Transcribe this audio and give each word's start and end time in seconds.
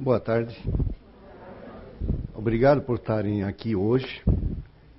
Boa 0.00 0.20
tarde. 0.20 0.56
Obrigado 2.32 2.82
por 2.82 2.98
estarem 2.98 3.42
aqui 3.42 3.74
hoje. 3.74 4.22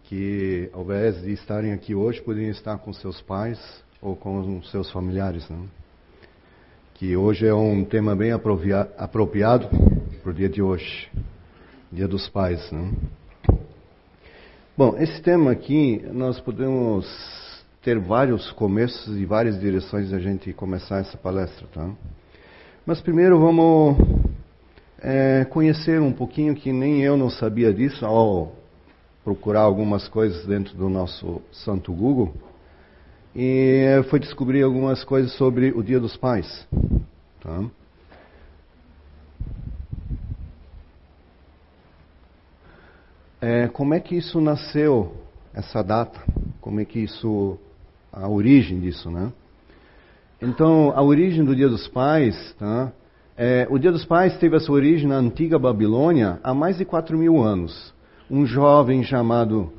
Que 0.03 0.69
ao 0.73 0.81
invés 0.81 1.21
de 1.21 1.31
estarem 1.31 1.71
aqui 1.71 1.95
hoje, 1.95 2.21
poderiam 2.21 2.51
estar 2.51 2.77
com 2.79 2.91
seus 2.91 3.21
pais 3.21 3.57
ou 4.01 4.17
com 4.17 4.61
seus 4.63 4.91
familiares. 4.91 5.49
Né? 5.49 5.57
Que 6.95 7.15
hoje 7.15 7.47
é 7.47 7.53
um 7.53 7.85
tema 7.85 8.13
bem 8.13 8.33
apropriado 8.33 9.69
para 10.21 10.31
o 10.31 10.33
dia 10.33 10.49
de 10.49 10.61
hoje, 10.61 11.09
Dia 11.89 12.05
dos 12.05 12.27
Pais. 12.27 12.69
Né? 12.69 12.91
Bom, 14.77 14.97
esse 14.97 15.21
tema 15.21 15.51
aqui 15.51 16.05
nós 16.11 16.41
podemos 16.41 17.07
ter 17.81 17.97
vários 17.97 18.51
começos 18.51 19.15
e 19.15 19.25
várias 19.25 19.57
direções 19.61 20.11
a 20.11 20.19
gente 20.19 20.51
começar 20.51 20.97
essa 20.97 21.17
palestra, 21.17 21.65
tá? 21.73 21.89
Mas 22.85 22.99
primeiro 22.99 23.39
vamos 23.39 24.18
é, 25.01 25.45
conhecer 25.45 26.01
um 26.01 26.11
pouquinho 26.11 26.55
que 26.55 26.71
nem 26.71 27.01
eu 27.01 27.15
não 27.15 27.29
sabia 27.29 27.73
disso 27.73 28.05
ao 28.05 28.53
procurar 29.23 29.61
algumas 29.61 30.07
coisas 30.07 30.45
dentro 30.45 30.75
do 30.75 30.89
nosso 30.89 31.41
santo 31.51 31.93
Google 31.93 32.33
e 33.35 34.03
foi 34.09 34.19
descobrir 34.19 34.63
algumas 34.63 35.03
coisas 35.03 35.31
sobre 35.33 35.71
o 35.71 35.83
Dia 35.83 35.99
dos 35.99 36.17
Pais. 36.17 36.67
Tá? 37.41 37.63
É, 43.41 43.67
como 43.69 43.93
é 43.93 43.99
que 43.99 44.15
isso 44.15 44.41
nasceu, 44.41 45.13
essa 45.53 45.81
data? 45.81 46.19
Como 46.59 46.79
é 46.81 46.85
que 46.85 46.99
isso, 46.99 47.57
a 48.11 48.27
origem 48.27 48.81
disso, 48.81 49.09
né? 49.09 49.31
Então, 50.41 50.91
a 50.91 51.01
origem 51.01 51.45
do 51.45 51.55
Dia 51.55 51.69
dos 51.69 51.87
Pais, 51.87 52.53
tá? 52.59 52.91
É, 53.41 53.65
o 53.69 53.79
Dia 53.79 53.89
dos 53.89 54.03
Pais 54.03 54.37
teve 54.37 54.57
a 54.57 54.59
sua 54.59 54.75
origem 54.75 55.07
na 55.07 55.15
antiga 55.15 55.57
Babilônia 55.57 56.41
há 56.43 56.53
mais 56.53 56.77
de 56.77 56.83
4 56.83 57.17
mil 57.17 57.41
anos. 57.41 57.93
Um 58.29 58.45
jovem 58.45 59.01
chamado 59.01 59.71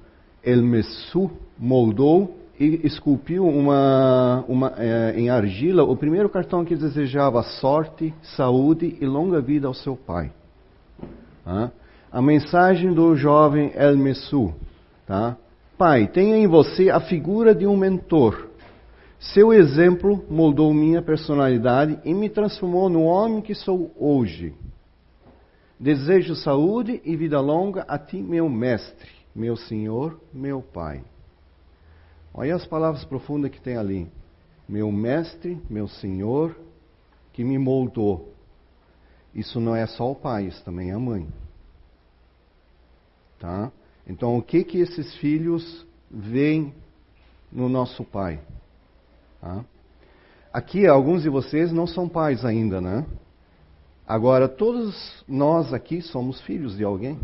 Elmesu 0.42 1.30
moldou 1.58 2.38
e 2.58 2.80
esculpiu 2.84 3.46
uma, 3.46 4.42
uma, 4.48 4.72
é, 4.78 5.12
em 5.14 5.28
argila 5.28 5.84
o 5.84 5.94
primeiro 5.94 6.30
cartão 6.30 6.64
que 6.64 6.74
desejava 6.74 7.42
sorte, 7.42 8.14
saúde 8.34 8.96
e 8.98 9.04
longa 9.04 9.42
vida 9.42 9.66
ao 9.66 9.74
seu 9.74 9.94
pai. 9.94 10.32
Tá? 11.44 11.70
A 12.10 12.22
mensagem 12.22 12.94
do 12.94 13.14
jovem 13.14 13.72
Elmesu. 13.76 14.54
Tá? 15.06 15.36
Pai, 15.76 16.06
tenha 16.06 16.38
em 16.38 16.46
você 16.46 16.88
a 16.88 16.98
figura 16.98 17.54
de 17.54 17.66
um 17.66 17.76
mentor 17.76 18.48
seu 19.20 19.52
exemplo 19.52 20.24
moldou 20.30 20.72
minha 20.72 21.02
personalidade 21.02 22.00
e 22.06 22.14
me 22.14 22.30
transformou 22.30 22.88
no 22.88 23.02
homem 23.02 23.42
que 23.42 23.54
sou 23.54 23.94
hoje. 23.98 24.54
Desejo 25.78 26.34
saúde 26.34 27.02
e 27.04 27.14
vida 27.16 27.38
longa 27.38 27.82
a 27.82 27.98
ti, 27.98 28.16
meu 28.16 28.48
mestre, 28.48 29.10
meu 29.34 29.56
senhor, 29.56 30.18
meu 30.32 30.62
pai. 30.62 31.04
Olha 32.32 32.56
as 32.56 32.66
palavras 32.66 33.04
profundas 33.04 33.50
que 33.50 33.60
tem 33.60 33.76
ali. 33.76 34.08
Meu 34.66 34.90
mestre, 34.90 35.60
meu 35.68 35.86
senhor, 35.86 36.56
que 37.34 37.44
me 37.44 37.58
moldou. 37.58 38.32
Isso 39.34 39.60
não 39.60 39.76
é 39.76 39.86
só 39.86 40.10
o 40.10 40.14
pai, 40.14 40.46
isso 40.46 40.64
também 40.64 40.90
é 40.90 40.94
a 40.94 40.98
mãe. 40.98 41.28
Tá? 43.38 43.70
Então, 44.06 44.38
o 44.38 44.42
que 44.42 44.64
que 44.64 44.78
esses 44.78 45.14
filhos 45.16 45.86
veem 46.10 46.72
no 47.52 47.68
nosso 47.68 48.02
pai? 48.02 48.40
Tá? 49.40 49.64
Aqui, 50.52 50.86
alguns 50.86 51.22
de 51.22 51.28
vocês 51.28 51.72
não 51.72 51.86
são 51.86 52.08
pais 52.08 52.44
ainda, 52.44 52.80
né? 52.80 53.06
Agora, 54.06 54.48
todos 54.48 55.24
nós 55.28 55.72
aqui 55.72 56.02
somos 56.02 56.40
filhos 56.40 56.76
de 56.76 56.82
alguém 56.82 57.18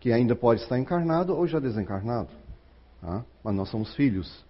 que 0.00 0.10
ainda 0.10 0.34
pode 0.34 0.62
estar 0.62 0.78
encarnado 0.78 1.36
ou 1.36 1.46
já 1.46 1.58
desencarnado. 1.58 2.30
Tá? 3.00 3.24
Mas 3.44 3.54
nós 3.54 3.68
somos 3.68 3.94
filhos. 3.94 4.44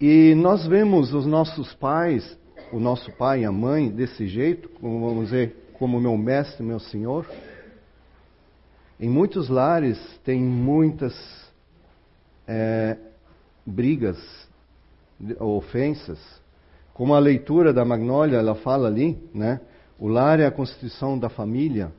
E 0.00 0.34
nós 0.34 0.66
vemos 0.66 1.12
os 1.12 1.26
nossos 1.26 1.74
pais, 1.74 2.38
o 2.72 2.78
nosso 2.78 3.10
pai 3.12 3.40
e 3.40 3.44
a 3.44 3.52
mãe, 3.52 3.90
desse 3.90 4.26
jeito, 4.28 4.68
como 4.68 5.00
vamos 5.00 5.24
dizer, 5.24 5.72
como 5.74 6.00
meu 6.00 6.16
mestre, 6.16 6.62
meu 6.62 6.78
senhor. 6.78 7.26
Em 9.00 9.08
muitos 9.08 9.48
lares 9.48 9.98
tem 10.24 10.40
muitas 10.40 11.14
é, 12.46 12.96
brigas 13.66 14.39
ofensas, 15.38 16.18
como 16.94 17.14
a 17.14 17.18
leitura 17.18 17.72
da 17.72 17.84
Magnólia, 17.84 18.36
ela 18.36 18.54
fala 18.54 18.88
ali, 18.88 19.18
né? 19.34 19.60
O 19.98 20.08
lar 20.08 20.40
é 20.40 20.46
a 20.46 20.50
constituição 20.50 21.18
da 21.18 21.28
família, 21.28 21.92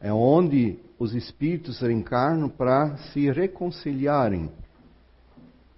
é 0.00 0.12
onde 0.12 0.78
os 0.98 1.14
espíritos 1.14 1.80
reencarnam 1.80 2.48
para 2.48 2.96
se 3.12 3.30
reconciliarem, 3.30 4.50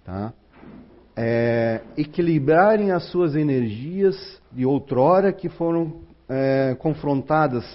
tá? 0.03 0.33
É, 1.15 1.81
equilibrarem 1.95 2.91
as 2.91 3.03
suas 3.11 3.35
energias 3.35 4.41
de 4.51 4.65
outrora 4.65 5.31
que 5.31 5.47
foram 5.47 6.01
é, 6.27 6.75
confrontadas 6.79 7.65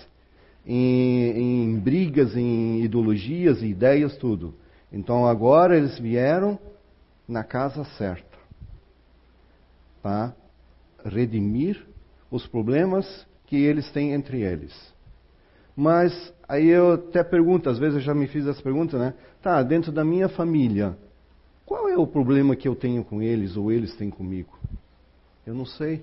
em, 0.67 1.73
em 1.75 1.79
brigas, 1.79 2.37
em 2.37 2.83
ideologias, 2.83 3.63
ideias, 3.63 4.17
tudo. 4.17 4.55
Então 4.93 5.27
agora 5.27 5.77
eles 5.77 5.99
vieram 5.99 6.59
na 7.29 7.45
casa 7.45 7.85
certa 7.97 8.28
para 10.09 10.35
redimir 11.05 11.87
os 12.31 12.47
problemas 12.47 13.27
que 13.47 13.57
eles 13.57 13.91
têm 13.91 14.15
entre 14.15 14.41
eles. 14.41 14.75
Mas 15.77 16.33
aí 16.49 16.69
eu 16.69 16.93
até 16.93 17.23
pergunto, 17.23 17.69
às 17.69 17.79
vezes 17.79 17.97
eu 17.97 18.01
já 18.01 18.15
me 18.15 18.27
fiz 18.27 18.47
essa 18.47 18.63
pergunta, 18.63 18.99
né? 18.99 19.13
Tá, 19.43 19.63
dentro 19.63 19.93
da 19.93 20.05
minha 20.05 20.29
família, 20.31 20.97
qual 21.67 21.91
é 21.91 21.97
o 21.99 22.07
problema 22.07 22.57
que 22.57 22.67
eu 22.67 22.75
tenho 22.75 23.05
com 23.05 23.21
eles 23.21 23.55
ou 23.55 23.71
eles 23.71 23.95
têm 23.97 24.09
comigo? 24.09 24.59
Eu 25.47 25.55
não 25.55 25.67
sei. 25.67 26.03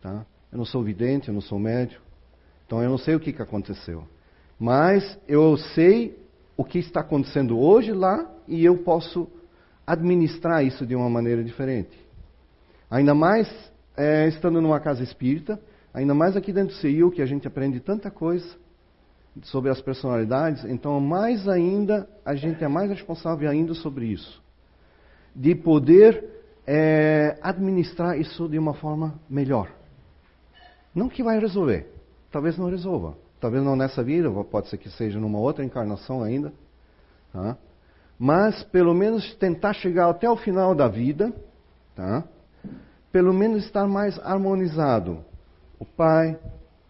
Tá? 0.00 0.24
Eu 0.50 0.56
não 0.56 0.64
sou 0.64 0.82
vidente, 0.82 1.28
eu 1.28 1.34
não 1.34 1.42
sou 1.42 1.58
médio. 1.58 2.00
Então 2.66 2.82
eu 2.82 2.88
não 2.88 2.98
sei 2.98 3.14
o 3.14 3.20
que, 3.20 3.32
que 3.32 3.42
aconteceu. 3.42 4.04
Mas 4.58 5.18
eu 5.28 5.58
sei 5.58 6.18
o 6.56 6.64
que 6.64 6.78
está 6.78 7.00
acontecendo 7.00 7.58
hoje 7.58 7.92
lá 7.92 8.26
e 8.48 8.64
eu 8.64 8.78
posso 8.78 9.28
administrar 9.86 10.64
isso 10.64 10.86
de 10.86 10.96
uma 10.96 11.10
maneira 11.10 11.44
diferente. 11.44 12.05
Ainda 12.90 13.14
mais 13.14 13.48
é, 13.96 14.28
estando 14.28 14.60
numa 14.60 14.80
casa 14.80 15.02
espírita, 15.02 15.60
ainda 15.92 16.14
mais 16.14 16.36
aqui 16.36 16.52
dentro 16.52 16.74
do 16.74 16.80
CIU, 16.80 17.10
que 17.10 17.22
a 17.22 17.26
gente 17.26 17.46
aprende 17.46 17.80
tanta 17.80 18.10
coisa 18.10 18.46
sobre 19.42 19.70
as 19.70 19.80
personalidades, 19.80 20.64
então 20.64 20.98
mais 21.00 21.46
ainda, 21.46 22.08
a 22.24 22.34
gente 22.34 22.62
é 22.64 22.68
mais 22.68 22.88
responsável 22.90 23.50
ainda 23.50 23.74
sobre 23.74 24.06
isso. 24.06 24.42
De 25.34 25.54
poder 25.54 26.24
é, 26.66 27.38
administrar 27.42 28.18
isso 28.18 28.48
de 28.48 28.58
uma 28.58 28.72
forma 28.72 29.20
melhor. 29.28 29.70
Não 30.94 31.08
que 31.08 31.22
vai 31.22 31.38
resolver, 31.38 31.92
talvez 32.30 32.56
não 32.56 32.70
resolva. 32.70 33.14
Talvez 33.38 33.62
não 33.62 33.76
nessa 33.76 34.02
vida, 34.02 34.30
pode 34.44 34.68
ser 34.68 34.78
que 34.78 34.88
seja 34.90 35.20
numa 35.20 35.38
outra 35.38 35.64
encarnação 35.64 36.22
ainda. 36.22 36.52
Tá? 37.32 37.56
Mas 38.18 38.62
pelo 38.64 38.94
menos 38.94 39.34
tentar 39.34 39.74
chegar 39.74 40.08
até 40.08 40.28
o 40.28 40.36
final 40.36 40.74
da 40.74 40.88
vida, 40.88 41.32
tá? 41.94 42.24
Pelo 43.12 43.32
menos 43.32 43.64
estar 43.64 43.86
mais 43.86 44.18
harmonizado. 44.18 45.24
O 45.78 45.84
pai, 45.84 46.38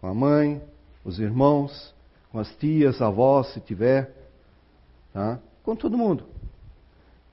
a 0.01 0.13
mãe, 0.13 0.61
os 1.03 1.19
irmãos, 1.19 1.93
com 2.31 2.39
as 2.39 2.49
tias, 2.55 3.01
avós, 3.01 3.53
se 3.53 3.59
tiver, 3.59 4.13
tá? 5.13 5.39
com 5.63 5.75
todo 5.75 5.97
mundo. 5.97 6.25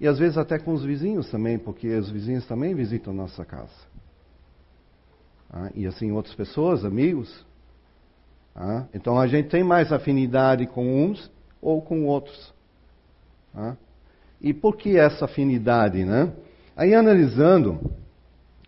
E 0.01 0.09
às 0.09 0.19
vezes 0.19 0.37
até 0.37 0.59
com 0.59 0.73
os 0.73 0.85
vizinhos 0.85 1.31
também, 1.31 1.59
porque 1.59 1.89
os 1.89 2.11
vizinhos 2.11 2.47
também 2.47 2.75
visitam 2.75 3.13
nossa 3.13 3.45
casa. 3.45 3.73
Tá? 5.49 5.71
E 5.75 5.87
assim 5.87 6.11
outras 6.11 6.35
pessoas, 6.35 6.85
amigos. 6.85 7.45
Tá? 8.53 8.89
Então 8.93 9.19
a 9.19 9.27
gente 9.27 9.49
tem 9.49 9.63
mais 9.63 9.93
afinidade 9.93 10.67
com 10.67 11.05
uns 11.05 11.31
ou 11.63 11.81
com 11.81 12.07
outros. 12.07 12.53
Tá? 13.53 13.77
E 14.41 14.53
por 14.53 14.77
que 14.77 14.99
essa 14.99 15.25
afinidade, 15.25 16.05
né? 16.05 16.33
Aí 16.77 16.93
analisando, 16.93 17.93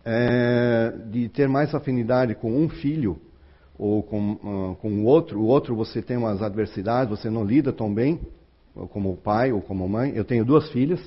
é, 0.09 0.95
de 1.11 1.29
ter 1.29 1.49
mais 1.49 1.75
afinidade 1.75 2.37
com 2.37 2.57
um 2.57 2.69
filho 2.69 3.21
ou 3.77 4.05
com, 4.05 4.33
uh, 4.33 4.77
com 4.77 4.89
o 4.89 5.05
outro, 5.05 5.41
o 5.41 5.47
outro 5.47 5.75
você 5.75 6.01
tem 6.01 6.17
umas 6.17 6.41
adversidades, 6.41 7.11
você 7.11 7.29
não 7.29 7.45
lida 7.45 7.73
tão 7.73 7.93
bem, 7.93 8.21
como 8.91 9.17
pai 9.17 9.53
ou 9.53 9.61
como 9.61 9.89
mãe. 9.89 10.13
Eu 10.15 10.25
tenho 10.25 10.45
duas 10.45 10.71
filhas, 10.71 11.01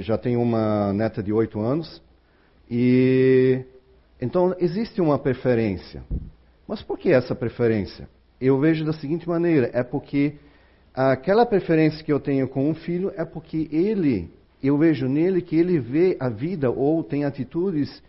já 0.00 0.16
tenho 0.16 0.40
uma 0.40 0.92
neta 0.92 1.22
de 1.22 1.32
oito 1.32 1.60
anos, 1.60 2.00
e 2.70 3.64
então 4.20 4.54
existe 4.58 5.00
uma 5.00 5.18
preferência. 5.18 6.04
Mas 6.68 6.82
por 6.82 6.96
que 6.96 7.10
essa 7.10 7.34
preferência? 7.34 8.08
Eu 8.40 8.60
vejo 8.60 8.84
da 8.84 8.92
seguinte 8.92 9.28
maneira: 9.28 9.70
é 9.74 9.82
porque 9.82 10.36
aquela 10.94 11.44
preferência 11.44 12.04
que 12.04 12.12
eu 12.12 12.20
tenho 12.20 12.48
com 12.48 12.70
um 12.70 12.74
filho 12.74 13.12
é 13.16 13.24
porque 13.24 13.68
ele, 13.72 14.30
eu 14.62 14.78
vejo 14.78 15.08
nele 15.08 15.42
que 15.42 15.56
ele 15.56 15.78
vê 15.78 16.16
a 16.20 16.28
vida 16.28 16.70
ou 16.70 17.02
tem 17.02 17.24
atitudes 17.24 18.02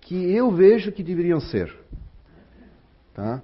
que 0.00 0.32
eu 0.34 0.50
vejo 0.50 0.92
que 0.92 1.02
deveriam 1.02 1.40
ser. 1.40 1.74
tá? 3.14 3.42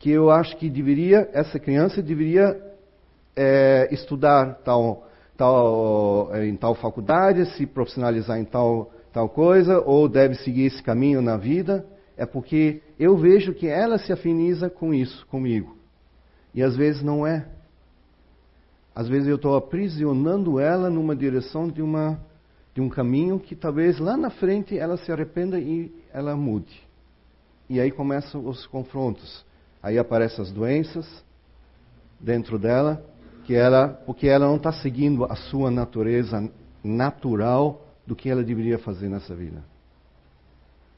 que 0.00 0.10
eu 0.10 0.30
acho 0.30 0.56
que 0.56 0.70
deveria, 0.70 1.28
essa 1.32 1.58
criança 1.58 2.02
deveria 2.02 2.58
é, 3.36 3.86
estudar 3.92 4.54
tal, 4.64 5.06
tal, 5.36 6.34
em 6.42 6.56
tal 6.56 6.74
faculdade, 6.74 7.44
se 7.54 7.66
profissionalizar 7.66 8.38
em 8.38 8.44
tal, 8.46 8.90
tal 9.12 9.28
coisa, 9.28 9.78
ou 9.78 10.08
deve 10.08 10.36
seguir 10.36 10.64
esse 10.64 10.82
caminho 10.82 11.20
na 11.20 11.36
vida, 11.36 11.84
é 12.16 12.24
porque 12.24 12.80
eu 12.98 13.14
vejo 13.18 13.52
que 13.52 13.68
ela 13.68 13.98
se 13.98 14.10
afiniza 14.10 14.70
com 14.70 14.94
isso, 14.94 15.26
comigo. 15.26 15.76
E 16.54 16.62
às 16.62 16.74
vezes 16.74 17.02
não 17.02 17.26
é. 17.26 17.46
Às 18.94 19.08
vezes 19.08 19.28
eu 19.28 19.36
estou 19.36 19.56
aprisionando 19.56 20.58
ela 20.58 20.90
numa 20.90 21.14
direção 21.14 21.68
de, 21.68 21.80
uma, 21.80 22.20
de 22.74 22.80
um 22.80 22.88
caminho 22.88 23.38
que 23.38 23.54
talvez 23.54 23.98
lá 23.98 24.16
na 24.16 24.30
frente 24.30 24.76
ela 24.76 24.96
se 24.96 25.12
arrependa 25.12 25.58
e 25.58 25.92
ela 26.12 26.36
mude. 26.36 26.80
E 27.68 27.80
aí 27.80 27.90
começam 27.90 28.46
os 28.46 28.66
confrontos. 28.66 29.44
Aí 29.82 29.98
aparecem 29.98 30.42
as 30.42 30.50
doenças 30.50 31.24
dentro 32.18 32.58
dela, 32.58 33.02
que 33.44 33.54
ela, 33.54 33.88
porque 33.88 34.28
ela 34.28 34.46
não 34.46 34.56
está 34.56 34.72
seguindo 34.72 35.24
a 35.24 35.34
sua 35.36 35.70
natureza 35.70 36.50
natural 36.82 37.86
do 38.06 38.14
que 38.14 38.28
ela 38.28 38.42
deveria 38.42 38.78
fazer 38.78 39.08
nessa 39.08 39.34
vida. 39.34 39.62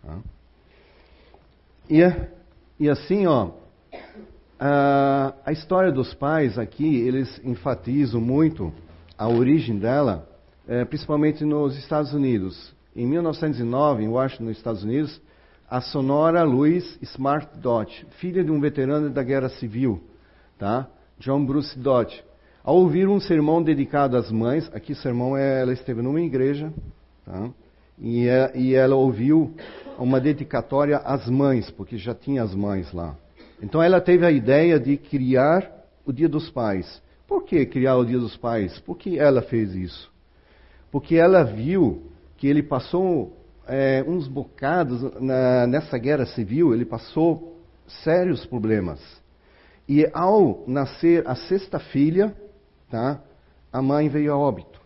Tá? 0.02 0.18
E, 1.88 2.00
e 2.80 2.88
assim, 2.88 3.26
ó, 3.26 3.50
a, 4.64 5.34
a 5.44 5.50
história 5.50 5.90
dos 5.90 6.14
pais 6.14 6.56
aqui, 6.56 7.00
eles 7.00 7.40
enfatizam 7.44 8.20
muito 8.20 8.72
a 9.18 9.28
origem 9.28 9.76
dela, 9.76 10.28
é, 10.68 10.84
principalmente 10.84 11.44
nos 11.44 11.76
Estados 11.76 12.14
Unidos. 12.14 12.72
Em 12.94 13.04
1909, 13.04 14.04
em 14.04 14.08
Washington, 14.08 14.44
nos 14.44 14.56
Estados 14.56 14.84
Unidos, 14.84 15.20
a 15.68 15.80
Sonora 15.80 16.44
Louise 16.44 16.96
Smart 17.02 17.58
Dodge, 17.58 18.06
filha 18.20 18.44
de 18.44 18.52
um 18.52 18.60
veterano 18.60 19.10
da 19.10 19.24
Guerra 19.24 19.48
Civil, 19.48 20.00
tá? 20.56 20.86
John 21.18 21.44
Bruce 21.44 21.76
Dodge. 21.76 22.22
Ao 22.62 22.76
ouvir 22.76 23.08
um 23.08 23.18
sermão 23.18 23.60
dedicado 23.60 24.16
às 24.16 24.30
mães, 24.30 24.70
aqui 24.72 24.92
o 24.92 24.96
sermão 24.96 25.36
é, 25.36 25.62
ela 25.62 25.72
esteve 25.72 26.02
numa 26.02 26.20
igreja, 26.20 26.72
tá? 27.26 27.50
e, 27.98 28.28
é, 28.28 28.52
e 28.54 28.74
ela 28.74 28.94
ouviu 28.94 29.56
uma 29.98 30.20
dedicatória 30.20 30.98
às 30.98 31.28
mães, 31.28 31.68
porque 31.68 31.96
já 31.96 32.14
tinha 32.14 32.44
as 32.44 32.54
mães 32.54 32.92
lá. 32.92 33.16
Então 33.62 33.80
ela 33.80 34.00
teve 34.00 34.26
a 34.26 34.30
ideia 34.30 34.78
de 34.80 34.96
criar 34.96 35.70
o 36.04 36.12
Dia 36.12 36.28
dos 36.28 36.50
Pais. 36.50 37.00
Por 37.28 37.44
que 37.44 37.64
criar 37.64 37.96
o 37.96 38.04
Dia 38.04 38.18
dos 38.18 38.36
Pais? 38.36 38.80
Por 38.80 38.98
que 38.98 39.18
ela 39.18 39.40
fez 39.40 39.74
isso? 39.74 40.12
Porque 40.90 41.14
ela 41.14 41.44
viu 41.44 42.10
que 42.36 42.48
ele 42.48 42.62
passou 42.62 43.36
é, 43.66 44.04
uns 44.06 44.26
bocados 44.26 45.00
na, 45.20 45.66
nessa 45.66 45.96
guerra 45.96 46.26
civil, 46.26 46.74
ele 46.74 46.84
passou 46.84 47.56
sérios 47.86 48.44
problemas. 48.44 49.00
E 49.88 50.08
ao 50.12 50.64
nascer 50.66 51.26
a 51.26 51.34
sexta 51.34 51.78
filha, 51.78 52.34
tá, 52.90 53.22
a 53.72 53.80
mãe 53.80 54.08
veio 54.08 54.32
a 54.32 54.36
óbito, 54.36 54.80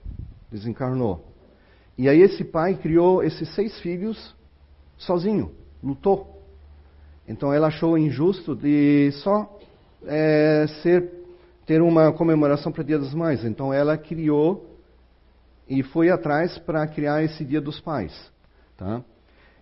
desencarnou. 0.51 1.25
E 1.97 2.09
aí 2.09 2.21
esse 2.21 2.45
pai 2.45 2.75
criou 2.75 3.23
esses 3.23 3.55
seis 3.55 3.79
filhos 3.81 4.37
sozinho, 4.99 5.53
lutou. 5.83 6.36
Então 7.29 7.53
ela 7.53 7.69
achou 7.69 7.99
injusto 7.99 8.55
de 8.55 9.11
só 9.23 9.59
é, 10.05 10.67
ser 10.83 11.13
ter 11.67 11.83
uma 11.83 12.13
comemoração 12.13 12.71
para 12.71 12.83
o 12.83 12.85
Dia 12.85 12.99
das 12.99 13.13
Mães. 13.13 13.45
Então 13.45 13.75
ela 13.75 13.99
criou 13.99 14.79
e 15.69 15.83
foi 15.83 16.11
atrás 16.11 16.57
para 16.59 16.87
criar 16.87 17.25
esse 17.25 17.45
Dia 17.45 17.61
dos 17.61 17.81
Pais. 17.81 18.15
Tá? 18.77 19.03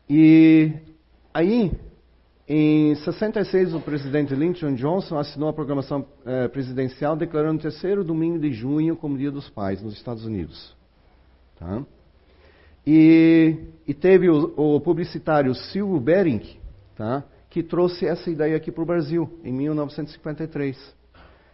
E 0.09 0.71
aí, 1.33 1.73
em 2.47 2.95
66, 2.95 3.73
o 3.73 3.81
presidente 3.81 4.35
Lyndon 4.35 4.75
Johnson 4.75 5.17
assinou 5.17 5.49
a 5.49 5.53
programação 5.53 6.05
eh, 6.27 6.47
presidencial 6.49 7.17
declarando 7.17 7.59
o 7.59 7.63
terceiro 7.63 8.05
domingo 8.05 8.39
de 8.39 8.53
junho 8.53 8.97
como 8.97 9.17
Dia 9.17 9.31
dos 9.31 9.49
Pais 9.49 9.83
nos 9.83 9.95
Estados 9.95 10.27
Unidos. 10.27 10.77
Tá? 11.59 11.83
E, 12.87 13.57
e, 13.89 13.95
teve 13.95 14.29
o, 14.29 14.53
o, 14.57 14.81
publicitário 14.81 15.55
Silvio 15.55 15.99
Bering, 15.99 16.43
tá? 16.95 17.25
Que 17.55 17.63
trouxe 17.63 18.05
essa 18.05 18.29
ideia 18.29 18.57
aqui 18.57 18.73
para 18.73 18.83
o 18.83 18.87
Brasil, 18.87 19.39
em 19.45 19.53
1953. 19.53 20.77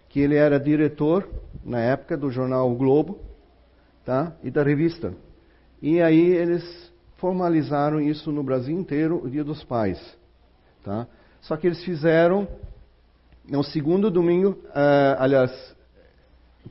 Que 0.09 0.21
ele 0.21 0.35
era 0.35 0.59
diretor, 0.59 1.29
na 1.63 1.79
época, 1.79 2.17
do 2.17 2.31
jornal 2.31 2.73
o 2.73 2.75
Globo 2.75 3.19
tá? 4.03 4.35
e 4.43 4.51
da 4.51 4.63
revista. 4.63 5.13
E 5.83 6.01
aí 6.01 6.33
eles 6.33 6.91
formalizaram 7.19 8.01
isso 8.01 8.33
no 8.33 8.43
Brasil 8.43 8.75
inteiro, 8.75 9.23
o 9.23 9.29
Dia 9.29 9.45
dos 9.45 9.63
Pais. 9.63 10.01
Tá? 10.83 11.07
Só 11.43 11.55
que 11.59 11.67
eles 11.67 11.85
fizeram 11.85 12.49
no 13.47 13.63
segundo 13.63 14.11
domingo, 14.11 14.53
uh, 14.69 15.19
aliás, 15.19 15.77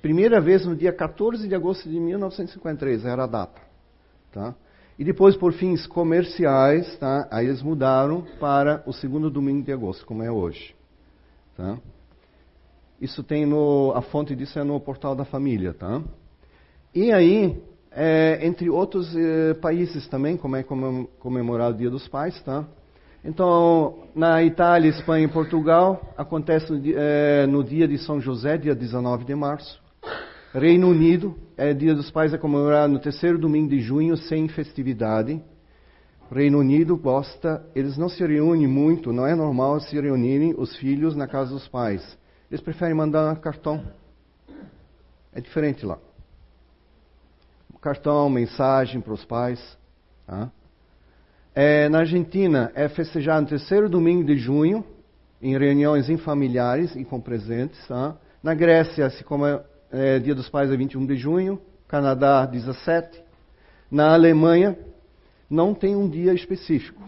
primeira 0.02 0.42
vez 0.42 0.66
no 0.66 0.76
dia 0.76 0.92
14 0.92 1.48
de 1.48 1.54
agosto 1.54 1.88
de 1.88 2.00
1953, 2.00 3.06
era 3.06 3.26
a 3.26 3.28
data. 3.28 3.62
Tá? 4.32 4.56
E 5.00 5.04
depois, 5.06 5.38
por 5.38 5.54
fins 5.54 5.88
comerciais, 5.88 6.98
tá? 6.98 7.26
aí 7.32 7.46
eles 7.46 7.64
mudaram 7.64 8.26
para 8.38 8.84
o 8.86 8.92
segundo 8.92 9.32
domingo 9.32 9.64
de 9.64 9.72
agosto, 9.72 10.06
como 10.06 10.22
é 10.22 10.30
hoje. 10.30 10.76
Tá? 11.56 11.78
Isso 13.00 13.24
tem 13.24 13.46
no, 13.46 13.94
a 13.96 14.02
fonte 14.02 14.36
disso 14.36 14.60
é 14.60 14.64
no 14.64 14.78
portal 14.78 15.16
da 15.16 15.24
família, 15.24 15.74
tá? 15.74 16.02
E 16.94 17.14
aí, 17.14 17.64
é, 17.94 18.46
entre 18.46 18.70
outros 18.70 19.16
é, 19.16 19.54
países 19.54 20.06
também, 20.10 20.36
como 20.36 20.58
é 20.58 20.66
comemorar 21.20 21.72
o 21.72 21.74
Dia 21.74 21.90
dos 21.90 22.06
Pais, 22.10 22.38
tá? 22.44 22.68
Então, 23.24 24.04
na 24.14 24.44
Itália, 24.44 24.90
Espanha 24.90 25.24
e 25.24 25.30
Portugal, 25.30 26.14
acontece 26.18 26.74
é, 26.94 27.48
no 27.48 27.64
dia 27.64 27.88
de 27.88 27.98
São 28.00 28.20
José, 28.20 28.58
dia 28.58 28.76
19 28.76 29.24
de 29.24 29.34
março. 29.34 29.82
Reino 30.54 30.90
Unido, 30.90 31.36
é, 31.56 31.74
Dia 31.74 31.94
dos 31.94 32.10
Pais 32.10 32.34
é 32.34 32.38
comemorado 32.38 32.94
no 32.94 33.00
terceiro 33.00 33.38
domingo 33.38 33.70
de 33.70 33.80
junho, 33.80 34.18
sem 34.18 34.48
festividade. 34.48 35.42
Reino 36.32 36.60
Unido 36.60 36.98
gosta, 36.98 37.66
eles 37.76 37.98
não 37.98 38.10
se 38.10 38.26
reúnem 38.26 38.68
muito, 38.68 39.12
não 39.12 39.26
é 39.26 39.36
normal 39.36 39.80
se 39.80 40.00
reunirem 40.00 40.54
os 40.58 40.76
filhos 40.78 41.16
na 41.16 41.28
casa 41.28 41.52
dos 41.52 41.68
pais. 41.68 42.18
Eles 42.50 42.62
preferem 42.62 42.96
mandar 42.96 43.36
cartão. 43.40 43.84
É 45.34 45.42
diferente 45.42 45.86
lá 45.86 46.00
cartão, 47.82 48.30
mensagem 48.30 49.02
para 49.02 49.14
os 49.14 49.26
pais. 49.26 49.78
Tá? 50.26 50.52
É, 51.56 51.90
na 51.90 52.00
Argentina 52.00 52.72
é 52.76 52.88
festejado 52.88 53.42
no 53.42 53.48
terceiro 53.48 53.90
domingo 53.90 54.24
de 54.24 54.38
junho, 54.38 54.84
em 55.42 55.58
reuniões 55.58 56.10
em 56.10 56.18
familiares 56.18 56.96
e 56.96 57.04
com 57.06 57.20
presentes. 57.20 57.80
Tá? 57.88 58.16
Na 58.44 58.54
Grécia, 58.54 59.10
se 59.10 59.24
como 59.24 59.46
é, 59.92 60.20
Dia 60.20 60.36
dos 60.36 60.50
Pais 60.50 60.72
é 60.72 60.78
21 60.78 61.06
de 61.06 61.16
junho, 61.16 61.60
Canadá 61.88 62.46
17. 62.46 63.22
Na 63.90 64.14
Alemanha 64.14 64.78
não 65.50 65.74
tem 65.74 65.96
um 65.96 66.08
dia 66.08 66.34
específico, 66.34 67.02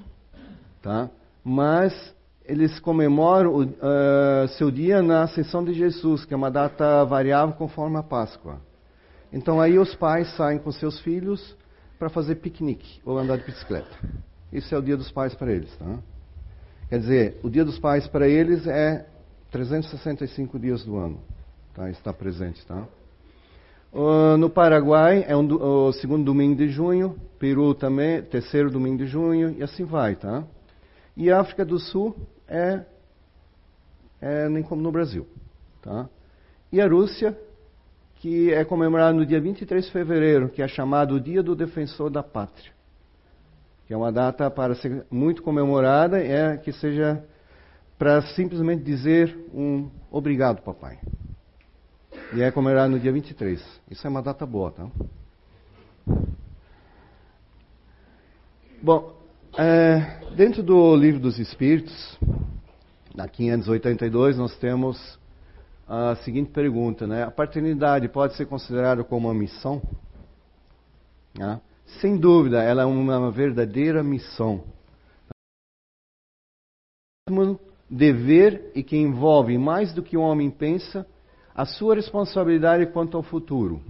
tá? 0.82 1.10
Mas 1.44 1.94
eles 2.44 2.80
comemoram 2.80 3.56
uh, 3.56 4.48
seu 4.58 4.72
dia 4.72 5.02
na 5.02 5.24
Ascensão 5.24 5.64
de 5.64 5.74
Jesus, 5.74 6.26
que 6.26 6.34
é 6.34 6.38
uma 6.38 6.50
data 6.50 7.06
variável 7.06 7.56
conforme 7.56 7.98
a 7.98 8.04
Páscoa. 8.04 8.60
Então 9.32 9.62
aí 9.62 9.78
os 9.78 9.96
pais 9.96 10.36
saem 10.36 10.60
com 10.60 10.72
seus 10.72 11.00
filhos 11.00 11.56
para 11.98 12.10
fazer 12.10 12.36
piquenique 12.36 13.00
ou 13.06 13.18
andar 13.18 13.38
de 13.38 13.46
bicicleta. 13.46 13.96
Isso 14.52 14.74
é 14.74 14.78
o 14.78 14.82
dia 14.82 14.98
dos 14.98 15.12
pais 15.12 15.34
para 15.36 15.52
eles, 15.52 15.74
tá? 15.78 16.00
Quer 16.90 17.00
dizer, 17.00 17.40
o 17.42 17.50
dia 17.50 17.64
dos 17.64 17.80
pais 17.80 18.08
para 18.08 18.28
eles 18.28 18.68
é 18.68 19.08
365 19.52 20.60
dias 20.60 20.84
do 20.84 20.98
ano, 20.98 21.20
tá? 21.74 21.90
Está 21.90 22.14
presente, 22.14 22.66
tá? 22.66 22.88
Uh, 23.94 24.38
no 24.38 24.50
Paraguai 24.50 25.26
é 25.28 25.36
um, 25.36 25.46
o 25.54 25.92
segundo 25.94 26.24
domingo 26.24 26.56
de 26.56 26.70
junho, 26.70 27.18
Peru 27.38 27.74
também, 27.74 28.22
terceiro 28.22 28.72
domingo 28.72 29.00
de 29.00 29.06
junho, 29.06 29.56
e 29.58 29.64
assim 29.64 29.84
vai, 29.84 30.16
tá? 30.16 30.44
E 31.16 31.30
África 31.30 31.66
do 31.66 31.78
Sul 31.78 32.16
é, 32.48 32.86
é 34.22 34.48
nem 34.48 34.64
como 34.64 34.82
no 34.82 34.92
Brasil, 34.92 35.28
tá? 35.82 36.08
E 36.72 36.80
a 36.80 36.88
Rússia 36.88 37.38
que 38.22 38.54
é 38.54 38.64
comemorado 38.64 39.18
no 39.18 39.26
dia 39.26 39.42
23 39.42 39.84
de 39.84 39.92
fevereiro, 39.92 40.48
que 40.48 40.62
é 40.62 40.68
chamado 40.68 41.16
o 41.16 41.20
Dia 41.20 41.42
do 41.42 41.56
Defensor 41.56 42.12
da 42.12 42.22
Pátria. 42.22 42.72
Que 43.88 43.96
é 43.96 43.98
uma 43.98 44.12
data 44.12 44.50
para 44.52 44.76
ser 44.76 45.08
muito 45.10 45.42
comemorada, 45.42 46.20
é 46.20 46.56
que 46.56 46.72
seja 46.72 47.24
para 47.98 48.22
simplesmente 48.36 48.84
dizer 48.84 49.36
um 49.52 49.90
obrigado, 50.12 50.62
papai. 50.62 51.00
E 52.34 52.42
é 52.42 52.52
comemorado 52.52 52.92
no 52.92 53.00
dia 53.00 53.12
23. 53.12 53.62
Isso 53.90 54.06
é 54.06 54.10
uma 54.10 54.22
data 54.22 54.46
boa, 54.46 54.72
tá? 54.72 54.88
Bom, 58.82 59.16
é, 59.58 60.20
dentro 60.36 60.64
do 60.64 60.96
Livro 60.96 61.20
dos 61.20 61.38
Espíritos, 61.40 62.18
na 63.14 63.28
582, 63.28 64.38
nós 64.38 64.58
temos 64.58 65.20
a 65.88 66.16
seguinte 66.18 66.52
pergunta, 66.52 67.06
né? 67.06 67.24
A 67.24 67.32
paternidade 67.32 68.08
pode 68.08 68.36
ser 68.36 68.46
considerada 68.46 69.04
como 69.04 69.28
uma 69.28 69.34
missão? 69.34 69.82
Né? 71.38 71.60
Sem 72.00 72.18
dúvida, 72.18 72.64
ela 72.64 72.84
é 72.84 72.86
uma 72.86 73.30
verdadeira 73.30 74.02
missão. 74.02 74.64
dever 77.90 78.72
e 78.74 78.82
que 78.84 78.96
envolve 78.96 79.58
mais 79.58 79.94
do 79.94 80.02
que 80.02 80.16
o 80.16 80.22
homem 80.22 80.50
pensa 80.50 81.06
a 81.56 81.66
sua 81.66 81.96
responsabilidade 81.96 82.86
quanto 82.88 83.18
ao 83.18 83.24
futuro. 83.24 83.82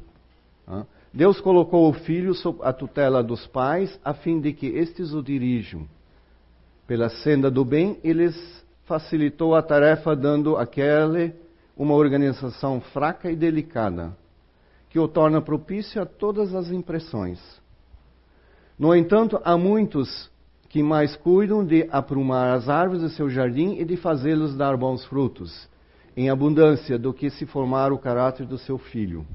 Deus 1.13 1.41
colocou 1.41 1.89
o 1.89 1.93
filho 1.93 2.33
sob 2.33 2.59
a 2.63 2.71
tutela 2.71 3.21
dos 3.21 3.45
pais 3.47 3.99
a 4.03 4.13
fim 4.13 4.39
de 4.39 4.53
que 4.53 4.67
estes 4.67 5.13
o 5.13 5.21
dirijam. 5.21 5.85
Pela 6.87 7.09
senda 7.09 7.51
do 7.51 7.65
bem, 7.65 7.99
eles 8.03 8.65
facilitou 8.85 9.55
a 9.55 9.61
tarefa 9.61 10.15
dando 10.15 10.57
àquele 10.57 11.33
uma 11.75 11.95
organização 11.95 12.81
fraca 12.81 13.31
e 13.31 13.35
delicada, 13.35 14.15
que 14.89 14.99
o 14.99 15.07
torna 15.07 15.41
propício 15.41 16.01
a 16.01 16.05
todas 16.05 16.53
as 16.53 16.69
impressões. 16.71 17.39
No 18.77 18.95
entanto, 18.95 19.39
há 19.43 19.57
muitos 19.57 20.29
que 20.67 20.81
mais 20.81 21.15
cuidam 21.15 21.65
de 21.65 21.87
aprumar 21.91 22.55
as 22.55 22.69
árvores 22.69 23.01
do 23.01 23.09
seu 23.09 23.29
jardim 23.29 23.75
e 23.77 23.85
de 23.85 23.97
fazê-los 23.97 24.55
dar 24.55 24.75
bons 24.77 25.05
frutos, 25.05 25.69
em 26.15 26.29
abundância, 26.29 26.97
do 26.97 27.13
que 27.13 27.29
se 27.29 27.45
formar 27.45 27.91
o 27.91 27.97
caráter 27.97 28.45
do 28.45 28.57
seu 28.57 28.77
filho. 28.77 29.25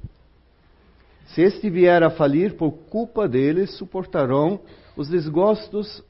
Se 1.26 1.42
este 1.42 1.68
vier 1.68 2.02
a 2.02 2.10
falir 2.10 2.56
por 2.56 2.70
culpa 2.70 3.28
deles, 3.28 3.76
suportarão 3.76 4.60
os 4.96 5.08
desgostos 5.08 6.02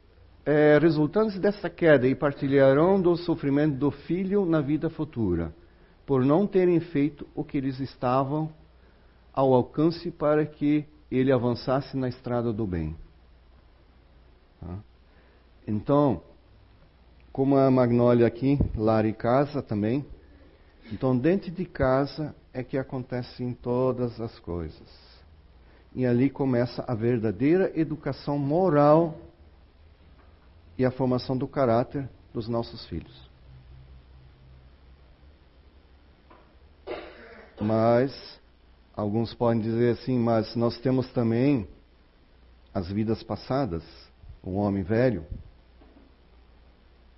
eh, 0.45 0.79
resultantes 0.81 1.39
dessa 1.39 1.71
queda 1.71 2.07
e 2.07 2.15
partilharão 2.15 3.01
do 3.01 3.17
sofrimento 3.17 3.77
do 3.77 3.91
filho 3.91 4.45
na 4.45 4.61
vida 4.61 4.91
futura, 4.91 5.55
por 6.05 6.25
não 6.25 6.47
terem 6.47 6.79
feito 6.81 7.27
o 7.35 7.43
que 7.43 7.57
eles 7.57 7.81
estavam 7.81 8.51
ao 9.33 9.53
alcance 9.55 10.11
para 10.11 10.45
que 10.47 10.85
ele 11.11 11.33
avançasse 11.33 11.97
na 11.97 12.09
estrada 12.09 12.53
do 12.53 12.67
bem. 12.67 12.97
Tá? 14.61 14.79
Então, 15.67 16.23
como 17.33 17.57
a 17.57 17.71
Magnólia 17.71 18.27
aqui, 18.27 18.59
lar 18.75 19.05
e 19.05 19.13
casa 19.13 19.61
também. 19.61 20.05
Então, 20.93 21.17
dentro 21.17 21.51
de 21.51 21.65
casa 21.65 22.35
é 22.53 22.63
que 22.63 22.79
acontecem 22.79 23.53
todas 23.53 24.21
as 24.21 24.39
coisas. 24.39 25.17
E 25.95 26.07
ali 26.07 26.31
começa 26.31 26.85
a 26.87 26.95
verdadeira 26.95 27.73
educação 27.79 28.39
moral 28.39 29.19
e 30.79 30.85
a 30.85 30.91
formação 30.91 31.37
do 31.37 31.49
caráter 31.49 32.09
dos 32.33 32.49
nossos 32.49 32.87
filhos. 32.87 33.27
Mas, 37.61 38.41
alguns 38.95 39.35
podem 39.35 39.63
dizer 39.63 39.95
assim, 39.95 40.19
mas 40.19 40.55
nós 40.55 40.79
temos 40.79 41.11
também 41.13 41.67
as 42.73 42.89
vidas 42.93 43.23
passadas, 43.23 43.83
o 44.43 44.53
homem 44.53 44.83
velho, 44.83 45.25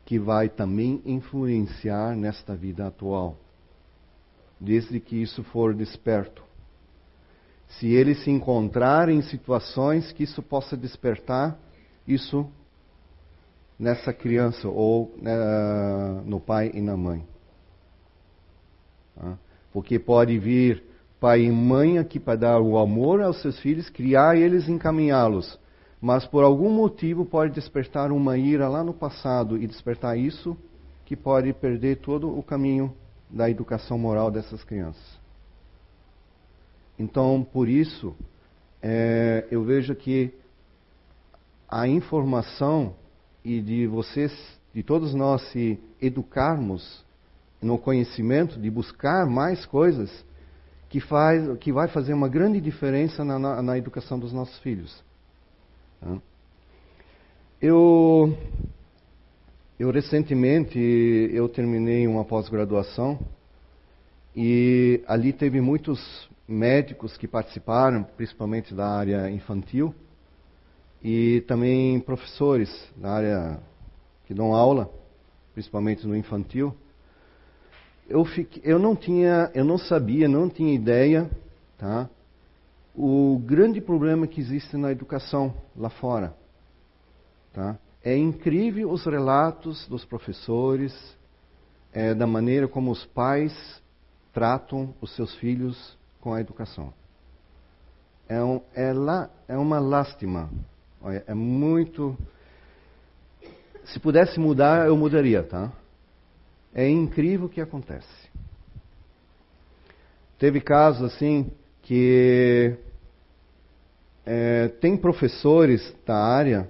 que 0.07 0.19
vai 0.19 0.49
também 0.49 1.03
influenciar 1.05 2.17
nesta 2.17 2.55
vida 2.55 2.87
atual, 2.87 3.37
desde 4.61 5.01
que 5.01 5.17
isso 5.17 5.43
for 5.45 5.75
desperto. 5.75 6.43
Se 7.69 7.87
ele 7.87 8.15
se 8.15 8.31
encontrar 8.31 9.09
em 9.09 9.21
situações 9.23 10.11
que 10.13 10.23
isso 10.23 10.43
possa 10.43 10.77
despertar 10.77 11.59
isso 12.07 12.47
nessa 13.79 14.13
criança 14.13 14.69
ou 14.69 15.15
né, 15.21 15.33
no 16.25 16.41
pai 16.41 16.71
e 16.75 16.81
na 16.81 16.97
mãe. 16.97 17.25
Porque 19.73 19.99
pode 19.99 20.39
vir 20.39 20.83
pai 21.21 21.43
e 21.43 21.51
mãe 21.51 21.99
aqui 21.99 22.19
para 22.19 22.39
dar 22.39 22.61
o 22.61 22.79
amor 22.79 23.21
aos 23.21 23.43
seus 23.43 23.59
filhos, 23.61 23.91
criar 23.91 24.37
eles, 24.37 24.69
encaminhá-los 24.69 25.59
mas 26.01 26.25
por 26.27 26.45
algum 26.45 26.71
motivo 26.71 27.25
pode 27.25 27.53
despertar 27.55 28.13
uma 28.13 28.39
ira 28.39 28.69
lá 28.69 28.85
no 28.85 28.95
passado 28.95 29.61
e 29.61 29.67
despertar 29.67 30.17
isso 30.17 30.57
que 31.05 31.17
pode 31.17 31.53
perder 31.53 31.97
todo 31.97 32.37
o 32.37 32.43
caminho 32.43 32.95
da 33.31 33.51
educação 33.51 33.99
moral 33.99 34.31
dessas 34.31 34.63
crianças. 34.65 35.19
Então, 36.99 37.47
por 37.53 37.69
isso, 37.69 38.15
é, 38.83 39.47
eu 39.51 39.63
vejo 39.65 39.95
que 39.95 40.35
a 41.69 41.87
informação 41.87 42.95
e 43.45 43.61
de 43.61 43.87
vocês, 43.87 44.33
de 44.75 44.83
todos 44.83 45.15
nós 45.15 45.43
se 45.51 45.79
educarmos 46.01 47.05
no 47.61 47.79
conhecimento, 47.79 48.59
de 48.59 48.71
buscar 48.71 49.27
mais 49.27 49.65
coisas, 49.67 50.25
que, 50.89 51.01
faz, 51.01 51.59
que 51.59 51.73
vai 51.73 51.89
fazer 51.89 52.15
uma 52.15 52.29
grande 52.29 52.61
diferença 52.61 53.25
na, 53.25 53.39
na, 53.39 53.63
na 53.63 53.79
educação 53.79 54.19
dos 54.19 54.33
nossos 54.33 54.59
filhos. 54.61 55.05
Eu, 57.61 58.37
eu 59.79 59.91
recentemente 59.91 60.79
eu 61.33 61.49
terminei 61.49 62.07
uma 62.07 62.25
pós-graduação 62.25 63.19
e 64.35 65.03
ali 65.07 65.33
teve 65.33 65.61
muitos 65.61 66.29
médicos 66.49 67.17
que 67.17 67.29
participaram, 67.29 68.03
principalmente 68.03 68.75
da 68.75 68.89
área 68.89 69.31
infantil, 69.31 69.95
e 71.03 71.43
também 71.47 72.01
professores 72.01 72.69
da 72.97 73.11
área 73.13 73.61
que 74.27 74.35
dão 74.35 74.53
aula, 74.53 74.91
principalmente 75.55 76.07
no 76.07 76.17
infantil. 76.17 76.75
Eu, 78.09 78.25
fiquei, 78.25 78.63
eu 78.65 78.79
não 78.79 78.97
tinha, 78.97 79.51
eu 79.55 79.65
não 79.65 79.79
sabia, 79.79 80.27
não 80.27 80.49
tinha 80.49 80.75
ideia, 80.75 81.31
tá? 81.77 82.09
o 82.97 83.41
grande 83.45 83.81
problema 83.81 84.27
que 84.27 84.41
existe 84.41 84.77
na 84.77 84.91
educação 84.91 85.55
lá 85.77 85.89
fora. 85.89 86.35
Tá? 87.53 87.79
É 88.03 88.17
incrível 88.17 88.91
os 88.91 89.05
relatos 89.05 89.87
dos 89.89 90.05
professores, 90.05 90.95
é, 91.93 92.15
da 92.15 92.27
maneira 92.27 92.69
como 92.69 92.91
os 92.91 93.05
pais 93.07 93.83
tratam 94.33 94.95
os 95.01 95.15
seus 95.17 95.35
filhos 95.37 95.97
com 96.21 96.33
a 96.33 96.41
educação. 96.41 96.93
É, 98.29 98.43
um, 98.43 98.61
é, 98.75 98.93
é 99.49 99.57
uma 99.57 99.79
lástima. 99.79 100.51
É 101.27 101.35
muito. 101.35 102.17
Se 103.87 103.99
pudesse 103.99 104.39
mudar, 104.39 104.87
eu 104.87 104.97
mudaria, 104.97 105.43
tá? 105.43 105.73
É 106.75 106.89
incrível 106.89 107.47
o 107.47 107.49
que 107.49 107.61
acontece. 107.61 108.29
Teve 110.39 110.61
casos 110.61 111.03
assim 111.13 111.51
que 111.83 112.77
é, 114.27 114.69
tem 114.81 114.97
professores 114.97 115.97
da 116.07 116.17
área 116.17 116.69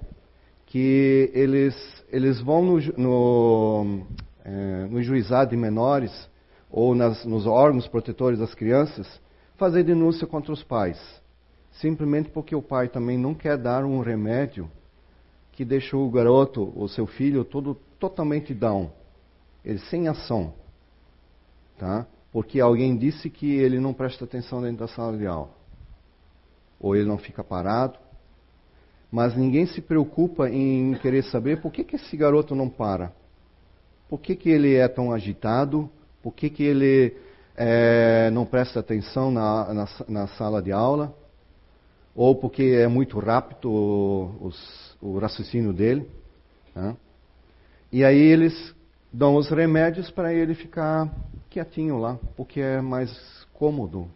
que 0.69 1.29
eles, 1.33 1.75
eles 2.09 2.39
vão 2.39 2.63
no, 2.63 2.79
no, 2.97 4.07
é, 4.43 4.85
no 4.85 5.01
juizado 5.03 5.51
de 5.51 5.57
menores 5.57 6.29
ou 6.69 6.95
nas, 6.95 7.25
nos 7.25 7.45
órgãos 7.45 7.87
protetores 7.87 8.39
das 8.39 8.53
crianças 8.55 9.19
fazer 9.57 9.83
denúncia 9.83 10.25
contra 10.25 10.53
os 10.53 10.63
pais. 10.63 10.97
Simplesmente 11.71 12.29
porque 12.29 12.55
o 12.55 12.61
pai 12.61 12.87
também 12.87 13.17
não 13.17 13.33
quer 13.33 13.57
dar 13.57 13.83
um 13.83 13.99
remédio 13.99 14.69
que 15.51 15.65
deixa 15.65 15.97
o 15.97 16.09
garoto, 16.09 16.71
o 16.75 16.87
seu 16.87 17.05
filho, 17.05 17.43
todo 17.43 17.75
totalmente 17.99 18.53
down. 18.53 18.91
Ele 19.65 19.79
sem 19.79 20.07
ação. 20.07 20.53
Tá? 21.77 22.07
Porque 22.31 22.61
alguém 22.61 22.95
disse 22.95 23.29
que 23.29 23.55
ele 23.55 23.79
não 23.79 23.93
presta 23.93 24.23
atenção 24.23 24.61
dentro 24.61 24.79
da 24.79 24.87
sala 24.87 25.17
de 25.17 25.27
aula 25.27 25.59
ou 26.79 26.95
ele 26.95 27.05
não 27.05 27.17
fica 27.17 27.43
parado. 27.43 27.99
Mas 29.11 29.35
ninguém 29.35 29.65
se 29.65 29.81
preocupa 29.81 30.49
em 30.49 30.93
querer 30.95 31.23
saber 31.23 31.61
por 31.61 31.71
que, 31.71 31.83
que 31.83 31.95
esse 31.95 32.15
garoto 32.15 32.55
não 32.55 32.69
para. 32.69 33.11
Por 34.07 34.19
que, 34.19 34.35
que 34.35 34.49
ele 34.49 34.75
é 34.75 34.87
tão 34.87 35.11
agitado? 35.11 35.89
Por 36.21 36.33
que, 36.33 36.49
que 36.49 36.63
ele 36.63 37.15
é, 37.55 38.29
não 38.31 38.45
presta 38.45 38.79
atenção 38.79 39.31
na, 39.31 39.73
na, 39.73 39.87
na, 40.07 40.27
sala 40.27 40.61
de 40.61 40.71
aula? 40.71 41.13
Ou 42.15 42.35
porque 42.35 42.63
é 42.63 42.87
muito 42.87 43.19
rápido 43.19 43.71
o, 43.71 44.51
o 45.01 45.17
raciocínio 45.17 45.73
dele? 45.73 46.07
Né? 46.75 46.95
E 47.91 48.03
aí 48.03 48.19
eles 48.19 48.75
dão 49.11 49.35
os 49.35 49.49
remédios 49.49 50.11
para 50.11 50.33
ele 50.33 50.53
ficar 50.53 51.11
quietinho 51.49 51.97
lá, 51.97 52.19
porque 52.35 52.61
é 52.61 52.81
mais 52.81 53.09
cômodo. 53.53 54.07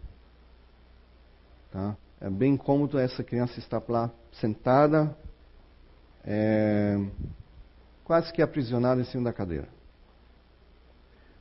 Tá? 1.72 1.96
É 2.24 2.30
bem 2.30 2.56
cômodo 2.56 2.98
essa 2.98 3.22
criança 3.22 3.60
estar 3.60 3.84
lá 3.90 4.10
sentada, 4.32 5.14
é, 6.24 6.98
quase 8.06 8.32
que 8.32 8.42
aprisionada 8.42 9.02
em 9.02 9.04
cima 9.04 9.26
da 9.26 9.34
cadeira. 9.34 9.68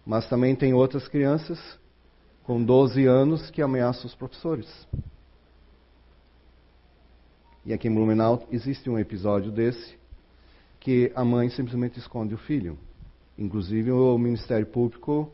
Mas 0.05 0.29
também 0.29 0.57
tem 0.57 0.75
outras 0.75 1.07
crianças 1.07 1.79
com 2.43 2.61
12 2.61 3.07
anos 3.07 3.49
que 3.49 3.63
ameaçam 3.63 4.07
os 4.07 4.15
professores. 4.17 4.69
E 7.65 7.73
aqui 7.73 7.87
em 7.87 7.95
Blumenau 7.95 8.45
existe 8.51 8.91
um 8.91 8.99
episódio 8.99 9.53
desse 9.53 9.97
que 10.81 11.13
a 11.15 11.25
mãe 11.25 11.49
simplesmente 11.49 12.01
esconde 12.01 12.35
o 12.35 12.39
filho. 12.39 12.77
Inclusive 13.39 13.93
o 13.93 14.19
Ministério 14.19 14.67
Público 14.67 15.33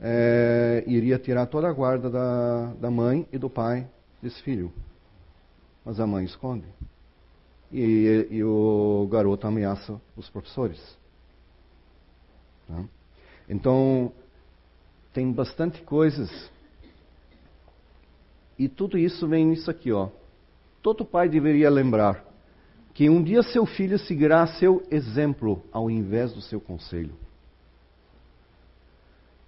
é, 0.00 0.82
iria 0.86 1.18
tirar 1.18 1.44
toda 1.48 1.68
a 1.68 1.72
guarda 1.72 2.08
da, 2.08 2.72
da 2.80 2.90
mãe 2.90 3.28
e 3.30 3.36
do 3.36 3.50
pai 3.50 3.86
desse 4.24 4.42
filho. 4.42 4.72
Mas 5.84 6.00
a 6.00 6.06
mãe 6.06 6.24
esconde. 6.24 6.66
E, 7.70 8.26
e 8.30 8.42
o 8.42 9.06
garoto 9.10 9.46
ameaça 9.46 10.00
os 10.16 10.28
professores. 10.30 10.80
Tá? 12.66 12.84
Então, 13.48 14.10
tem 15.12 15.30
bastante 15.30 15.82
coisas. 15.82 16.50
E 18.58 18.68
tudo 18.68 18.96
isso 18.96 19.28
vem 19.28 19.46
nisso 19.46 19.70
aqui, 19.70 19.92
ó. 19.92 20.08
Todo 20.82 21.04
pai 21.04 21.28
deveria 21.28 21.68
lembrar 21.68 22.24
que 22.94 23.10
um 23.10 23.22
dia 23.22 23.42
seu 23.42 23.66
filho 23.66 23.98
seguirá 23.98 24.46
seu 24.46 24.82
exemplo 24.90 25.62
ao 25.72 25.90
invés 25.90 26.32
do 26.32 26.40
seu 26.40 26.60
conselho. 26.60 27.14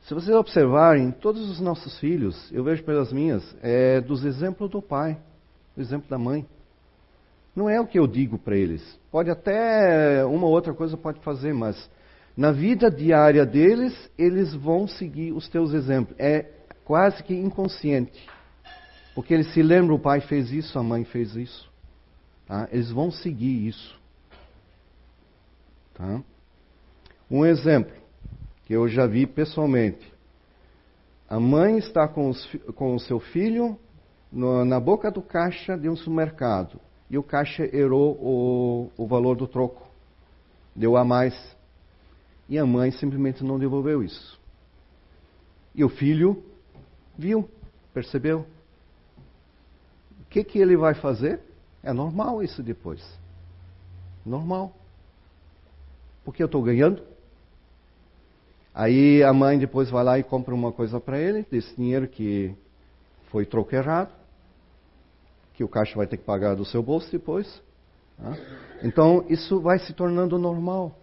Se 0.07 0.15
vocês 0.15 0.37
observarem, 0.37 1.11
todos 1.11 1.51
os 1.51 1.59
nossos 1.59 1.99
filhos, 1.99 2.49
eu 2.53 2.63
vejo 2.63 2.85
pelas 2.85 3.13
minhas, 3.13 3.43
é 3.61 4.01
dos 4.01 4.25
exemplos 4.25 4.71
do 4.71 4.81
pai, 4.81 5.19
do 5.75 5.83
exemplo 5.83 6.09
da 6.09 6.17
mãe. 6.17 6.47
Não 7.57 7.69
é 7.69 7.81
o 7.81 7.87
que 7.89 7.99
eu 7.99 8.07
digo 8.07 8.39
para 8.39 8.57
eles. 8.57 9.01
Pode 9.11 9.31
até 9.31 10.25
uma 10.25 10.47
ou 10.47 10.53
outra 10.53 10.73
coisa 10.73 10.97
pode 10.97 11.19
fazer, 11.23 11.53
mas 11.53 11.91
na 12.37 12.53
vida 12.53 12.89
diária 12.89 13.45
deles, 13.45 14.09
eles 14.17 14.55
vão 14.55 14.87
seguir 14.87 15.33
os 15.33 15.49
teus 15.49 15.73
exemplos. 15.75 16.15
É 16.21 16.53
quase 16.85 17.21
que 17.25 17.35
inconsciente. 17.35 18.29
Porque 19.13 19.35
eles 19.35 19.53
se 19.53 19.61
lembram, 19.61 19.97
o 19.97 20.01
pai 20.01 20.21
fez 20.21 20.53
isso, 20.53 20.79
a 20.79 20.85
mãe 20.85 21.03
fez 21.03 21.35
isso. 21.35 21.69
Tá? 22.47 22.69
Eles 22.71 22.93
vão 22.93 23.11
seguir 23.11 23.67
isso. 23.67 24.01
Tá? 25.95 26.23
Um 27.29 27.45
exemplo 27.45 28.06
que 28.67 28.75
eu 28.75 28.87
já 28.89 29.07
vi 29.07 29.27
pessoalmente. 29.27 30.13
A 31.29 31.41
mãe 31.41 31.79
está 31.79 32.07
com, 32.07 32.29
os, 32.29 32.47
com 32.75 32.95
o 32.95 33.01
seu 33.01 33.19
filho 33.19 33.79
no, 34.31 34.65
na 34.65 34.79
boca 34.79 35.11
do 35.11 35.23
caixa 35.23 35.79
de 35.79 35.89
um 35.89 35.97
supermercado 35.97 36.79
e 37.09 37.17
o 37.17 37.23
caixa 37.23 37.65
errou 37.75 38.17
o, 38.21 38.91
o 38.97 39.07
valor 39.07 39.37
do 39.37 39.47
troco, 39.47 39.89
deu 40.75 40.97
a 40.97 41.05
mais. 41.05 41.57
E 42.49 42.59
a 42.59 42.67
mãe 42.67 42.91
simplesmente 42.91 43.45
não 43.45 43.59
devolveu 43.59 44.03
isso. 44.03 44.39
E 45.75 45.85
o 45.85 45.89
filho 45.89 46.45
viu, 47.17 47.49
percebeu. 47.95 48.47
O 50.21 50.25
que, 50.29 50.43
que 50.43 50.59
ele 50.59 50.77
vai 50.77 50.95
fazer? 50.95 51.41
É 51.83 51.93
normal 51.93 52.43
isso 52.43 52.63
depois. 52.63 53.03
Normal. 54.25 54.75
Porque 56.25 56.43
eu 56.43 56.47
estou 56.47 56.63
ganhando. 56.63 57.03
Aí 58.77 59.25
a 59.25 59.33
mãe 59.33 59.59
depois 59.59 59.89
vai 59.89 60.05
lá 60.05 60.19
e 60.19 60.23
compra 60.23 60.55
uma 60.55 60.71
coisa 60.71 61.01
para 61.01 61.19
ele, 61.19 61.47
desse 61.51 61.75
dinheiro 61.75 62.07
que 62.07 62.55
foi 63.31 63.47
troco 63.47 63.75
errado, 63.75 64.13
que 65.55 65.65
o 65.65 65.69
caixa 65.69 65.97
vai 65.97 66.07
ter 66.07 66.19
que 66.19 66.25
pagar 66.25 66.55
do 66.55 66.67
seu 66.67 66.83
bolso 66.83 67.11
depois. 67.11 67.63
Tá? 68.19 68.37
Então 68.83 69.25
isso 69.31 69.63
vai 69.63 69.79
se 69.79 69.95
tornando 69.95 70.39
normal. 70.39 70.95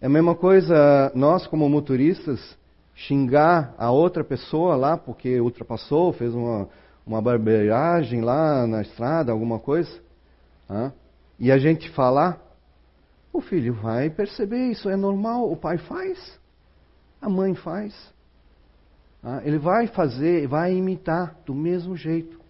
É 0.00 0.06
a 0.06 0.08
mesma 0.08 0.34
coisa 0.34 1.12
nós 1.14 1.46
como 1.46 1.68
motoristas 1.68 2.58
xingar 2.92 3.72
a 3.78 3.92
outra 3.92 4.24
pessoa 4.24 4.74
lá 4.74 4.96
porque 4.96 5.40
ultrapassou, 5.40 6.12
fez 6.12 6.34
uma, 6.34 6.68
uma 7.06 7.22
barbeiragem 7.22 8.20
lá 8.20 8.66
na 8.66 8.82
estrada, 8.82 9.30
alguma 9.30 9.60
coisa. 9.60 10.00
Tá? 10.66 10.92
E 11.38 11.52
a 11.52 11.58
gente 11.58 11.88
falar, 11.90 12.42
o 13.36 13.40
filho 13.40 13.74
vai 13.74 14.08
perceber, 14.08 14.70
isso 14.70 14.88
é 14.88 14.96
normal, 14.96 15.50
o 15.50 15.56
pai 15.56 15.76
faz, 15.76 16.38
a 17.20 17.28
mãe 17.28 17.54
faz. 17.54 17.94
Ah, 19.22 19.42
ele 19.44 19.58
vai 19.58 19.86
fazer, 19.86 20.46
vai 20.46 20.72
imitar 20.72 21.36
do 21.44 21.54
mesmo 21.54 21.96
jeito. 21.96 22.40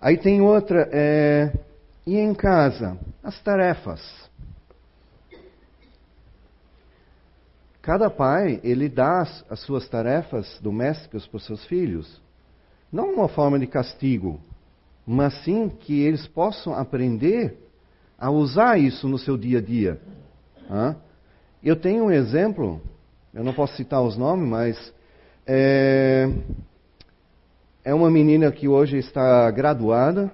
Aí 0.00 0.16
tem 0.16 0.40
outra, 0.40 0.88
é, 0.92 1.52
e 2.06 2.16
em 2.16 2.34
casa, 2.34 2.98
as 3.22 3.40
tarefas. 3.42 4.28
Cada 7.80 8.10
pai, 8.10 8.60
ele 8.62 8.88
dá 8.88 9.22
as, 9.22 9.44
as 9.48 9.60
suas 9.60 9.88
tarefas 9.88 10.58
domésticas 10.60 11.26
para 11.26 11.36
os 11.38 11.46
seus 11.46 11.64
filhos, 11.64 12.20
não 12.92 13.14
uma 13.14 13.28
forma 13.28 13.58
de 13.58 13.66
castigo, 13.66 14.40
mas 15.06 15.32
sim 15.44 15.68
que 15.68 16.02
eles 16.02 16.26
possam 16.26 16.74
aprender 16.74 17.67
a 18.18 18.30
usar 18.30 18.78
isso 18.78 19.08
no 19.08 19.18
seu 19.18 19.36
dia 19.36 19.58
a 19.58 19.62
dia. 19.62 20.00
Eu 21.62 21.76
tenho 21.76 22.04
um 22.04 22.10
exemplo, 22.10 22.80
eu 23.32 23.44
não 23.44 23.54
posso 23.54 23.76
citar 23.76 24.02
os 24.02 24.16
nomes, 24.16 24.48
mas 24.48 24.94
é, 25.46 26.28
é 27.84 27.94
uma 27.94 28.10
menina 28.10 28.50
que 28.50 28.66
hoje 28.66 28.98
está 28.98 29.50
graduada, 29.50 30.32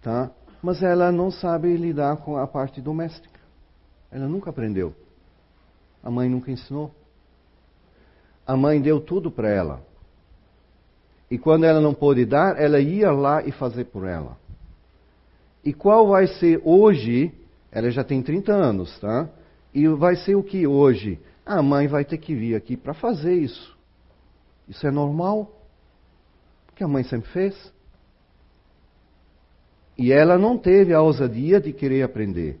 tá? 0.00 0.30
mas 0.62 0.82
ela 0.82 1.10
não 1.10 1.30
sabe 1.30 1.76
lidar 1.76 2.16
com 2.18 2.36
a 2.36 2.46
parte 2.46 2.80
doméstica. 2.80 3.40
Ela 4.10 4.26
nunca 4.28 4.50
aprendeu. 4.50 4.94
A 6.02 6.10
mãe 6.10 6.28
nunca 6.28 6.50
ensinou. 6.50 6.94
A 8.46 8.56
mãe 8.56 8.80
deu 8.80 9.00
tudo 9.00 9.30
para 9.30 9.48
ela. 9.48 9.82
E 11.30 11.36
quando 11.36 11.64
ela 11.64 11.80
não 11.80 11.92
pôde 11.92 12.24
dar, 12.24 12.60
ela 12.60 12.78
ia 12.78 13.10
lá 13.10 13.42
e 13.42 13.50
fazer 13.50 13.86
por 13.86 14.06
ela. 14.06 14.36
E 15.66 15.72
qual 15.72 16.06
vai 16.06 16.28
ser 16.28 16.62
hoje? 16.64 17.34
Ela 17.72 17.90
já 17.90 18.04
tem 18.04 18.22
30 18.22 18.52
anos, 18.52 18.96
tá? 19.00 19.28
E 19.74 19.88
vai 19.88 20.14
ser 20.14 20.36
o 20.36 20.42
que 20.42 20.64
hoje? 20.64 21.18
A 21.44 21.60
mãe 21.60 21.88
vai 21.88 22.04
ter 22.04 22.18
que 22.18 22.36
vir 22.36 22.54
aqui 22.54 22.76
para 22.76 22.94
fazer 22.94 23.34
isso. 23.34 23.76
Isso 24.68 24.86
é 24.86 24.92
normal? 24.92 25.60
Porque 26.66 26.84
a 26.84 26.88
mãe 26.88 27.02
sempre 27.02 27.28
fez. 27.30 27.72
E 29.98 30.12
ela 30.12 30.38
não 30.38 30.56
teve 30.56 30.94
a 30.94 31.02
ousadia 31.02 31.60
de 31.60 31.72
querer 31.72 32.04
aprender. 32.04 32.60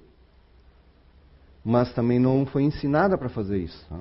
Mas 1.64 1.94
também 1.94 2.18
não 2.18 2.44
foi 2.44 2.64
ensinada 2.64 3.16
para 3.16 3.28
fazer 3.28 3.58
isso. 3.58 3.86
Tá? 3.88 4.00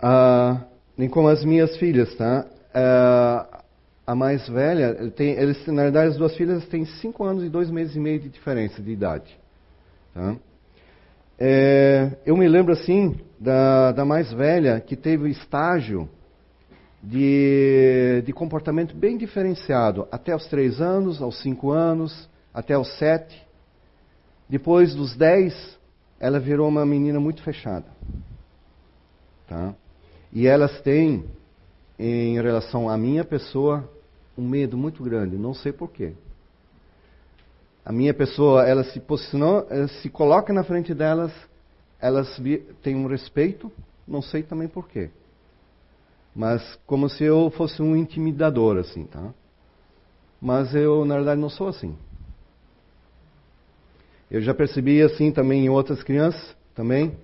Ah, 0.00 0.64
nem 0.96 1.10
como 1.10 1.28
as 1.28 1.44
minhas 1.44 1.76
filhas, 1.76 2.14
tá? 2.16 2.46
Ah, 2.74 3.64
a 4.06 4.14
mais 4.14 4.48
velha, 4.48 5.10
tem, 5.10 5.32
eles, 5.32 5.66
na 5.66 5.82
verdade, 5.82 6.08
as 6.10 6.16
duas 6.16 6.36
filhas 6.36 6.64
têm 6.68 6.84
cinco 6.84 7.24
anos 7.24 7.42
e 7.42 7.48
dois 7.48 7.68
meses 7.70 7.96
e 7.96 7.98
meio 7.98 8.20
de 8.20 8.28
diferença 8.28 8.80
de 8.80 8.92
idade. 8.92 9.36
Tá? 10.14 10.36
É, 11.38 12.12
eu 12.24 12.36
me 12.36 12.46
lembro, 12.46 12.72
assim, 12.72 13.16
da, 13.38 13.90
da 13.90 14.04
mais 14.04 14.32
velha, 14.32 14.80
que 14.80 14.94
teve 14.94 15.28
estágio 15.28 16.08
de, 17.02 18.22
de 18.24 18.32
comportamento 18.32 18.94
bem 18.96 19.18
diferenciado, 19.18 20.06
até 20.10 20.34
os 20.34 20.46
três 20.46 20.80
anos, 20.80 21.20
aos 21.20 21.42
cinco 21.42 21.72
anos, 21.72 22.28
até 22.54 22.78
os 22.78 22.96
sete. 22.98 23.44
Depois 24.48 24.94
dos 24.94 25.16
dez, 25.16 25.76
ela 26.20 26.38
virou 26.38 26.68
uma 26.68 26.86
menina 26.86 27.18
muito 27.18 27.42
fechada. 27.42 27.86
Tá? 29.48 29.74
E 30.32 30.46
elas 30.46 30.80
têm, 30.80 31.24
em 31.98 32.40
relação 32.40 32.88
à 32.88 32.96
minha 32.96 33.24
pessoa, 33.24 33.88
um 34.36 34.46
medo 34.46 34.76
muito 34.76 35.02
grande, 35.02 35.36
não 35.36 35.54
sei 35.54 35.72
porquê. 35.72 36.12
A 37.84 37.92
minha 37.92 38.12
pessoa, 38.12 38.66
ela 38.66 38.82
se 38.84 38.98
posicionou, 38.98 39.66
ela 39.70 39.88
se 39.88 40.08
coloca 40.10 40.52
na 40.52 40.64
frente 40.64 40.92
delas, 40.92 41.32
elas 42.00 42.28
têm 42.82 42.96
um 42.96 43.06
respeito, 43.06 43.70
não 44.06 44.20
sei 44.20 44.42
também 44.42 44.68
porquê. 44.68 45.10
Mas 46.34 46.78
como 46.86 47.08
se 47.08 47.24
eu 47.24 47.50
fosse 47.50 47.80
um 47.80 47.96
intimidador, 47.96 48.76
assim, 48.76 49.04
tá? 49.04 49.32
Mas 50.40 50.74
eu, 50.74 51.04
na 51.04 51.14
verdade, 51.16 51.40
não 51.40 51.48
sou 51.48 51.68
assim. 51.68 51.96
Eu 54.30 54.40
já 54.42 54.52
percebi 54.52 55.00
assim 55.00 55.30
também 55.30 55.64
em 55.64 55.68
outras 55.68 56.02
crianças, 56.02 56.54
também. 56.74 57.16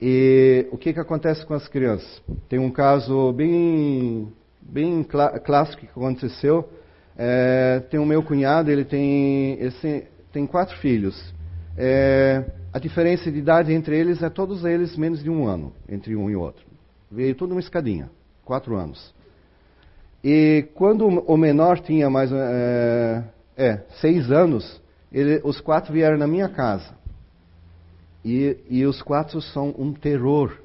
E 0.00 0.66
o 0.72 0.76
que, 0.76 0.92
que 0.92 1.00
acontece 1.00 1.46
com 1.46 1.54
as 1.54 1.68
crianças? 1.68 2.20
Tem 2.48 2.58
um 2.58 2.70
caso 2.70 3.32
bem 3.32 4.32
bem 4.62 5.02
clá 5.02 5.38
clássico 5.38 5.82
que 5.82 5.88
aconteceu. 5.88 6.68
É, 7.16 7.80
tem 7.90 8.00
o 8.00 8.06
meu 8.06 8.22
cunhado, 8.22 8.70
ele 8.70 8.84
tem, 8.84 9.58
tem 10.32 10.46
quatro 10.46 10.76
filhos. 10.78 11.32
É, 11.76 12.44
a 12.72 12.78
diferença 12.78 13.30
de 13.30 13.38
idade 13.38 13.72
entre 13.72 13.98
eles 13.98 14.22
é 14.22 14.30
todos 14.30 14.64
eles 14.64 14.96
menos 14.96 15.22
de 15.22 15.28
um 15.30 15.46
ano, 15.46 15.72
entre 15.88 16.16
um 16.16 16.30
e 16.30 16.36
outro. 16.36 16.64
Veio 17.10 17.34
tudo 17.34 17.52
uma 17.52 17.60
escadinha, 17.60 18.10
quatro 18.44 18.76
anos. 18.76 19.14
E 20.24 20.68
quando 20.74 21.06
o 21.06 21.36
menor 21.36 21.80
tinha 21.80 22.08
mais 22.08 22.30
é, 22.32 23.24
é 23.56 23.80
seis 24.00 24.30
anos, 24.30 24.80
ele, 25.12 25.40
os 25.44 25.60
quatro 25.60 25.92
vieram 25.92 26.16
na 26.16 26.26
minha 26.26 26.48
casa. 26.48 26.94
E, 28.24 28.56
e 28.70 28.86
os 28.86 29.02
quatro 29.02 29.42
são 29.42 29.74
um 29.76 29.92
terror. 29.92 30.56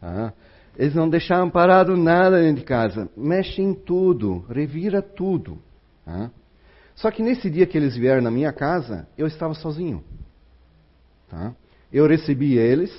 Tá? 0.00 0.32
Eles 0.76 0.94
não 0.94 1.08
deixaram 1.08 1.48
parado 1.48 1.96
nada 1.96 2.40
dentro 2.40 2.60
de 2.60 2.66
casa. 2.66 3.08
Mexe 3.16 3.62
em 3.62 3.74
tudo, 3.74 4.44
revira 4.48 5.00
tudo. 5.00 5.58
Tá? 6.04 6.30
Só 6.94 7.10
que 7.10 7.22
nesse 7.22 7.48
dia 7.48 7.66
que 7.66 7.76
eles 7.76 7.96
vieram 7.96 8.22
na 8.22 8.30
minha 8.30 8.52
casa, 8.52 9.06
eu 9.16 9.26
estava 9.26 9.54
sozinho. 9.54 10.02
Tá? 11.28 11.54
Eu 11.92 12.06
recebi 12.06 12.58
eles, 12.58 12.92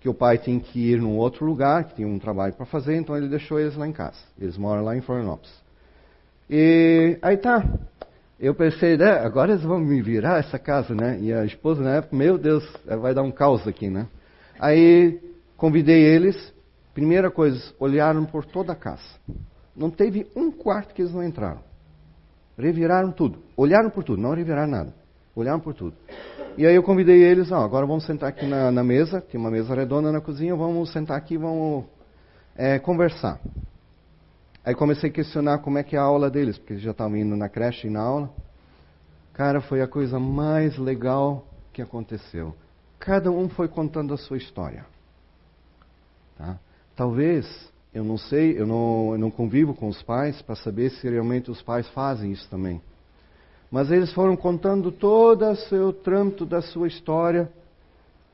que 0.00 0.08
o 0.08 0.14
pai 0.14 0.38
tinha 0.38 0.60
que 0.60 0.92
ir 0.92 1.00
num 1.00 1.16
outro 1.16 1.44
lugar, 1.44 1.84
que 1.84 1.96
tinha 1.96 2.06
um 2.06 2.18
trabalho 2.18 2.54
para 2.54 2.64
fazer, 2.64 2.96
então 2.96 3.16
ele 3.16 3.28
deixou 3.28 3.58
eles 3.58 3.76
lá 3.76 3.88
em 3.88 3.92
casa. 3.92 4.18
Eles 4.40 4.56
moram 4.56 4.84
lá 4.84 4.96
em 4.96 5.00
Florianópolis. 5.00 5.52
E 6.48 7.18
aí 7.20 7.36
tá. 7.36 7.64
eu 8.38 8.54
pensei, 8.54 8.96
né, 8.96 9.10
agora 9.18 9.52
eles 9.52 9.64
vão 9.64 9.80
me 9.80 10.00
virar 10.00 10.38
essa 10.38 10.60
casa, 10.60 10.94
né? 10.94 11.18
E 11.20 11.32
a 11.32 11.44
esposa 11.44 11.82
na 11.82 11.96
época, 11.96 12.14
meu 12.14 12.38
Deus, 12.38 12.64
vai 12.84 13.12
dar 13.12 13.22
um 13.22 13.32
caos 13.32 13.66
aqui, 13.66 13.90
né? 13.90 14.06
Aí 14.60 15.20
convidei 15.56 16.04
eles, 16.04 16.54
primeira 16.96 17.30
coisa, 17.30 17.62
olharam 17.78 18.24
por 18.24 18.46
toda 18.46 18.72
a 18.72 18.74
casa. 18.74 19.04
Não 19.76 19.90
teve 19.90 20.26
um 20.34 20.50
quarto 20.50 20.94
que 20.94 21.02
eles 21.02 21.12
não 21.12 21.22
entraram. 21.22 21.60
Reviraram 22.56 23.12
tudo. 23.12 23.38
Olharam 23.54 23.90
por 23.90 24.02
tudo, 24.02 24.22
não 24.22 24.34
reviraram 24.34 24.70
nada. 24.70 24.94
Olharam 25.34 25.60
por 25.60 25.74
tudo. 25.74 25.94
E 26.56 26.66
aí 26.66 26.74
eu 26.74 26.82
convidei 26.82 27.22
eles, 27.22 27.52
ó, 27.52 27.62
agora 27.62 27.84
vamos 27.84 28.06
sentar 28.06 28.30
aqui 28.30 28.46
na, 28.46 28.72
na 28.72 28.82
mesa, 28.82 29.20
tem 29.20 29.38
uma 29.38 29.50
mesa 29.50 29.74
redonda 29.74 30.10
na 30.10 30.22
cozinha, 30.22 30.56
vamos 30.56 30.90
sentar 30.90 31.18
aqui 31.18 31.34
e 31.34 31.36
vamos 31.36 31.84
é, 32.56 32.78
conversar. 32.78 33.38
Aí 34.64 34.74
comecei 34.74 35.10
a 35.10 35.12
questionar 35.12 35.58
como 35.58 35.76
é 35.76 35.82
que 35.82 35.96
é 35.96 35.98
a 35.98 36.02
aula 36.02 36.30
deles, 36.30 36.56
porque 36.56 36.72
eles 36.72 36.82
já 36.82 36.92
estavam 36.92 37.18
indo 37.18 37.36
na 37.36 37.50
creche 37.50 37.88
e 37.88 37.90
na 37.90 38.00
aula. 38.00 38.30
Cara, 39.34 39.60
foi 39.60 39.82
a 39.82 39.86
coisa 39.86 40.18
mais 40.18 40.78
legal 40.78 41.46
que 41.74 41.82
aconteceu. 41.82 42.56
Cada 42.98 43.30
um 43.30 43.50
foi 43.50 43.68
contando 43.68 44.14
a 44.14 44.16
sua 44.16 44.38
história. 44.38 44.86
Tá? 46.38 46.58
Talvez, 46.96 47.46
eu 47.94 48.02
não 48.02 48.16
sei, 48.16 48.58
eu 48.58 48.66
não, 48.66 49.12
eu 49.12 49.18
não 49.18 49.30
convivo 49.30 49.74
com 49.74 49.86
os 49.88 50.02
pais 50.02 50.40
para 50.40 50.56
saber 50.56 50.90
se 50.90 51.08
realmente 51.08 51.50
os 51.50 51.60
pais 51.60 51.86
fazem 51.90 52.32
isso 52.32 52.48
também. 52.48 52.80
Mas 53.70 53.90
eles 53.90 54.12
foram 54.12 54.36
contando 54.36 54.90
todo 54.90 55.44
o 55.44 55.56
seu 55.56 55.92
trâmito 55.92 56.46
da 56.46 56.62
sua 56.62 56.88
história 56.88 57.50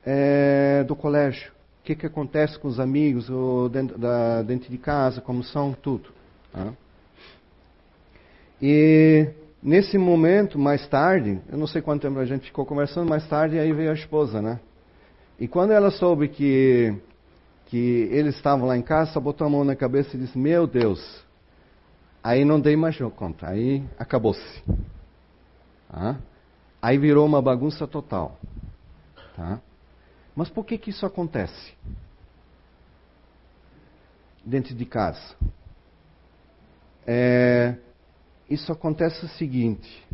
é, 0.05 0.85
do 0.85 0.95
colégio. 0.95 1.51
O 1.81 1.85
que, 1.85 1.97
que 1.97 2.07
acontece 2.07 2.59
com 2.59 2.69
os 2.69 2.79
amigos, 2.79 3.29
ou 3.29 3.69
dentro, 3.69 3.99
da, 3.99 4.43
dentro 4.43 4.71
de 4.71 4.79
casa, 4.79 5.21
como 5.21 5.43
são, 5.43 5.73
tudo. 5.73 6.11
Tá? 6.53 6.73
E 8.61 9.29
nesse 9.61 9.99
momento, 9.99 10.57
mais 10.59 10.87
tarde, 10.87 11.41
eu 11.51 11.59
não 11.59 11.67
sei 11.67 11.83
quanto 11.83 12.03
tempo 12.03 12.21
a 12.21 12.25
gente 12.25 12.47
ficou 12.47 12.65
conversando, 12.65 13.09
mais 13.09 13.27
tarde 13.27 13.59
aí 13.59 13.73
veio 13.73 13.91
a 13.91 13.95
esposa, 13.95 14.41
né? 14.41 14.61
E 15.41 15.49
quando 15.49 15.73
ela 15.73 15.91
soube 15.91 16.29
que, 16.29 16.95
que 17.73 18.07
eles 18.13 18.37
estavam 18.37 18.67
lá 18.67 18.77
em 18.77 18.83
casa, 18.83 19.19
botou 19.19 19.47
a 19.47 19.51
mão 19.51 19.65
na 19.65 19.75
cabeça 19.75 20.15
e 20.15 20.21
disse: 20.21 20.37
Meu 20.37 20.67
Deus, 20.67 21.25
aí 22.23 22.45
não 22.45 22.61
dei 22.61 22.77
mais 22.77 22.99
conta, 23.17 23.49
aí 23.49 23.83
acabou-se. 23.99 24.63
Tá? 25.89 26.21
Aí 26.83 26.99
virou 26.99 27.25
uma 27.25 27.41
bagunça 27.41 27.87
total. 27.87 28.39
Tá? 29.35 29.59
Mas 30.37 30.51
por 30.51 30.67
que, 30.67 30.77
que 30.77 30.91
isso 30.91 31.07
acontece? 31.07 31.73
Dentro 34.45 34.75
de 34.75 34.85
casa. 34.85 35.35
É, 37.07 37.77
isso 38.51 38.71
acontece 38.71 39.25
o 39.25 39.29
seguinte: 39.31 40.07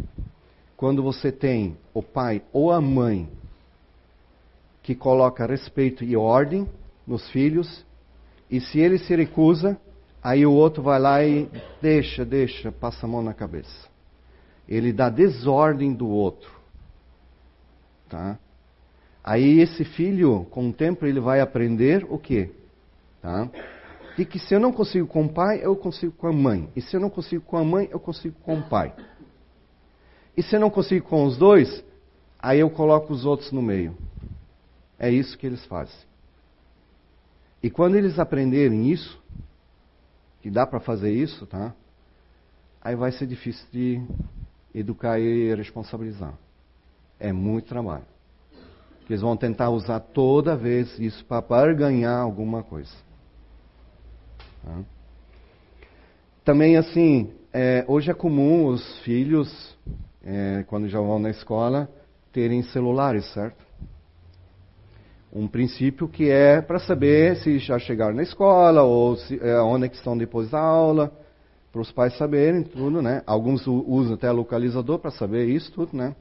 quando 0.77 1.03
você 1.03 1.33
tem 1.33 1.77
o 1.93 2.05
pai 2.05 2.41
ou 2.53 2.71
a 2.71 2.81
mãe 2.81 3.29
que 4.81 4.95
coloca 4.95 5.45
respeito 5.45 6.05
e 6.05 6.17
ordem 6.17 6.69
nos 7.09 7.29
filhos, 7.31 7.85
e 8.51 8.61
se 8.61 8.79
ele 8.79 8.99
se 8.99 9.17
recusa, 9.17 9.77
aí 10.23 10.47
o 10.47 10.53
outro 10.53 10.83
vai 10.83 11.01
lá 11.01 11.25
e 11.25 11.51
deixa, 11.83 12.25
deixa, 12.25 12.71
passa 12.71 13.07
a 13.07 13.09
mão 13.09 13.23
na 13.23 13.35
cabeça. 13.35 13.89
Ele 14.69 14.93
dá 14.93 15.09
desordem 15.09 15.93
do 15.93 16.09
outro. 16.09 16.51
Tá? 18.09 18.39
Aí 19.25 19.61
esse 19.61 19.85
filho, 19.85 20.47
com 20.51 20.69
o 20.69 20.73
tempo, 20.73 21.05
ele 21.05 21.21
vai 21.21 21.41
aprender 21.41 22.07
o 22.09 22.19
quê? 22.19 22.51
Tá? 23.21 23.51
de 24.19 24.25
que 24.25 24.37
se 24.37 24.53
eu 24.53 24.59
não 24.59 24.73
consigo 24.73 25.07
com 25.07 25.27
o 25.27 25.29
pai, 25.29 25.61
eu 25.63 25.77
consigo 25.77 26.13
com 26.13 26.27
a 26.27 26.33
mãe. 26.33 26.69
E 26.75 26.81
se 26.81 26.97
eu 26.97 27.01
não 27.01 27.09
consigo 27.09 27.45
com 27.45 27.57
a 27.57 27.63
mãe, 27.63 27.89
eu 27.89 28.01
consigo 28.01 28.35
com 28.41 28.59
o 28.59 28.69
pai. 28.69 28.93
E 30.37 30.43
se 30.43 30.57
eu 30.57 30.61
não 30.61 30.71
consigo 30.71 31.07
com 31.07 31.25
os 31.25 31.39
dois, 31.39 31.85
aí 32.37 32.59
eu 32.59 32.69
coloco 32.69 33.13
os 33.13 33.25
outros 33.25 33.53
no 33.53 33.63
meio. 33.63 33.97
É 34.99 35.09
isso 35.09 35.39
que 35.39 35.47
eles 35.47 35.65
fazem. 35.67 36.08
E 37.63 37.71
quando 37.71 37.97
eles 37.97 38.19
aprenderem 38.19 38.91
isso, 38.91 39.21
que 40.41 40.51
dá 40.51 40.67
para 40.67 40.81
fazer 40.81 41.13
isso, 41.13 41.47
tá? 41.47 41.75
Aí 42.81 42.95
vai 42.95 43.11
ser 43.11 43.27
difícil 43.27 43.67
de 43.73 44.01
educar 44.75 45.19
e 45.19 45.55
responsabilizar. 45.55 46.35
É 47.19 47.33
muito 47.33 47.69
trabalho. 47.69 48.07
Eles 49.09 49.23
vão 49.23 49.37
tentar 49.37 49.71
usar 49.71 50.01
toda 50.01 50.57
vez 50.57 50.99
isso 50.99 51.25
para 51.25 51.73
ganhar 51.73 52.17
alguma 52.17 52.63
coisa. 52.63 52.93
Tá? 54.63 54.81
Também, 56.45 56.77
assim, 56.77 57.33
é, 57.53 57.85
hoje 57.89 58.11
é 58.11 58.15
comum 58.15 58.67
os 58.67 58.99
filhos, 59.01 59.77
é, 60.23 60.65
quando 60.69 60.89
já 60.89 61.01
vão 61.01 61.19
na 61.19 61.31
escola, 61.31 61.91
terem 62.33 62.63
celulares, 62.63 63.25
certo? 63.33 63.68
Um 65.39 65.47
princípio 65.47 66.09
que 66.09 66.29
é 66.29 66.61
para 66.61 66.81
saber 66.81 67.37
se 67.37 67.61
já 67.61 67.79
chegaram 67.79 68.13
na 68.13 68.25
escola 68.25 68.83
ou 68.83 69.17
se, 69.17 69.39
é, 69.41 69.61
onde 69.61 69.87
é 69.87 69.89
que 69.89 69.95
estão 69.95 70.19
depois 70.19 70.51
da 70.51 70.59
aula, 70.59 71.13
para 71.71 71.81
os 71.81 71.93
pais 71.93 72.19
saberem 72.19 72.65
tudo, 72.65 73.01
né? 73.01 73.23
Alguns 73.25 73.65
usam 73.69 74.15
até 74.15 74.29
localizador 74.33 74.99
para 74.99 75.13
saber 75.13 75.47
isso 75.47 75.71
tudo, 75.71 75.97
né? 75.97 76.17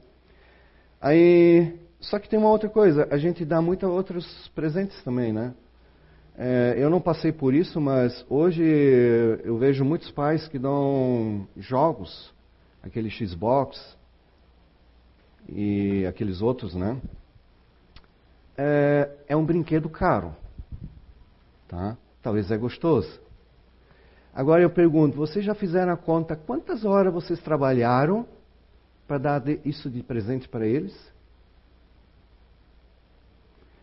Aí, 1.00 1.74
só 1.98 2.20
que 2.20 2.28
tem 2.28 2.38
uma 2.38 2.48
outra 2.48 2.68
coisa, 2.68 3.08
a 3.10 3.18
gente 3.18 3.44
dá 3.44 3.60
muitos 3.60 3.88
outros 3.88 4.48
presentes 4.54 5.02
também, 5.02 5.32
né? 5.32 5.52
É, 6.36 6.76
eu 6.76 6.88
não 6.88 7.00
passei 7.00 7.32
por 7.32 7.52
isso, 7.52 7.80
mas 7.80 8.24
hoje 8.30 8.62
eu 9.42 9.58
vejo 9.58 9.84
muitos 9.84 10.12
pais 10.12 10.46
que 10.46 10.60
dão 10.60 11.48
jogos, 11.56 12.32
aquele 12.80 13.10
Xbox 13.10 13.96
e 15.48 16.06
aqueles 16.06 16.40
outros, 16.40 16.76
né? 16.76 16.96
É, 18.60 19.08
é 19.28 19.36
um 19.36 19.44
brinquedo 19.46 19.88
caro, 19.88 20.34
tá? 21.68 21.96
Talvez 22.20 22.50
é 22.50 22.56
gostoso. 22.56 23.20
Agora 24.34 24.60
eu 24.60 24.68
pergunto, 24.68 25.16
vocês 25.16 25.44
já 25.44 25.54
fizeram 25.54 25.92
a 25.92 25.96
conta 25.96 26.34
quantas 26.34 26.84
horas 26.84 27.14
vocês 27.14 27.40
trabalharam 27.40 28.26
para 29.06 29.18
dar 29.18 29.48
isso 29.64 29.88
de 29.88 30.02
presente 30.02 30.48
para 30.48 30.66
eles? 30.66 30.92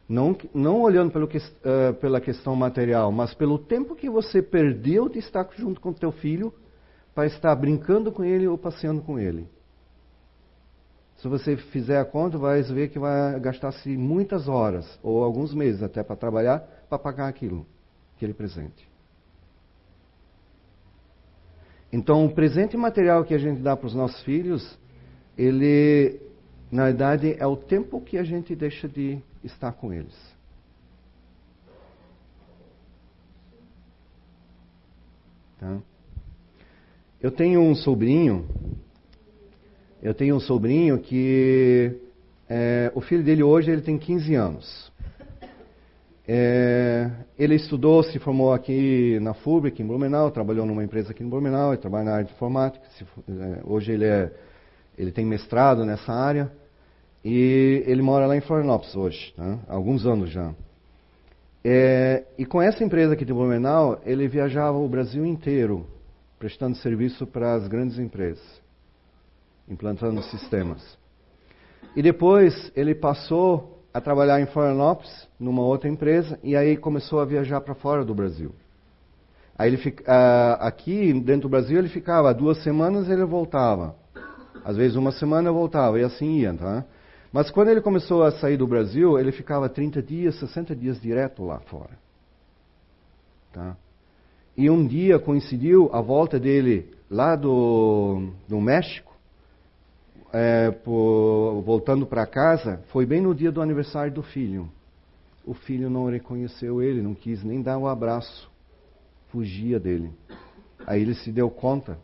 Não, 0.07 0.37
não 0.53 0.81
olhando 0.81 1.11
pelo 1.11 1.27
que, 1.27 1.37
uh, 1.37 1.93
pela 1.99 2.19
questão 2.19 2.53
material, 2.53 3.11
mas 3.13 3.33
pelo 3.33 3.57
tempo 3.57 3.95
que 3.95 4.09
você 4.09 4.41
perdeu 4.41 5.07
de 5.07 5.19
estar 5.19 5.47
junto 5.55 5.79
com 5.79 5.93
teu 5.93 6.11
filho 6.11 6.53
para 7.15 7.25
estar 7.25 7.55
brincando 7.55 8.11
com 8.11 8.25
ele 8.25 8.45
ou 8.45 8.57
passeando 8.57 9.01
com 9.01 9.17
ele. 9.17 9.47
Se 11.25 11.29
você 11.29 11.57
fizer 11.57 11.97
a 11.97 12.05
conta, 12.05 12.37
vai 12.37 12.61
ver 12.61 12.87
que 12.89 12.99
vai 12.99 13.39
gastar-se 13.39 13.89
muitas 13.97 14.47
horas, 14.47 14.99
ou 15.01 15.23
alguns 15.23 15.55
meses 15.55 15.81
até 15.81 16.03
para 16.03 16.15
trabalhar, 16.15 16.59
para 16.87 16.99
pagar 16.99 17.27
aquilo, 17.27 17.65
aquele 18.15 18.31
presente. 18.31 18.87
Então, 21.91 22.27
o 22.27 22.31
presente 22.31 22.77
material 22.77 23.25
que 23.25 23.33
a 23.33 23.39
gente 23.39 23.59
dá 23.59 23.75
para 23.75 23.87
os 23.87 23.95
nossos 23.95 24.21
filhos, 24.21 24.77
ele, 25.35 26.21
na 26.71 26.83
verdade, 26.85 27.35
é 27.39 27.47
o 27.47 27.57
tempo 27.57 27.99
que 28.01 28.19
a 28.19 28.23
gente 28.23 28.55
deixa 28.55 28.87
de 28.87 29.19
estar 29.43 29.71
com 29.71 29.91
eles. 29.91 30.15
Tá? 35.59 35.79
Eu 37.19 37.31
tenho 37.31 37.61
um 37.61 37.73
sobrinho, 37.73 38.47
eu 40.05 40.13
tenho 40.13 40.35
um 40.35 40.39
sobrinho 40.39 40.99
que 40.99 41.99
é, 42.47 42.91
o 42.93 43.01
filho 43.01 43.23
dele 43.23 43.41
hoje 43.41 43.71
ele 43.71 43.81
tem 43.81 43.97
15 43.97 44.35
anos. 44.35 44.91
É, 46.27 47.09
ele 47.39 47.55
estudou, 47.55 48.03
se 48.03 48.19
formou 48.19 48.53
aqui 48.53 49.19
na 49.19 49.33
FUB, 49.33 49.67
aqui 49.67 49.81
em 49.81 49.87
Blumenau, 49.87 50.29
trabalhou 50.29 50.63
numa 50.63 50.83
empresa 50.83 51.09
aqui 51.09 51.23
em 51.23 51.27
Blumenau, 51.27 51.71
ele 51.71 51.81
trabalha 51.81 52.05
na 52.05 52.11
área 52.13 52.25
de 52.25 52.33
informática. 52.33 52.85
Se, 52.95 53.03
é, 53.03 53.61
hoje 53.63 53.93
ele, 53.93 54.05
é, 54.05 54.31
ele 54.95 55.11
tem 55.11 55.25
mestrado 55.25 55.83
nessa 55.83 56.13
área. 56.13 56.51
E 57.23 57.83
ele 57.87 58.03
mora 58.03 58.27
lá 58.27 58.37
em 58.37 58.41
Florianópolis 58.41 58.95
hoje, 58.95 59.33
tá? 59.35 59.57
há 59.67 59.73
alguns 59.73 60.05
anos 60.05 60.29
já. 60.29 60.53
É, 61.63 62.25
e 62.37 62.45
com 62.45 62.61
essa 62.61 62.83
empresa 62.83 63.13
aqui 63.13 63.25
de 63.25 63.33
Blumenau, 63.33 63.99
ele 64.05 64.27
viajava 64.27 64.77
o 64.77 64.87
Brasil 64.87 65.25
inteiro, 65.25 65.87
prestando 66.37 66.77
serviço 66.77 67.25
para 67.25 67.55
as 67.55 67.67
grandes 67.67 67.97
empresas, 67.97 68.63
implantando 69.67 70.21
sistemas. 70.23 70.97
E 71.95 72.01
depois 72.01 72.71
ele 72.75 72.93
passou 72.93 73.83
a 73.93 74.01
trabalhar 74.01 74.41
em 74.41 74.45
Florianópolis, 74.45 75.27
numa 75.39 75.63
outra 75.63 75.89
empresa, 75.89 76.37
e 76.43 76.55
aí 76.55 76.75
começou 76.75 77.21
a 77.21 77.25
viajar 77.25 77.61
para 77.61 77.73
fora 77.73 78.03
do 78.03 78.13
Brasil. 78.13 78.53
Aí 79.57 79.69
ele 79.69 79.77
fica, 79.77 80.03
aqui 80.55 81.13
dentro 81.13 81.43
do 81.43 81.49
Brasil 81.49 81.79
ele 81.79 81.87
ficava 81.87 82.33
duas 82.33 82.61
semanas 82.61 83.09
ele 83.09 83.23
voltava. 83.23 83.95
Às 84.65 84.75
vezes 84.75 84.97
uma 84.97 85.13
semana 85.13 85.47
eu 85.47 85.53
voltava, 85.53 85.97
e 85.97 86.03
assim 86.03 86.39
ia, 86.39 86.53
tá? 86.53 86.83
Mas 87.31 87.49
quando 87.49 87.69
ele 87.69 87.81
começou 87.81 88.23
a 88.23 88.31
sair 88.31 88.57
do 88.57 88.67
Brasil, 88.67 89.17
ele 89.17 89.31
ficava 89.31 89.69
30 89.69 90.01
dias, 90.01 90.39
60 90.39 90.75
dias 90.75 91.01
direto 91.01 91.43
lá 91.43 91.59
fora. 91.61 91.97
Tá? 93.53 93.77
E 94.57 94.69
um 94.69 94.85
dia 94.85 95.19
coincidiu 95.19 95.89
a 95.93 96.01
volta 96.01 96.37
dele 96.37 96.93
lá 97.09 97.35
do, 97.35 98.29
do 98.47 98.59
México 98.59 99.14
é, 100.33 100.69
voltando 101.63 102.05
para 102.05 102.25
casa, 102.25 102.83
foi 102.87 103.05
bem 103.05 103.21
no 103.21 103.33
dia 103.33 103.51
do 103.51 103.61
aniversário 103.61 104.13
do 104.13 104.23
filho. 104.23 104.69
O 105.45 105.53
filho 105.53 105.89
não 105.89 106.09
reconheceu 106.09 106.81
ele, 106.81 107.01
não 107.01 107.13
quis 107.13 107.43
nem 107.43 107.61
dar 107.61 107.77
o 107.77 107.81
um 107.81 107.87
abraço, 107.87 108.49
fugia 109.29 109.79
dele. 109.79 110.11
Aí 110.85 111.01
ele 111.01 111.15
se 111.15 111.31
deu 111.31 111.49
conta 111.49 111.97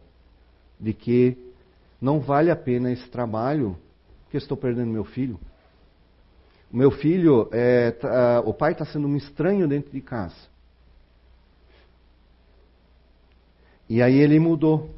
de 0.79 0.93
que 0.93 1.37
não 1.99 2.19
vale 2.19 2.49
a 2.49 2.55
pena 2.55 2.91
esse 2.91 3.07
trabalho, 3.09 3.77
que 4.29 4.37
estou 4.37 4.57
perdendo 4.57 4.91
meu 4.91 5.03
filho. 5.03 5.39
O 6.71 6.77
meu 6.77 6.89
filho, 6.89 7.49
é, 7.51 7.91
tá, 7.91 8.41
o 8.45 8.53
pai 8.53 8.71
está 8.71 8.85
sendo 8.85 9.07
um 9.07 9.17
estranho 9.17 9.67
dentro 9.67 9.91
de 9.91 10.01
casa. 10.01 10.49
E 13.89 14.01
aí 14.01 14.17
ele 14.17 14.39
mudou. 14.39 14.89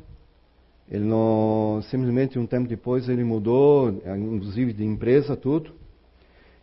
Ele 0.93 1.06
não, 1.06 1.82
simplesmente 1.89 2.38
um 2.38 2.45
tempo 2.45 2.67
depois 2.67 3.10
ele 3.10 3.23
mudou, 3.23 3.89
inclusive 3.89 4.71
de 4.73 4.86
empresa, 4.86 5.36
tudo. 5.36 5.71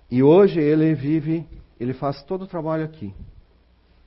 E 0.09 0.23
hoje 0.23 0.61
ele 0.61 0.95
vive, 0.95 1.45
ele 1.81 1.93
faz 1.93 2.23
todo 2.23 2.43
o 2.43 2.47
trabalho 2.47 2.85
aqui, 2.85 3.13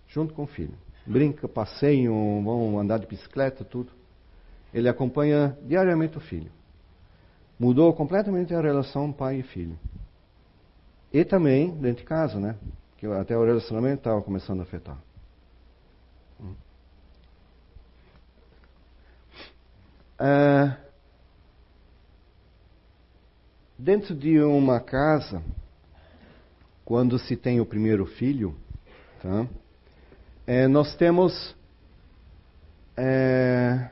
junto 0.07 0.33
com 0.33 0.43
o 0.43 0.47
filho. 0.47 0.75
Brinca, 1.05 1.45
passeia, 1.49 2.09
vão 2.09 2.79
andar 2.79 2.99
de 2.99 3.05
bicicleta, 3.05 3.65
tudo. 3.65 3.91
Ele 4.73 4.87
acompanha 4.87 5.57
diariamente 5.61 6.17
o 6.17 6.21
filho. 6.21 6.49
Mudou 7.59 7.93
completamente 7.93 8.55
a 8.55 8.61
relação 8.61 9.11
pai 9.11 9.39
e 9.39 9.43
filho. 9.43 9.77
E 11.11 11.25
também 11.25 11.69
dentro 11.71 11.97
de 11.97 12.05
casa, 12.05 12.39
né? 12.39 12.55
Que 12.97 13.07
até 13.07 13.37
o 13.37 13.43
relacionamento 13.43 13.97
estava 13.97 14.21
começando 14.21 14.61
a 14.61 14.63
afetar. 14.63 14.97
Ah, 20.19 20.77
dentro 23.77 24.15
de 24.15 24.39
uma 24.39 24.79
casa, 24.79 25.41
quando 26.85 27.17
se 27.17 27.35
tem 27.35 27.59
o 27.59 27.65
primeiro 27.65 28.05
filho, 28.05 28.55
tá? 29.21 29.47
É, 30.45 30.67
nós 30.67 30.95
temos. 30.95 31.55
É, 32.95 33.89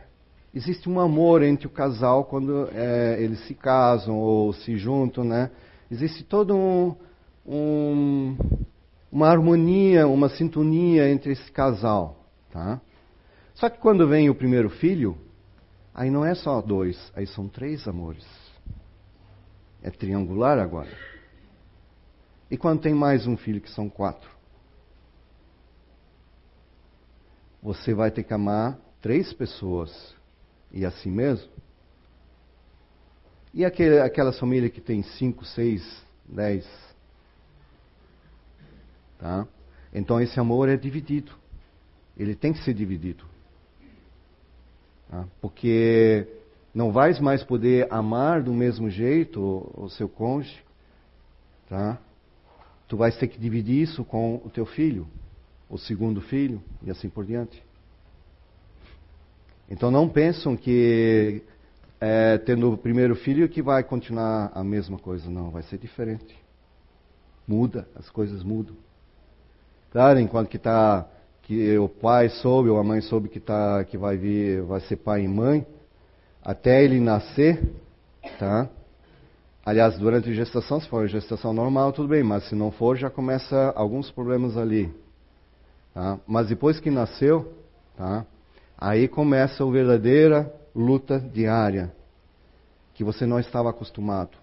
existe 0.54 0.88
um 0.88 1.00
amor 1.00 1.42
entre 1.42 1.66
o 1.66 1.70
casal 1.70 2.26
quando 2.26 2.70
é, 2.72 3.18
eles 3.20 3.40
se 3.48 3.54
casam 3.56 4.18
ou 4.18 4.54
se 4.54 4.78
juntam, 4.78 5.24
né? 5.24 5.50
Existe 5.90 6.24
todo 6.24 6.56
um, 6.56 6.96
um, 7.46 8.38
uma 9.12 9.28
harmonia, 9.28 10.08
uma 10.08 10.30
sintonia 10.30 11.10
entre 11.10 11.34
esse 11.34 11.52
casal, 11.52 12.24
tá? 12.52 12.80
Só 13.56 13.70
que 13.70 13.80
quando 13.80 14.08
vem 14.08 14.30
o 14.30 14.36
primeiro 14.36 14.70
filho, 14.70 15.18
Aí 15.94 16.10
não 16.10 16.26
é 16.26 16.34
só 16.34 16.62
dois, 16.62 17.12
aí 17.16 17.28
são 17.28 17.48
três 17.48 17.88
amores. 17.88 18.26
É 19.84 19.90
triangular 19.90 20.58
agora. 20.58 20.92
E 22.50 22.58
quando 22.58 22.82
tem 22.82 22.94
mais 22.94 23.28
um 23.28 23.36
filho, 23.36 23.62
que 23.62 23.70
são 23.70 23.90
quatro? 23.90 24.30
Você 27.62 27.94
vai 27.94 28.12
ter 28.12 28.24
que 28.24 28.34
amar 28.34 28.78
três 29.02 29.34
pessoas. 29.34 30.16
E 30.72 30.86
assim 30.86 31.12
mesmo? 31.12 31.52
E 33.54 33.66
aquele, 33.66 34.00
aquela 34.00 34.32
família 34.32 34.70
que 34.70 34.80
tem 34.80 35.04
cinco, 35.04 35.44
seis, 35.44 35.84
dez? 36.26 36.66
Tá? 39.20 39.46
Então 39.94 40.22
esse 40.22 40.40
amor 40.40 40.70
é 40.70 40.78
dividido. 40.78 41.34
Ele 42.18 42.36
tem 42.36 42.54
que 42.54 42.64
ser 42.64 42.74
dividido. 42.74 43.31
Tá? 45.12 45.26
Porque 45.42 46.26
não 46.74 46.94
vais 46.94 47.20
mais 47.20 47.44
poder 47.44 47.86
amar 47.92 48.42
do 48.42 48.54
mesmo 48.54 48.90
jeito 48.90 49.42
o, 49.42 49.84
o 49.84 49.90
seu 49.90 50.08
cônjuge. 50.08 50.64
Tá? 51.68 52.00
Tu 52.88 52.96
vais 52.96 53.16
ter 53.18 53.28
que 53.28 53.38
dividir 53.38 53.82
isso 53.82 54.06
com 54.06 54.36
o 54.36 54.50
teu 54.50 54.66
filho, 54.66 55.06
o 55.70 55.78
segundo 55.78 56.22
filho, 56.22 56.64
e 56.82 56.90
assim 56.90 57.10
por 57.10 57.26
diante. 57.26 57.62
Então 59.70 59.92
não 59.92 60.08
pensam 60.08 60.56
que 60.56 61.44
é, 62.00 62.38
tendo 62.38 62.72
o 62.72 62.78
primeiro 62.78 63.16
filho 63.16 63.48
que 63.50 63.62
vai 63.62 63.84
continuar 63.84 64.52
a 64.56 64.64
mesma 64.64 64.98
coisa. 64.98 65.30
Não, 65.30 65.52
vai 65.52 65.64
ser 65.64 65.78
diferente. 65.78 66.38
Muda, 67.46 67.88
as 67.96 68.10
coisas 68.10 68.44
mudam. 68.44 68.76
Claro, 69.92 70.20
enquanto 70.20 70.48
que 70.48 70.58
está 70.58 71.06
que 71.52 71.78
o 71.78 71.90
pai 71.90 72.30
soube 72.30 72.70
ou 72.70 72.80
a 72.80 72.84
mãe 72.84 73.02
soube 73.02 73.28
que, 73.28 73.38
tá, 73.38 73.84
que 73.84 73.98
vai 73.98 74.16
vir, 74.16 74.62
vai 74.62 74.80
ser 74.80 74.96
pai 74.96 75.26
e 75.26 75.28
mãe, 75.28 75.68
até 76.42 76.82
ele 76.82 76.98
nascer, 76.98 77.62
tá? 78.40 78.70
Aliás, 79.66 80.00
durante 80.00 80.30
a 80.30 80.34
gestação, 80.34 80.80
se 80.80 80.88
for 80.88 81.06
gestação 81.10 81.52
normal, 81.52 81.92
tudo 81.92 82.08
bem, 82.08 82.24
mas 82.24 82.48
se 82.48 82.56
não 82.56 82.72
for, 82.72 82.96
já 82.96 83.10
começa 83.10 83.74
alguns 83.76 84.10
problemas 84.10 84.56
ali. 84.56 84.94
Tá? 85.94 86.18
Mas 86.26 86.48
depois 86.48 86.80
que 86.80 86.90
nasceu, 86.90 87.54
tá? 87.98 88.26
aí 88.78 89.10
começa 89.10 89.62
a 89.62 89.70
verdadeira 89.70 90.50
luta 90.74 91.20
diária, 91.20 91.94
que 92.94 93.04
você 93.04 93.26
não 93.26 93.42
estava 93.42 93.72
acostumado. 93.72 94.38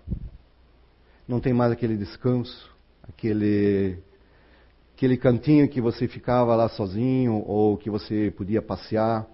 Não 1.27 1.41
tem 1.41 1.55
mais 1.55 1.73
aquele 1.73 1.97
descanso, 1.97 2.71
aquele 3.09 3.97
aquele 4.99 5.17
cantinho 5.17 5.69
que 5.69 5.81
você 5.81 6.09
ficava 6.09 6.57
lá 6.57 6.69
sozinho 6.69 7.45
ou 7.47 7.77
que 7.77 7.89
você 7.89 8.33
podia 8.37 8.61
passear, 8.61 9.29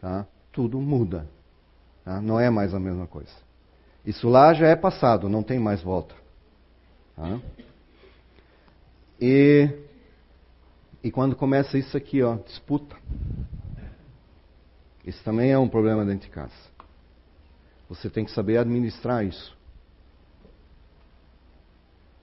tá? 0.00 0.26
tudo 0.50 0.80
muda. 0.80 1.28
Tá? 2.04 2.20
Não 2.20 2.40
é 2.40 2.50
mais 2.50 2.74
a 2.74 2.80
mesma 2.80 3.06
coisa. 3.06 3.30
Isso 4.04 4.28
lá 4.28 4.52
já 4.52 4.66
é 4.66 4.74
passado, 4.74 5.28
não 5.28 5.44
tem 5.44 5.60
mais 5.60 5.80
volta. 5.80 6.12
Tá? 7.14 7.38
E, 9.20 9.68
e 11.04 11.10
quando 11.12 11.36
começa 11.36 11.78
isso 11.78 11.96
aqui, 11.96 12.20
ó, 12.20 12.34
disputa. 12.34 12.96
Isso 15.06 15.22
também 15.22 15.52
é 15.52 15.58
um 15.58 15.68
problema 15.68 16.04
dentro 16.04 16.26
de 16.26 16.34
casa. 16.34 16.68
Você 17.88 18.10
tem 18.10 18.24
que 18.24 18.32
saber 18.32 18.56
administrar 18.58 19.24
isso. 19.24 19.56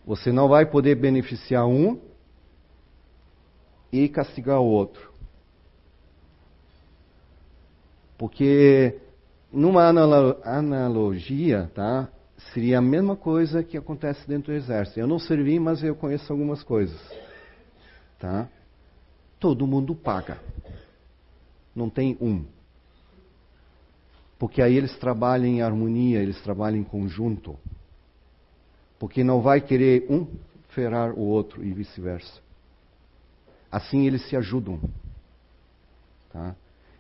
Você 0.06 0.34
não 0.34 0.50
vai 0.50 0.66
poder 0.66 0.96
beneficiar 0.96 1.66
um 1.66 2.06
e 3.92 4.08
castigar 4.10 4.60
o 4.60 4.66
outro. 4.66 5.12
Porque 8.18 9.00
numa 9.52 9.88
analogia, 9.88 11.72
tá? 11.74 12.10
Seria 12.54 12.80
a 12.80 12.82
mesma 12.82 13.16
coisa 13.16 13.64
que 13.64 13.78
acontece 13.78 14.28
dentro 14.28 14.52
do 14.52 14.58
exército. 14.58 15.00
Eu 15.00 15.08
não 15.08 15.20
servi, 15.20 15.60
mas 15.60 15.84
eu 15.84 15.96
conheço 15.96 16.32
algumas 16.32 16.64
coisas. 16.64 17.00
Tá? 18.20 18.48
Todo 19.40 19.68
mundo 19.68 19.96
paga. 19.96 20.40
Não 21.76 21.90
tem 21.90 22.18
um. 22.20 22.46
Porque 24.40 24.62
aí 24.62 24.76
eles 24.76 24.96
trabalham 24.98 25.48
em 25.48 25.62
harmonia, 25.62 26.20
eles 26.20 26.40
trabalham 26.42 26.80
em 26.80 26.84
conjunto. 26.84 27.58
Porque 29.00 29.24
não 29.24 29.42
vai 29.42 29.62
querer 29.62 30.06
um 30.10 30.28
ferar 30.70 31.14
o 31.14 31.22
outro 31.22 31.64
e 31.64 31.74
vice-versa. 31.74 32.47
Assim 33.78 34.08
eles 34.08 34.28
se 34.28 34.36
ajudam. 34.36 34.80
Tá? 36.34 36.56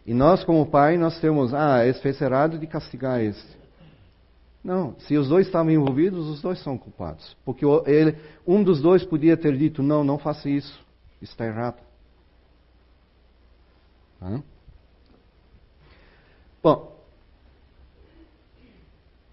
E 0.05 0.13
nós, 0.13 0.43
como 0.43 0.65
pai, 0.67 0.95
nós 0.95 1.19
temos, 1.19 1.51
ah, 1.53 1.85
esse 1.85 1.99
fez 2.01 2.21
errado 2.21 2.59
de 2.59 2.67
castigar 2.67 3.19
esse. 3.19 3.57
Não, 4.63 4.95
se 4.99 5.17
os 5.17 5.27
dois 5.27 5.47
estavam 5.47 5.71
envolvidos, 5.71 6.27
os 6.27 6.39
dois 6.39 6.61
são 6.61 6.77
culpados. 6.77 7.35
Porque 7.43 7.65
ele, 7.87 8.15
um 8.45 8.63
dos 8.63 8.79
dois 8.79 9.03
podia 9.03 9.35
ter 9.35 9.57
dito, 9.57 9.81
não, 9.81 10.03
não 10.03 10.19
faça 10.19 10.47
isso, 10.47 10.79
está 11.19 11.45
errado. 11.45 11.81
Tá? 14.19 14.39
Bom, 16.61 16.95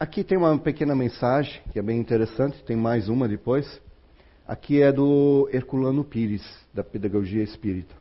aqui 0.01 0.25
tem 0.25 0.39
uma 0.39 0.59
pequena 0.59 0.95
mensagem 0.95 1.61
que 1.73 1.79
é 1.79 1.83
bem 1.83 1.99
interessante, 1.99 2.63
tem 2.65 2.77
mais 2.77 3.09
uma 3.09 3.29
depois. 3.29 3.84
Aqui 4.47 4.83
é 4.83 4.93
do 4.93 5.49
Herculano 5.51 6.05
Pires, 6.05 6.45
da 6.73 6.85
Pedagogia 6.85 7.43
Espírita. 7.43 7.95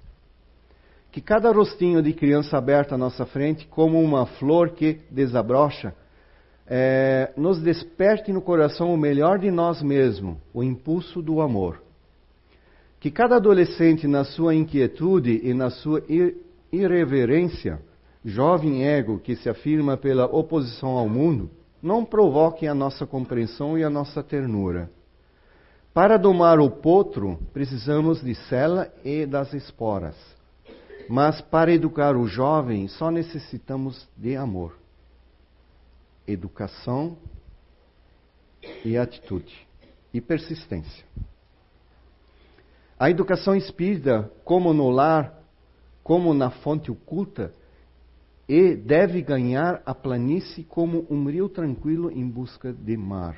Que 1.09 1.21
cada 1.21 1.49
rostinho 1.49 2.03
de 2.03 2.11
criança 2.11 2.57
aberta 2.57 2.95
à 2.95 2.97
nossa 2.97 3.25
frente, 3.25 3.65
como 3.67 4.01
uma 4.01 4.25
flor 4.25 4.71
que 4.71 4.99
desabrocha, 5.09 5.95
é, 6.67 7.31
nos 7.37 7.61
desperte 7.61 8.33
no 8.33 8.41
coração 8.41 8.93
o 8.93 8.97
melhor 8.97 9.39
de 9.39 9.49
nós 9.49 9.81
mesmos, 9.81 10.35
o 10.53 10.61
impulso 10.61 11.21
do 11.21 11.39
amor. 11.39 11.81
Que 12.99 13.09
cada 13.09 13.37
adolescente, 13.37 14.05
na 14.05 14.25
sua 14.25 14.53
inquietude 14.53 15.39
e 15.45 15.53
na 15.53 15.69
sua 15.69 16.03
irreverência, 16.69 17.79
jovem 18.25 18.85
ego 18.85 19.17
que 19.17 19.37
se 19.37 19.47
afirma 19.47 19.95
pela 19.95 20.25
oposição 20.25 20.97
ao 20.97 21.07
mundo, 21.07 21.49
não 21.81 22.03
provoque 22.03 22.67
a 22.67 22.75
nossa 22.75 23.05
compreensão 23.05 23.77
e 23.77 23.83
a 23.83 23.89
nossa 23.89 24.21
ternura 24.21 24.89
para 25.93 26.17
domar 26.17 26.59
o 26.59 26.71
potro, 26.71 27.37
precisamos 27.53 28.21
de 28.21 28.33
cela 28.33 28.91
e 29.05 29.25
das 29.25 29.53
esporas. 29.53 30.15
Mas 31.07 31.39
para 31.41 31.71
educar 31.71 32.15
o 32.15 32.27
jovem, 32.27 32.87
só 32.87 33.11
necessitamos 33.11 34.07
de 34.17 34.35
amor. 34.35 34.75
Educação 36.27 37.17
e 38.83 38.97
atitude 38.97 39.67
e 40.13 40.19
persistência. 40.19 41.05
A 42.97 43.09
educação 43.09 43.55
espírita, 43.55 44.31
como 44.43 44.73
no 44.73 44.89
lar, 44.89 45.37
como 46.03 46.33
na 46.33 46.49
fonte 46.49 46.89
oculta, 46.89 47.53
e 48.47 48.75
deve 48.75 49.21
ganhar 49.21 49.81
a 49.85 49.93
planície 49.93 50.63
como 50.63 51.05
um 51.09 51.25
rio 51.29 51.49
tranquilo 51.49 52.09
em 52.11 52.27
busca 52.27 52.73
de 52.73 52.97
mar. 52.97 53.37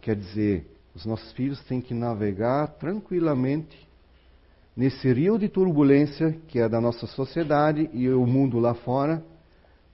Quer 0.00 0.16
dizer, 0.16 0.79
os 0.94 1.06
nossos 1.06 1.32
filhos 1.32 1.62
têm 1.64 1.80
que 1.80 1.94
navegar 1.94 2.66
tranquilamente 2.78 3.88
nesse 4.76 5.12
rio 5.12 5.38
de 5.38 5.48
turbulência 5.48 6.32
que 6.48 6.58
é 6.58 6.68
da 6.68 6.80
nossa 6.80 7.06
sociedade 7.06 7.90
e 7.92 8.08
o 8.08 8.26
mundo 8.26 8.58
lá 8.58 8.74
fora, 8.74 9.22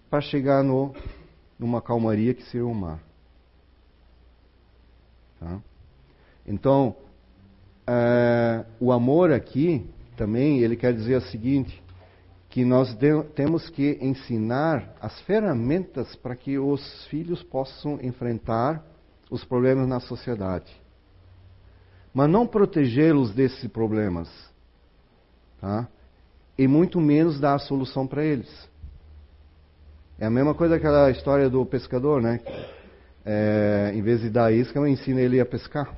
para 0.08 0.20
chegar 0.20 0.62
no, 0.62 0.94
numa 1.58 1.82
calmaria 1.82 2.32
que 2.32 2.42
seria 2.44 2.66
o 2.66 2.74
mar. 2.74 3.02
Tá? 5.40 5.60
Então, 6.46 6.96
é, 7.86 8.64
o 8.78 8.92
amor 8.92 9.32
aqui 9.32 9.84
também, 10.16 10.60
ele 10.60 10.76
quer 10.76 10.94
dizer 10.94 11.16
o 11.16 11.20
seguinte, 11.22 11.82
que 12.48 12.64
nós 12.64 12.94
de, 12.94 13.22
temos 13.34 13.68
que 13.68 13.98
ensinar 14.00 14.94
as 15.00 15.20
ferramentas 15.22 16.14
para 16.16 16.34
que 16.34 16.58
os 16.58 17.06
filhos 17.06 17.42
possam 17.42 17.98
enfrentar 18.00 18.82
os 19.30 19.44
problemas 19.44 19.86
na 19.86 20.00
sociedade. 20.00 20.85
Mas 22.16 22.30
não 22.30 22.46
protegê-los 22.46 23.34
desses 23.34 23.68
problemas. 23.68 24.26
Tá? 25.60 25.86
E 26.56 26.66
muito 26.66 26.98
menos 26.98 27.38
dar 27.38 27.56
a 27.56 27.58
solução 27.58 28.06
para 28.06 28.24
eles. 28.24 28.48
É 30.18 30.24
a 30.24 30.30
mesma 30.30 30.54
coisa 30.54 30.76
aquela 30.76 31.10
história 31.10 31.50
do 31.50 31.66
pescador, 31.66 32.22
né? 32.22 32.40
É, 33.22 33.92
em 33.94 34.00
vez 34.00 34.22
de 34.22 34.30
dar 34.30 34.50
isca, 34.50 34.78
eu 34.78 34.86
ensino 34.86 35.20
ele 35.20 35.38
a 35.38 35.44
pescar. 35.44 35.94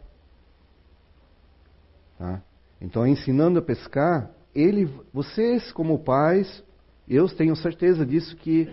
Tá? 2.19 2.43
Então, 2.81 3.07
ensinando 3.07 3.61
a 3.61 3.63
pescar, 3.63 4.29
ele, 4.53 4.93
vocês 5.15 5.71
como 5.71 6.01
pais, 6.01 6.65
eu 7.09 7.29
tenho 7.29 7.55
certeza 7.55 8.05
disso 8.05 8.35
que 8.35 8.69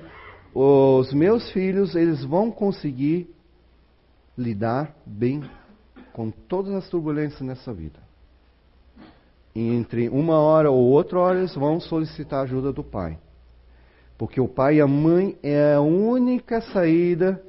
os 0.52 1.14
meus 1.14 1.52
filhos 1.52 1.96
eles 1.96 2.24
vão 2.24 2.50
conseguir 2.50 3.30
lidar 4.36 4.96
bem 5.06 5.48
com 6.16 6.32
todas 6.32 6.74
as 6.74 6.88
turbulências 6.88 7.42
nessa 7.42 7.74
vida. 7.74 8.00
E 9.54 9.60
entre 9.60 10.08
uma 10.08 10.40
hora 10.40 10.72
ou 10.72 10.80
outra 10.80 11.20
hora 11.20 11.40
eles 11.40 11.54
vão 11.54 11.78
solicitar 11.78 12.44
ajuda 12.44 12.72
do 12.72 12.82
pai. 12.82 13.20
Porque 14.18 14.40
o 14.40 14.48
pai 14.48 14.78
e 14.78 14.82
a 14.82 14.88
mãe 14.88 15.38
é 15.44 15.74
a 15.74 15.82
única 15.82 16.62
saída 16.62 17.44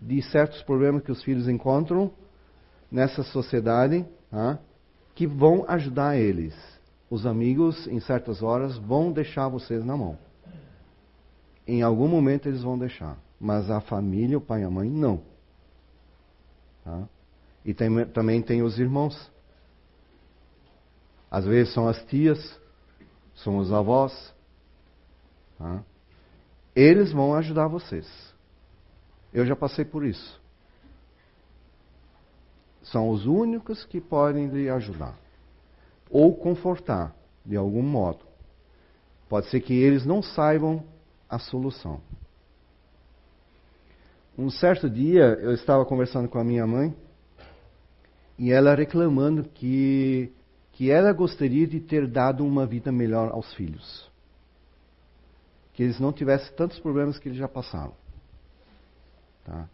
de 0.00 0.22
certos 0.22 0.62
problemas 0.62 1.02
que 1.02 1.12
os 1.12 1.22
filhos 1.22 1.50
encontram 1.50 2.10
nessa 2.90 3.22
sociedade, 3.22 4.06
tá? 4.30 4.58
que 5.14 5.26
vão 5.26 5.66
ajudar 5.68 6.16
eles. 6.16 6.54
Os 7.10 7.26
amigos, 7.26 7.86
em 7.88 8.00
certas 8.00 8.42
horas, 8.42 8.78
vão 8.78 9.12
deixar 9.12 9.48
vocês 9.48 9.84
na 9.84 9.98
mão. 9.98 10.16
Em 11.66 11.82
algum 11.82 12.08
momento 12.08 12.48
eles 12.48 12.62
vão 12.62 12.78
deixar. 12.78 13.18
Mas 13.38 13.70
a 13.70 13.82
família, 13.82 14.38
o 14.38 14.40
pai 14.40 14.62
e 14.62 14.64
a 14.64 14.70
mãe, 14.70 14.88
não. 14.88 15.20
Tá? 16.82 17.06
E 17.68 17.74
tem, 17.74 18.06
também 18.06 18.40
tem 18.40 18.62
os 18.62 18.78
irmãos. 18.78 19.30
Às 21.30 21.44
vezes 21.44 21.74
são 21.74 21.86
as 21.86 22.02
tias, 22.06 22.58
são 23.34 23.58
os 23.58 23.70
avós. 23.70 24.34
Tá? 25.58 25.84
Eles 26.74 27.12
vão 27.12 27.34
ajudar 27.34 27.68
vocês. 27.68 28.08
Eu 29.34 29.44
já 29.44 29.54
passei 29.54 29.84
por 29.84 30.02
isso. 30.02 30.40
São 32.84 33.10
os 33.10 33.26
únicos 33.26 33.84
que 33.84 34.00
podem 34.00 34.46
lhe 34.46 34.70
ajudar. 34.70 35.14
Ou 36.08 36.34
confortar, 36.34 37.14
de 37.44 37.54
algum 37.54 37.82
modo. 37.82 38.24
Pode 39.28 39.50
ser 39.50 39.60
que 39.60 39.74
eles 39.74 40.06
não 40.06 40.22
saibam 40.22 40.82
a 41.28 41.38
solução. 41.38 42.00
Um 44.38 44.48
certo 44.48 44.88
dia 44.88 45.36
eu 45.42 45.52
estava 45.52 45.84
conversando 45.84 46.30
com 46.30 46.38
a 46.38 46.44
minha 46.44 46.66
mãe 46.66 46.96
e 48.38 48.52
ela 48.52 48.74
reclamando 48.74 49.44
que, 49.44 50.32
que 50.72 50.90
ela 50.90 51.12
gostaria 51.12 51.66
de 51.66 51.80
ter 51.80 52.06
dado 52.06 52.46
uma 52.46 52.64
vida 52.64 52.92
melhor 52.92 53.32
aos 53.32 53.52
filhos. 53.54 54.08
Que 55.72 55.82
eles 55.82 55.98
não 55.98 56.12
tivessem 56.12 56.54
tantos 56.54 56.78
problemas 56.78 57.18
que 57.18 57.28
eles 57.28 57.38
já 57.38 57.48
passaram. 57.48 57.94
Tá? 59.44 59.68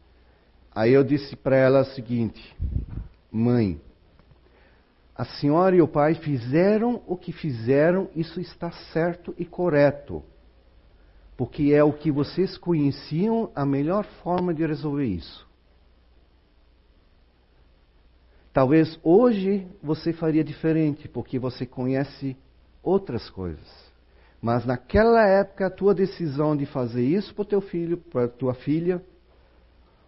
Aí 0.74 0.92
eu 0.92 1.04
disse 1.04 1.36
para 1.36 1.56
ela 1.56 1.82
o 1.82 1.84
seguinte: 1.84 2.56
Mãe, 3.30 3.80
a 5.14 5.24
senhora 5.24 5.76
e 5.76 5.82
o 5.82 5.88
pai 5.88 6.14
fizeram 6.14 7.02
o 7.06 7.16
que 7.16 7.32
fizeram, 7.32 8.08
isso 8.16 8.40
está 8.40 8.70
certo 8.92 9.34
e 9.38 9.44
correto. 9.44 10.22
Porque 11.36 11.72
é 11.72 11.84
o 11.84 11.92
que 11.92 12.10
vocês 12.10 12.56
conheciam 12.56 13.50
a 13.54 13.66
melhor 13.66 14.04
forma 14.22 14.54
de 14.54 14.66
resolver 14.66 15.04
isso. 15.04 15.46
Talvez 18.54 18.96
hoje 19.02 19.66
você 19.82 20.12
faria 20.12 20.44
diferente, 20.44 21.08
porque 21.08 21.40
você 21.40 21.66
conhece 21.66 22.36
outras 22.84 23.28
coisas. 23.28 23.92
Mas 24.40 24.64
naquela 24.64 25.26
época, 25.26 25.66
a 25.66 25.70
tua 25.70 25.92
decisão 25.92 26.56
de 26.56 26.64
fazer 26.64 27.04
isso 27.04 27.34
para 27.34 27.42
o 27.42 27.46
teu 27.46 27.60
filho, 27.60 27.96
para 27.96 28.26
a 28.26 28.28
tua 28.28 28.54
filha, 28.54 29.02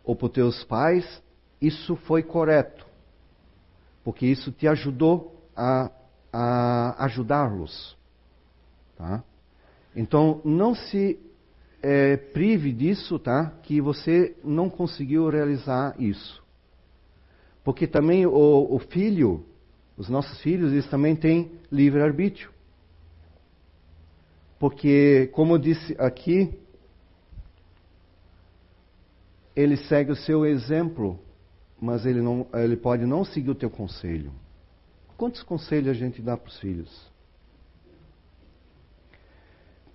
ou 0.05 0.15
para 0.15 0.27
os 0.27 0.33
teus 0.33 0.63
pais, 0.63 1.21
isso 1.61 1.97
foi 1.97 2.23
correto. 2.23 2.87
Porque 4.05 4.25
isso 4.25 4.53
te 4.53 4.69
ajudou 4.69 5.43
a, 5.57 5.91
a 6.33 7.05
ajudá-los. 7.05 7.99
Tá? 8.97 9.25
Então, 9.97 10.41
não 10.45 10.73
se 10.73 11.19
é, 11.83 12.17
prive 12.17 12.73
disso, 12.73 13.19
tá? 13.19 13.51
Que 13.65 13.81
você 13.81 14.37
não 14.45 14.71
conseguiu 14.71 15.29
realizar 15.29 16.01
isso. 16.01 16.46
Porque 17.67 17.85
também 17.89 18.25
o, 18.25 18.75
o 18.77 18.79
filho, 18.79 19.45
os 19.97 20.09
nossos 20.09 20.41
filhos, 20.41 20.71
eles 20.71 20.89
também 20.89 21.17
têm 21.17 21.51
livre-arbítrio. 21.69 22.49
Porque, 24.57 25.29
como 25.33 25.59
disse 25.59 25.97
aqui, 25.99 26.57
ele 29.57 29.77
segue 29.77 30.13
o 30.13 30.15
seu 30.15 30.47
exemplo, 30.47 31.19
mas 31.81 32.07
ele, 32.07 32.23
não, 32.23 32.47
ele 32.55 32.77
pode 32.77 33.05
não 33.05 33.25
seguir 33.25 33.51
o 33.51 33.55
teu 33.57 33.69
conselho. 33.69 34.31
Quantos 35.17 35.43
conselhos 35.43 35.89
a 35.89 35.95
gente 35.95 36.23
dá 36.23 36.37
para 36.37 36.49
os 36.49 36.61
filhos? 36.61 37.13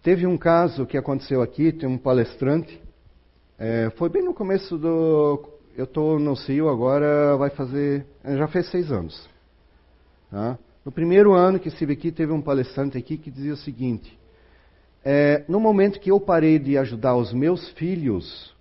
Teve 0.03 0.27
um 0.27 0.37
caso 0.37 0.85
que 0.85 0.97
aconteceu 0.97 1.41
aqui, 1.41 1.71
tem 1.71 1.87
um 1.87 1.97
palestrante, 1.97 2.81
é, 3.57 3.89
foi 3.91 4.09
bem 4.09 4.23
no 4.23 4.33
começo 4.33 4.77
do, 4.77 5.60
eu 5.75 5.85
estou 5.85 6.19
no 6.19 6.35
CIO 6.35 6.69
agora, 6.69 7.37
vai 7.37 7.49
fazer. 7.49 8.05
Já 8.23 8.47
fez 8.47 8.69
seis 8.69 8.91
anos. 8.91 9.29
Tá? 10.29 10.57
No 10.83 10.91
primeiro 10.91 11.33
ano 11.33 11.59
que 11.59 11.67
estive 11.67 11.93
aqui, 11.93 12.11
teve 12.11 12.31
um 12.31 12.41
palestrante 12.41 12.97
aqui 12.97 13.17
que 13.17 13.31
dizia 13.31 13.53
o 13.53 13.57
seguinte: 13.57 14.17
é, 15.03 15.43
no 15.47 15.59
momento 15.59 15.99
que 15.99 16.11
eu 16.11 16.19
parei 16.19 16.59
de 16.59 16.77
ajudar 16.77 17.15
os 17.15 17.33
meus 17.33 17.69
filhos, 17.71 18.55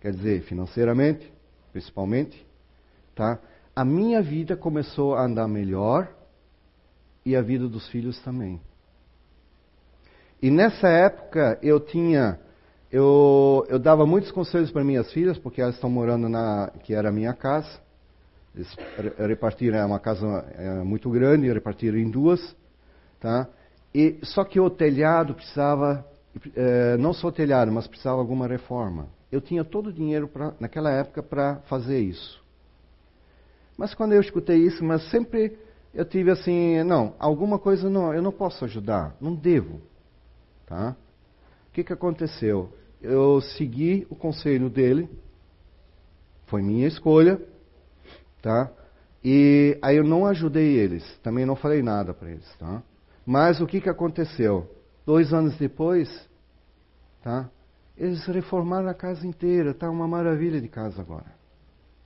quer 0.00 0.12
dizer, 0.12 0.42
financeiramente, 0.42 1.30
principalmente, 1.72 2.46
tá? 3.14 3.38
a 3.74 3.84
minha 3.84 4.22
vida 4.22 4.56
começou 4.56 5.14
a 5.14 5.24
andar 5.24 5.46
melhor 5.46 6.08
e 7.24 7.36
a 7.36 7.42
vida 7.42 7.68
dos 7.68 7.86
filhos 7.88 8.18
também. 8.22 8.60
E 10.40 10.50
nessa 10.50 10.88
época 10.88 11.58
eu 11.62 11.80
tinha 11.80 12.38
eu, 12.90 13.66
eu 13.68 13.78
dava 13.78 14.06
muitos 14.06 14.30
conselhos 14.30 14.70
para 14.70 14.84
minhas 14.84 15.12
filhas, 15.12 15.38
porque 15.38 15.60
elas 15.60 15.74
estão 15.74 15.90
morando 15.90 16.28
na 16.28 16.70
que 16.82 16.94
era 16.94 17.08
a 17.08 17.12
minha 17.12 17.32
casa. 17.32 17.80
Eles 18.54 18.74
repartiram, 19.18 19.78
é 19.78 19.84
uma 19.84 20.00
casa 20.00 20.26
é, 20.56 20.82
muito 20.82 21.10
grande, 21.10 21.52
repartiram 21.52 21.98
em 21.98 22.10
duas, 22.10 22.56
tá? 23.20 23.46
E 23.94 24.18
só 24.22 24.44
que 24.44 24.58
o 24.58 24.70
telhado 24.70 25.34
precisava, 25.34 26.06
é, 26.54 26.96
não 26.96 27.12
só 27.12 27.28
o 27.28 27.32
telhado, 27.32 27.70
mas 27.70 27.86
precisava 27.86 28.18
alguma 28.18 28.46
reforma. 28.46 29.08
Eu 29.30 29.40
tinha 29.40 29.64
todo 29.64 29.88
o 29.88 29.92
dinheiro 29.92 30.28
pra, 30.28 30.54
naquela 30.58 30.90
época 30.90 31.22
para 31.22 31.56
fazer 31.68 32.00
isso. 32.00 32.42
Mas 33.76 33.94
quando 33.94 34.12
eu 34.12 34.20
escutei 34.20 34.58
isso, 34.58 34.82
mas 34.82 35.10
sempre 35.10 35.58
eu 35.92 36.04
tive 36.04 36.30
assim, 36.30 36.82
não, 36.84 37.14
alguma 37.18 37.58
coisa 37.58 37.90
não, 37.90 38.14
eu 38.14 38.22
não 38.22 38.32
posso 38.32 38.64
ajudar, 38.64 39.14
não 39.20 39.34
devo, 39.34 39.80
tá? 40.66 40.96
Que 41.76 41.84
que 41.84 41.92
aconteceu? 41.92 42.72
eu 43.02 43.38
segui 43.42 44.06
o 44.08 44.16
conselho 44.16 44.70
dele, 44.70 45.10
foi 46.46 46.62
minha 46.62 46.88
escolha, 46.88 47.38
tá? 48.40 48.72
E 49.22 49.78
aí 49.82 49.98
eu 49.98 50.02
não 50.02 50.24
ajudei 50.24 50.78
eles, 50.78 51.04
também 51.18 51.44
não 51.44 51.54
falei 51.54 51.82
nada 51.82 52.14
para 52.14 52.30
eles, 52.30 52.50
tá? 52.56 52.82
Mas 53.26 53.60
o 53.60 53.66
que 53.66 53.82
que 53.82 53.90
aconteceu? 53.90 54.74
Dois 55.04 55.34
anos 55.34 55.54
depois, 55.58 56.08
tá? 57.22 57.50
Eles 57.94 58.24
reformaram 58.24 58.88
a 58.88 58.94
casa 58.94 59.26
inteira, 59.26 59.74
tá 59.74 59.90
uma 59.90 60.08
maravilha 60.08 60.62
de 60.62 60.68
casa 60.68 61.02
agora. 61.02 61.30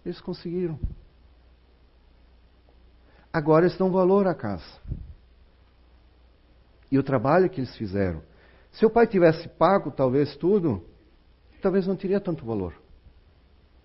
Eles 0.05 0.21
conseguiram. 0.21 0.81
Agora 3.33 3.67
eles 3.67 3.79
dão 3.79 3.93
valor 3.93 4.27
à 4.27 4.35
casa. 4.35 4.81
E 6.91 6.99
o 6.99 7.05
trabalho 7.05 7.49
que 7.49 7.61
eles 7.61 7.77
fizeram. 7.77 8.29
Se 8.73 8.87
o 8.87 8.91
pai 8.91 9.07
tivesse 9.07 9.49
pago 9.49 9.91
talvez 9.91 10.37
tudo, 10.37 10.83
talvez 11.61 11.87
não 11.87 11.97
teria 11.97 12.21
tanto 12.21 12.45
valor. 12.45 12.75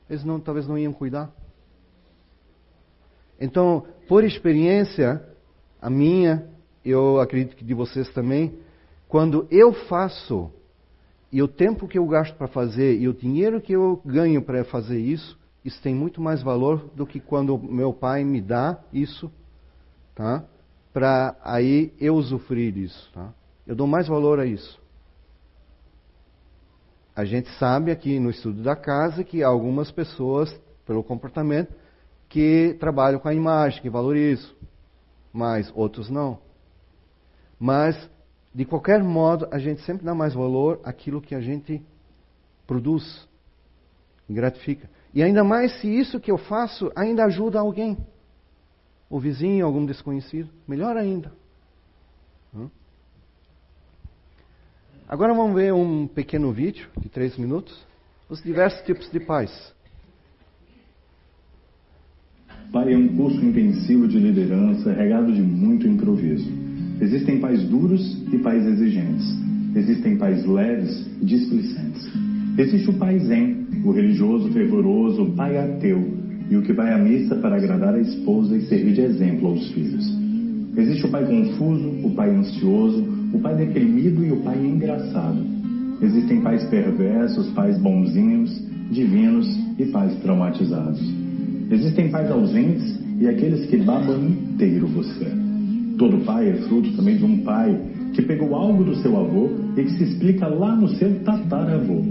Eles 0.09 0.23
não, 0.23 0.39
talvez 0.39 0.67
não 0.67 0.77
iam 0.77 0.93
cuidar. 0.93 1.31
Então, 3.39 3.85
por 4.07 4.23
experiência, 4.23 5.25
a 5.81 5.89
minha, 5.89 6.47
eu 6.83 7.19
acredito 7.19 7.55
que 7.55 7.65
de 7.65 7.73
vocês 7.73 8.09
também, 8.13 8.57
quando 9.07 9.47
eu 9.51 9.73
faço 9.73 10.51
e 11.31 11.41
o 11.41 11.47
tempo 11.47 11.87
que 11.87 11.97
eu 11.97 12.05
gasto 12.07 12.35
para 12.37 12.47
fazer 12.47 12.97
e 12.97 13.07
o 13.09 13.13
dinheiro 13.13 13.59
que 13.59 13.73
eu 13.73 14.01
ganho 14.05 14.41
para 14.41 14.63
fazer 14.63 14.99
isso, 14.99 15.37
isso 15.65 15.81
tem 15.81 15.93
muito 15.93 16.21
mais 16.21 16.41
valor 16.41 16.89
do 16.95 17.05
que 17.05 17.19
quando 17.19 17.57
meu 17.57 17.91
pai 17.91 18.23
me 18.23 18.39
dá 18.39 18.79
isso, 18.93 19.31
tá? 20.13 20.45
Para 20.93 21.35
aí 21.43 21.91
eu 21.99 22.15
usufruir 22.15 22.71
disso, 22.71 23.11
tá? 23.13 23.33
Eu 23.65 23.75
dou 23.75 23.87
mais 23.87 24.07
valor 24.07 24.39
a 24.39 24.45
isso. 24.45 24.79
A 27.15 27.23
gente 27.23 27.49
sabe 27.57 27.91
aqui 27.91 28.19
no 28.19 28.29
estudo 28.29 28.61
da 28.61 28.75
casa 28.75 29.23
que 29.23 29.41
algumas 29.41 29.89
pessoas, 29.89 30.53
pelo 30.85 31.03
comportamento, 31.03 31.73
que 32.27 32.75
trabalham 32.79 33.19
com 33.19 33.29
a 33.29 33.33
imagem, 33.33 33.81
que 33.81 33.89
valorizam, 33.89 34.51
mas 35.31 35.71
outros 35.73 36.09
não. 36.09 36.39
Mas, 37.57 37.97
de 38.53 38.65
qualquer 38.65 39.01
modo, 39.01 39.47
a 39.49 39.57
gente 39.57 39.81
sempre 39.83 40.05
dá 40.05 40.13
mais 40.13 40.33
valor 40.33 40.81
àquilo 40.83 41.21
que 41.21 41.33
a 41.33 41.39
gente 41.39 41.81
produz, 42.67 43.27
gratifica. 44.29 44.89
E 45.13 45.23
ainda 45.23 45.43
mais 45.43 45.79
se 45.79 45.87
isso 45.87 46.19
que 46.19 46.29
eu 46.29 46.37
faço 46.37 46.91
ainda 46.95 47.23
ajuda 47.23 47.59
alguém. 47.59 47.97
O 49.09 49.19
vizinho, 49.19 49.65
algum 49.65 49.85
desconhecido. 49.85 50.49
Melhor 50.67 50.97
ainda. 50.97 51.31
Agora 55.07 55.35
vamos 55.35 55.55
ver 55.55 55.71
um 55.71 56.07
pequeno 56.07 56.51
vídeo 56.51 56.87
de 56.99 57.07
três 57.09 57.37
minutos. 57.37 57.85
Os 58.27 58.41
diversos 58.41 58.81
tipos 58.87 59.07
de 59.11 59.19
pais. 59.19 59.51
Pai 62.71 62.91
é 62.91 62.97
um 62.97 63.15
curso 63.15 63.39
intensivo 63.45 64.07
de 64.07 64.17
liderança 64.17 64.91
regado 64.91 65.31
de 65.31 65.43
muito 65.43 65.87
improviso. 65.87 66.51
Existem 66.99 67.39
pais 67.39 67.63
duros 67.69 68.01
e 68.33 68.39
pais 68.39 68.65
exigentes. 68.65 69.27
Existem 69.75 70.17
pais 70.17 70.43
leves 70.43 71.05
e 71.21 71.25
displicentes. 71.25 72.11
Existe 72.57 72.89
o 72.89 72.93
pai 72.93 73.19
zen, 73.19 73.67
o 73.85 73.91
religioso 73.91 74.51
fervoroso, 74.53 75.21
o 75.21 75.35
pai 75.35 75.55
ateu 75.55 76.01
e 76.49 76.57
o 76.57 76.63
que 76.63 76.73
vai 76.73 76.91
à 76.91 76.97
missa 76.97 77.35
para 77.35 77.57
agradar 77.57 77.93
a 77.93 77.99
esposa 77.99 78.57
e 78.57 78.65
servir 78.65 78.93
de 78.93 79.01
exemplo 79.01 79.49
aos 79.49 79.69
filhos. 79.71 80.03
Existe 80.75 81.05
o 81.05 81.11
pai 81.11 81.25
confuso, 81.25 81.89
o 82.03 82.15
pai 82.15 82.31
ansioso, 82.31 83.14
o 83.35 83.39
pai 83.39 83.55
deprimido 83.55 84.23
e 84.23 84.31
o 84.31 84.37
pai 84.37 84.57
engraçado. 84.57 85.37
Existem 86.01 86.41
pais 86.41 86.63
perversos, 86.65 87.49
pais 87.51 87.77
bonzinhos, 87.77 88.49
divinos 88.89 89.47
e 89.77 89.85
pais 89.85 90.15
traumatizados. 90.21 91.01
Existem 91.69 92.09
pais 92.09 92.31
ausentes 92.31 92.97
e 93.19 93.27
aqueles 93.27 93.65
que 93.65 93.77
babam 93.77 94.17
inteiro 94.25 94.87
você. 94.87 95.25
Todo 95.97 96.23
pai 96.25 96.49
é 96.49 96.53
fruto 96.67 96.95
também 96.95 97.17
de 97.17 97.25
um 97.25 97.39
pai 97.39 97.77
que 98.13 98.21
pegou 98.21 98.55
algo 98.55 98.83
do 98.83 98.95
seu 98.97 99.17
avô 99.17 99.49
e 99.75 99.83
que 99.83 99.91
se 99.91 100.03
explica 100.03 100.47
lá 100.47 100.75
no 100.75 100.87
seu 100.89 101.19
tataravô. 101.19 102.03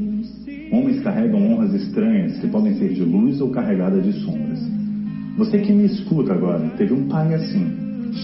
Homens 0.72 1.00
carregam 1.02 1.52
honras 1.52 1.72
estranhas 1.74 2.38
que 2.38 2.48
podem 2.48 2.74
ser 2.74 2.92
de 2.92 3.02
luz 3.02 3.40
ou 3.40 3.50
carregadas 3.50 4.04
de 4.04 4.12
sombras. 4.24 4.60
Você 5.38 5.58
que 5.58 5.72
me 5.72 5.86
escuta 5.86 6.34
agora 6.34 6.68
teve 6.76 6.92
um 6.92 7.06
pai 7.08 7.34
assim, 7.34 7.66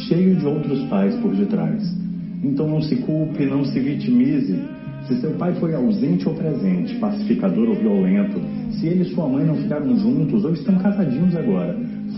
cheio 0.09 0.37
de 0.37 0.47
outros 0.47 0.83
pais 0.85 1.15
por 1.17 1.35
detrás. 1.35 2.00
Então 2.43 2.69
não 2.69 2.81
se 2.81 2.97
culpe, 2.97 3.45
não 3.45 3.65
se 3.65 3.79
vitimize. 3.79 4.59
Se 5.07 5.21
seu 5.21 5.33
pai 5.33 5.55
foi 5.55 5.75
ausente 5.75 6.29
ou 6.29 6.35
presente, 6.35 6.95
pacificador 6.97 7.69
ou 7.69 7.75
violento, 7.75 8.41
se 8.73 8.87
ele 8.87 9.03
e 9.03 9.15
sua 9.15 9.29
mãe 9.29 9.45
não 9.45 9.57
ficaram 9.57 9.97
juntos 9.99 10.45
ou 10.45 10.53
estão 10.53 10.77
casadinhos 10.79 11.35
agora, 11.37 11.77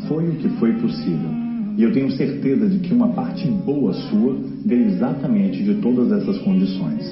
foi 0.08 0.28
o 0.28 0.32
que 0.32 0.48
foi 0.60 0.72
possível. 0.74 1.30
E 1.76 1.82
eu 1.82 1.92
tenho 1.92 2.10
certeza 2.12 2.68
de 2.68 2.78
que 2.80 2.92
uma 2.92 3.08
parte 3.08 3.48
boa 3.48 3.92
sua 3.94 4.36
veio 4.64 4.88
exatamente 4.88 5.62
de 5.62 5.74
todas 5.76 6.12
essas 6.12 6.38
condições. 6.38 7.10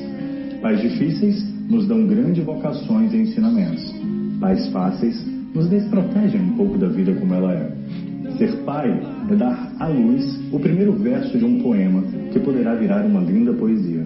Pais 0.60 0.80
difíceis 0.82 1.42
nos 1.68 1.86
dão 1.86 2.06
grandes 2.06 2.44
vocações 2.44 3.12
e 3.14 3.16
ensinamentos. 3.16 3.94
Pais 4.38 4.68
fáceis 4.68 5.24
nos 5.54 5.68
desprotegem 5.68 6.40
um 6.42 6.56
pouco 6.56 6.76
da 6.76 6.88
vida 6.88 7.14
como 7.14 7.32
ela 7.32 7.54
é. 7.54 7.72
Ser 8.36 8.54
pai 8.64 9.00
é 9.30 9.34
dar 9.34 9.72
à 9.78 9.88
luz 9.88 10.38
o 10.52 10.58
primeiro 10.58 10.92
verso 10.92 11.38
de 11.38 11.44
um 11.44 11.60
poema 11.60 12.19
que 12.30 12.40
poderá 12.40 12.74
virar 12.74 13.04
uma 13.04 13.20
linda 13.20 13.52
poesia. 13.52 14.04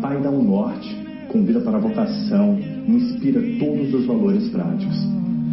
Pai 0.00 0.20
dá 0.20 0.30
o 0.30 0.40
um 0.40 0.44
norte, 0.44 0.96
convida 1.28 1.60
para 1.60 1.76
a 1.76 1.80
vocação, 1.80 2.58
inspira 2.88 3.40
todos 3.58 3.92
os 3.94 4.06
valores 4.06 4.48
práticos. 4.48 4.96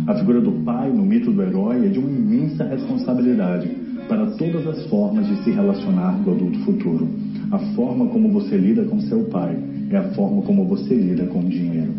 A 0.08 0.16
figura 0.16 0.42
do 0.42 0.52
pai 0.64 0.92
no 0.92 1.06
mito 1.06 1.32
do 1.32 1.42
herói 1.42 1.86
é 1.86 1.90
de 1.90 2.00
uma 2.00 2.10
imensa 2.10 2.64
responsabilidade 2.66 3.70
para 4.08 4.26
todas 4.32 4.68
as 4.68 4.86
formas 4.88 5.28
de 5.28 5.44
se 5.44 5.52
relacionar 5.52 6.12
do 6.24 6.32
adulto 6.32 6.60
futuro. 6.60 7.08
A 7.52 7.60
forma 7.74 8.08
como 8.08 8.30
você 8.30 8.58
lida 8.58 8.84
com 8.84 9.00
seu 9.02 9.24
pai 9.26 9.58
é 9.90 9.98
a 9.98 10.10
forma 10.10 10.42
como 10.42 10.66
você 10.66 10.94
lida 10.94 11.26
com 11.28 11.40
o 11.40 11.50
dinheiro. 11.50 11.92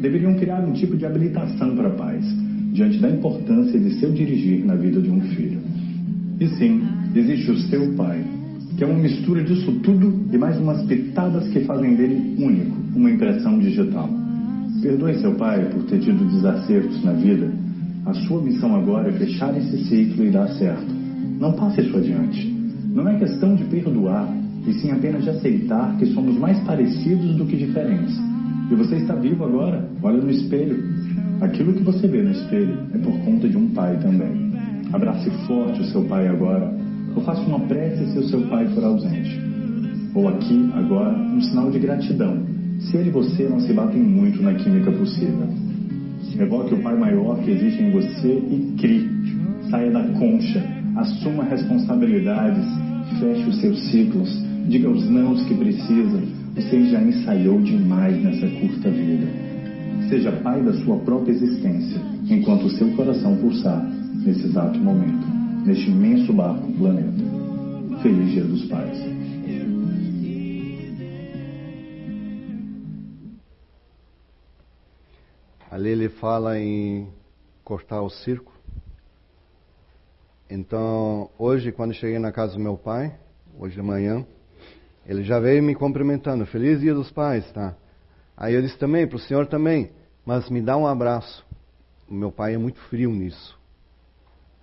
Deveriam 0.00 0.34
criar 0.34 0.60
um 0.60 0.72
tipo 0.72 0.96
de 0.96 1.06
habilitação 1.06 1.74
para 1.74 1.90
pais, 1.90 2.24
diante 2.72 2.98
da 2.98 3.08
importância 3.10 3.78
de 3.78 3.94
seu 3.98 4.12
dirigir 4.12 4.64
na 4.64 4.74
vida 4.74 5.00
de 5.00 5.10
um 5.10 5.20
filho. 5.20 5.60
E 6.40 6.48
sim, 6.48 6.82
existe 7.14 7.50
o 7.50 7.58
seu 7.58 7.94
pai, 7.94 8.22
que 8.78 8.84
é 8.84 8.86
uma 8.86 9.00
mistura 9.00 9.42
disso 9.42 9.72
tudo 9.82 10.24
e 10.32 10.38
mais 10.38 10.56
umas 10.56 10.80
pitadas 10.86 11.48
que 11.48 11.58
fazem 11.64 11.96
dele 11.96 12.36
único, 12.38 12.76
uma 12.94 13.10
impressão 13.10 13.58
digital. 13.58 14.08
Perdoe 14.80 15.18
seu 15.18 15.34
pai 15.34 15.68
por 15.68 15.82
ter 15.86 15.98
tido 15.98 16.24
desacertos 16.30 17.02
na 17.02 17.10
vida. 17.10 17.50
A 18.06 18.14
sua 18.14 18.40
missão 18.40 18.76
agora 18.76 19.08
é 19.08 19.12
fechar 19.12 19.54
esse 19.58 19.84
ciclo 19.86 20.24
e 20.24 20.30
dar 20.30 20.46
certo. 20.50 20.86
Não 21.40 21.54
passe 21.54 21.80
isso 21.80 21.96
adiante. 21.96 22.46
Não 22.94 23.08
é 23.08 23.18
questão 23.18 23.56
de 23.56 23.64
perdoar, 23.64 24.32
e 24.64 24.72
sim 24.74 24.92
apenas 24.92 25.24
de 25.24 25.30
aceitar 25.30 25.96
que 25.98 26.06
somos 26.14 26.38
mais 26.38 26.56
parecidos 26.60 27.34
do 27.34 27.44
que 27.46 27.56
diferentes. 27.56 28.16
E 28.70 28.76
você 28.76 28.94
está 28.94 29.16
vivo 29.16 29.44
agora, 29.44 29.88
olha 30.00 30.22
no 30.22 30.30
espelho. 30.30 30.78
Aquilo 31.40 31.72
que 31.72 31.82
você 31.82 32.06
vê 32.06 32.22
no 32.22 32.30
espelho 32.30 32.78
é 32.94 32.98
por 32.98 33.18
conta 33.24 33.48
de 33.48 33.56
um 33.56 33.70
pai 33.70 33.98
também. 34.00 34.52
Abrace 34.92 35.30
forte 35.48 35.80
o 35.80 35.84
seu 35.86 36.04
pai 36.04 36.28
agora 36.28 36.77
ou 37.14 37.22
faça 37.22 37.40
uma 37.42 37.60
prece 37.60 38.12
se 38.12 38.18
o 38.18 38.28
seu 38.28 38.42
pai 38.42 38.66
for 38.68 38.84
ausente. 38.84 39.40
Ou 40.14 40.28
aqui, 40.28 40.70
agora, 40.74 41.16
um 41.16 41.40
sinal 41.40 41.70
de 41.70 41.78
gratidão, 41.78 42.38
se 42.80 42.96
ele 42.96 43.08
e 43.08 43.12
você 43.12 43.48
não 43.48 43.60
se 43.60 43.72
batem 43.72 44.02
muito 44.02 44.42
na 44.42 44.54
química 44.54 44.90
possível. 44.92 45.48
Evoque 46.38 46.74
o 46.74 46.82
Pai 46.82 46.96
maior 46.96 47.38
que 47.42 47.50
existe 47.50 47.82
em 47.82 47.90
você 47.90 48.28
e 48.28 48.74
crie. 48.78 49.08
Saia 49.70 49.90
da 49.90 50.04
concha, 50.18 50.64
assuma 50.96 51.44
responsabilidades, 51.44 52.64
feche 53.18 53.48
os 53.48 53.60
seus 53.60 53.90
ciclos, 53.90 54.44
diga 54.68 54.88
os 54.88 55.08
nãos 55.10 55.42
que 55.44 55.54
precisa. 55.54 56.22
Você 56.54 56.84
já 56.86 57.02
ensaiou 57.02 57.60
demais 57.60 58.22
nessa 58.22 58.46
curta 58.46 58.90
vida. 58.90 59.26
Seja 60.08 60.32
pai 60.32 60.62
da 60.62 60.72
sua 60.84 60.96
própria 60.98 61.32
existência, 61.32 62.00
enquanto 62.30 62.66
o 62.66 62.70
seu 62.70 62.88
coração 62.92 63.36
pulsar 63.36 63.84
nesse 64.24 64.46
exato 64.46 64.78
momento 64.78 65.37
neste 65.64 65.90
imenso 65.90 66.32
barco 66.32 66.72
planeta. 66.72 68.02
Feliz 68.02 68.30
Dia 68.30 68.44
dos 68.44 68.64
Pais. 68.66 68.98
Ali 75.70 75.90
ele 75.90 76.08
fala 76.08 76.58
em 76.58 77.08
cortar 77.62 78.02
o 78.02 78.10
circo. 78.10 78.52
Então, 80.50 81.30
hoje, 81.38 81.70
quando 81.70 81.92
cheguei 81.92 82.18
na 82.18 82.32
casa 82.32 82.54
do 82.54 82.60
meu 82.60 82.76
pai, 82.76 83.14
hoje 83.58 83.74
de 83.74 83.82
manhã, 83.82 84.26
ele 85.06 85.22
já 85.22 85.38
veio 85.38 85.62
me 85.62 85.74
cumprimentando. 85.74 86.46
Feliz 86.46 86.80
Dia 86.80 86.94
dos 86.94 87.10
Pais, 87.10 87.50
tá? 87.52 87.76
Aí 88.36 88.54
eu 88.54 88.62
disse 88.62 88.78
também, 88.78 89.06
para 89.06 89.16
o 89.16 89.20
senhor 89.20 89.46
também, 89.46 89.90
mas 90.24 90.48
me 90.48 90.62
dá 90.62 90.76
um 90.76 90.86
abraço. 90.86 91.46
O 92.08 92.14
meu 92.14 92.32
pai 92.32 92.54
é 92.54 92.58
muito 92.58 92.80
frio 92.88 93.10
nisso. 93.10 93.58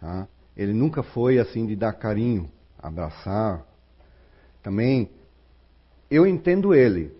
Tá? 0.02 0.28
Ele 0.56 0.74
nunca 0.74 1.03
foi 1.03 1.38
assim 1.38 1.66
de 1.66 1.76
dar 1.76 1.93
carinho, 1.93 2.49
abraçar. 2.78 3.66
Também 4.64 5.10
eu 6.10 6.26
entendo 6.26 6.74
ele, 6.74 7.12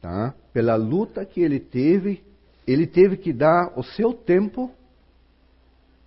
tá? 0.00 0.34
Pela 0.52 0.76
luta 0.76 1.24
que 1.24 1.40
ele 1.40 1.60
teve, 1.60 2.24
ele 2.66 2.86
teve 2.86 3.16
que 3.16 3.32
dar 3.32 3.78
o 3.78 3.82
seu 3.82 4.12
tempo 4.12 4.70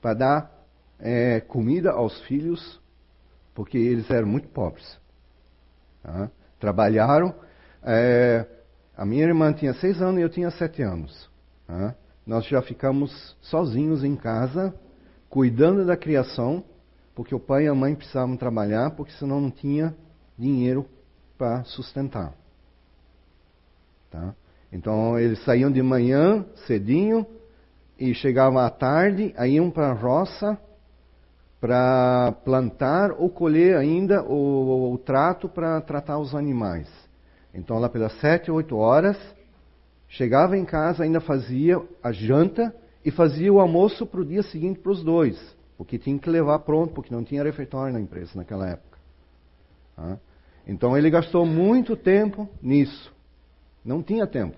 para 0.02 0.14
dar 0.14 0.52
é, 1.00 1.40
comida 1.40 1.92
aos 1.92 2.20
filhos, 2.22 2.80
porque 3.54 3.78
eles 3.78 4.10
eram 4.10 4.28
muito 4.28 4.48
pobres. 4.48 5.00
Tá? 6.02 6.30
Trabalharam. 6.60 7.34
É, 7.84 8.46
a 8.96 9.06
minha 9.06 9.24
irmã 9.24 9.54
tinha 9.54 9.74
seis 9.74 10.02
anos 10.02 10.20
e 10.20 10.24
eu 10.24 10.30
tinha 10.30 10.50
sete 10.52 10.82
anos. 10.82 11.30
Tá? 11.68 11.96
Nós 12.26 12.46
já 12.46 12.62
ficamos 12.62 13.36
sozinhos 13.42 14.04
em 14.04 14.16
casa 14.16 14.74
cuidando 15.30 15.86
da 15.86 15.96
criação, 15.96 16.64
porque 17.22 17.36
o 17.36 17.40
pai 17.40 17.66
e 17.66 17.68
a 17.68 17.76
mãe 17.76 17.94
precisavam 17.94 18.36
trabalhar, 18.36 18.96
porque 18.96 19.14
senão 19.14 19.40
não 19.40 19.52
tinha 19.52 19.96
dinheiro 20.36 20.88
para 21.38 21.64
sustentar. 21.66 22.34
Tá? 24.10 24.34
Então 24.74 25.20
eles 25.20 25.38
saíam 25.46 25.72
de 25.72 25.84
manhã 25.84 26.44
cedinho 26.66 27.24
e 28.00 28.12
chegavam 28.16 28.58
à 28.58 28.72
tarde, 28.72 29.36
aí 29.38 29.54
iam 29.54 29.70
para 29.70 29.92
a 29.92 29.94
roça 29.94 30.58
para 31.60 32.32
plantar 32.44 33.12
ou 33.12 33.30
colher 33.30 33.78
ainda 33.78 34.24
o, 34.24 34.92
o 34.92 34.98
trato 34.98 35.48
para 35.48 35.80
tratar 35.80 36.18
os 36.18 36.34
animais. 36.34 36.90
Então 37.54 37.78
lá 37.78 37.88
pelas 37.88 38.20
sete, 38.20 38.50
oito 38.50 38.76
horas, 38.76 39.16
chegava 40.08 40.58
em 40.58 40.66
casa, 40.66 41.04
ainda 41.04 41.22
fazia 41.22 41.80
a 42.02 42.12
janta 42.12 42.76
e 43.06 43.12
fazia 43.12 43.54
o 43.54 43.60
almoço 43.60 44.08
para 44.08 44.22
o 44.22 44.26
dia 44.26 44.42
seguinte 44.42 44.80
para 44.80 44.92
os 44.92 45.04
dois, 45.04 45.38
porque 45.82 45.98
tinha 45.98 46.20
que 46.20 46.30
levar 46.30 46.60
pronto, 46.60 46.94
porque 46.94 47.12
não 47.12 47.24
tinha 47.24 47.42
refeitório 47.42 47.92
na 47.92 48.00
empresa 48.00 48.34
naquela 48.36 48.70
época. 48.70 49.00
Tá? 49.96 50.20
Então 50.68 50.96
ele 50.96 51.10
gastou 51.10 51.44
muito 51.44 51.96
tempo 51.96 52.48
nisso. 52.62 53.12
Não 53.84 54.04
tinha 54.04 54.28
tempo. 54.28 54.56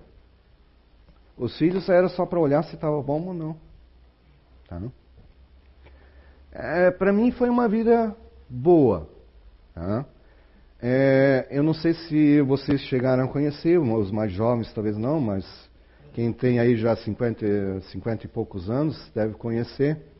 Os 1.34 1.56
filhos 1.56 1.88
era 1.88 2.10
só 2.10 2.26
para 2.26 2.38
olhar 2.38 2.62
se 2.64 2.74
estava 2.74 3.02
bom 3.02 3.28
ou 3.28 3.32
não. 3.32 3.56
Tá? 4.68 4.82
É, 6.52 6.90
para 6.90 7.10
mim 7.10 7.30
foi 7.30 7.48
uma 7.48 7.70
vida 7.70 8.14
boa. 8.46 9.08
Tá? 9.74 10.04
É, 10.78 11.46
eu 11.50 11.62
não 11.62 11.72
sei 11.72 11.94
se 11.94 12.42
vocês 12.42 12.82
chegaram 12.82 13.24
a 13.24 13.28
conhecer, 13.28 13.78
os 13.78 14.10
mais 14.10 14.30
jovens 14.30 14.70
talvez 14.74 14.98
não, 14.98 15.18
mas 15.22 15.70
quem 16.12 16.34
tem 16.34 16.58
aí 16.58 16.76
já 16.76 16.94
50, 16.94 17.80
50 17.80 18.26
e 18.26 18.28
poucos 18.28 18.68
anos 18.68 19.10
deve 19.14 19.32
conhecer. 19.32 20.12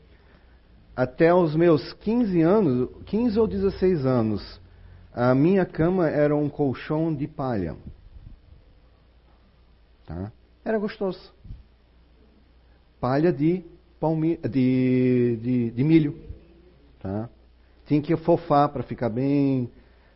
Até 0.95 1.33
os 1.33 1.55
meus 1.55 1.91
15 1.93 2.41
anos, 2.41 2.89
15 3.05 3.37
ou 3.37 3.47
16 3.47 4.05
anos, 4.05 4.61
a 5.13 5.35
minha 5.35 5.65
cama 5.65 6.09
era 6.09 6.33
um 6.33 6.47
colchão 6.49 7.13
de 7.13 7.27
palha. 7.27 7.75
Tá? 10.05 10.31
Era 10.63 10.77
gostoso. 10.77 11.33
Palha 12.99 13.33
de, 13.33 13.63
palmi, 13.99 14.37
de, 14.37 15.37
de, 15.41 15.71
de 15.71 15.83
milho. 15.83 16.17
Tá? 16.99 17.29
Tinha 17.85 18.01
que 18.01 18.15
fofar 18.15 18.69
para 18.69 18.81
ficar 18.81 19.09
bem, 19.09 19.69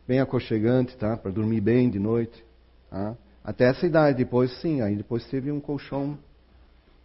bem 0.08 0.18
aconchegante, 0.18 0.96
tá? 0.96 1.14
para 1.16 1.30
dormir 1.30 1.60
bem 1.60 1.90
de 1.90 1.98
noite. 1.98 2.42
Tá? 2.88 3.16
Até 3.44 3.68
essa 3.68 3.86
idade, 3.86 4.16
depois 4.16 4.50
sim, 4.60 4.80
aí 4.80 4.96
depois 4.96 5.26
teve 5.28 5.52
um 5.52 5.60
colchão, 5.60 6.18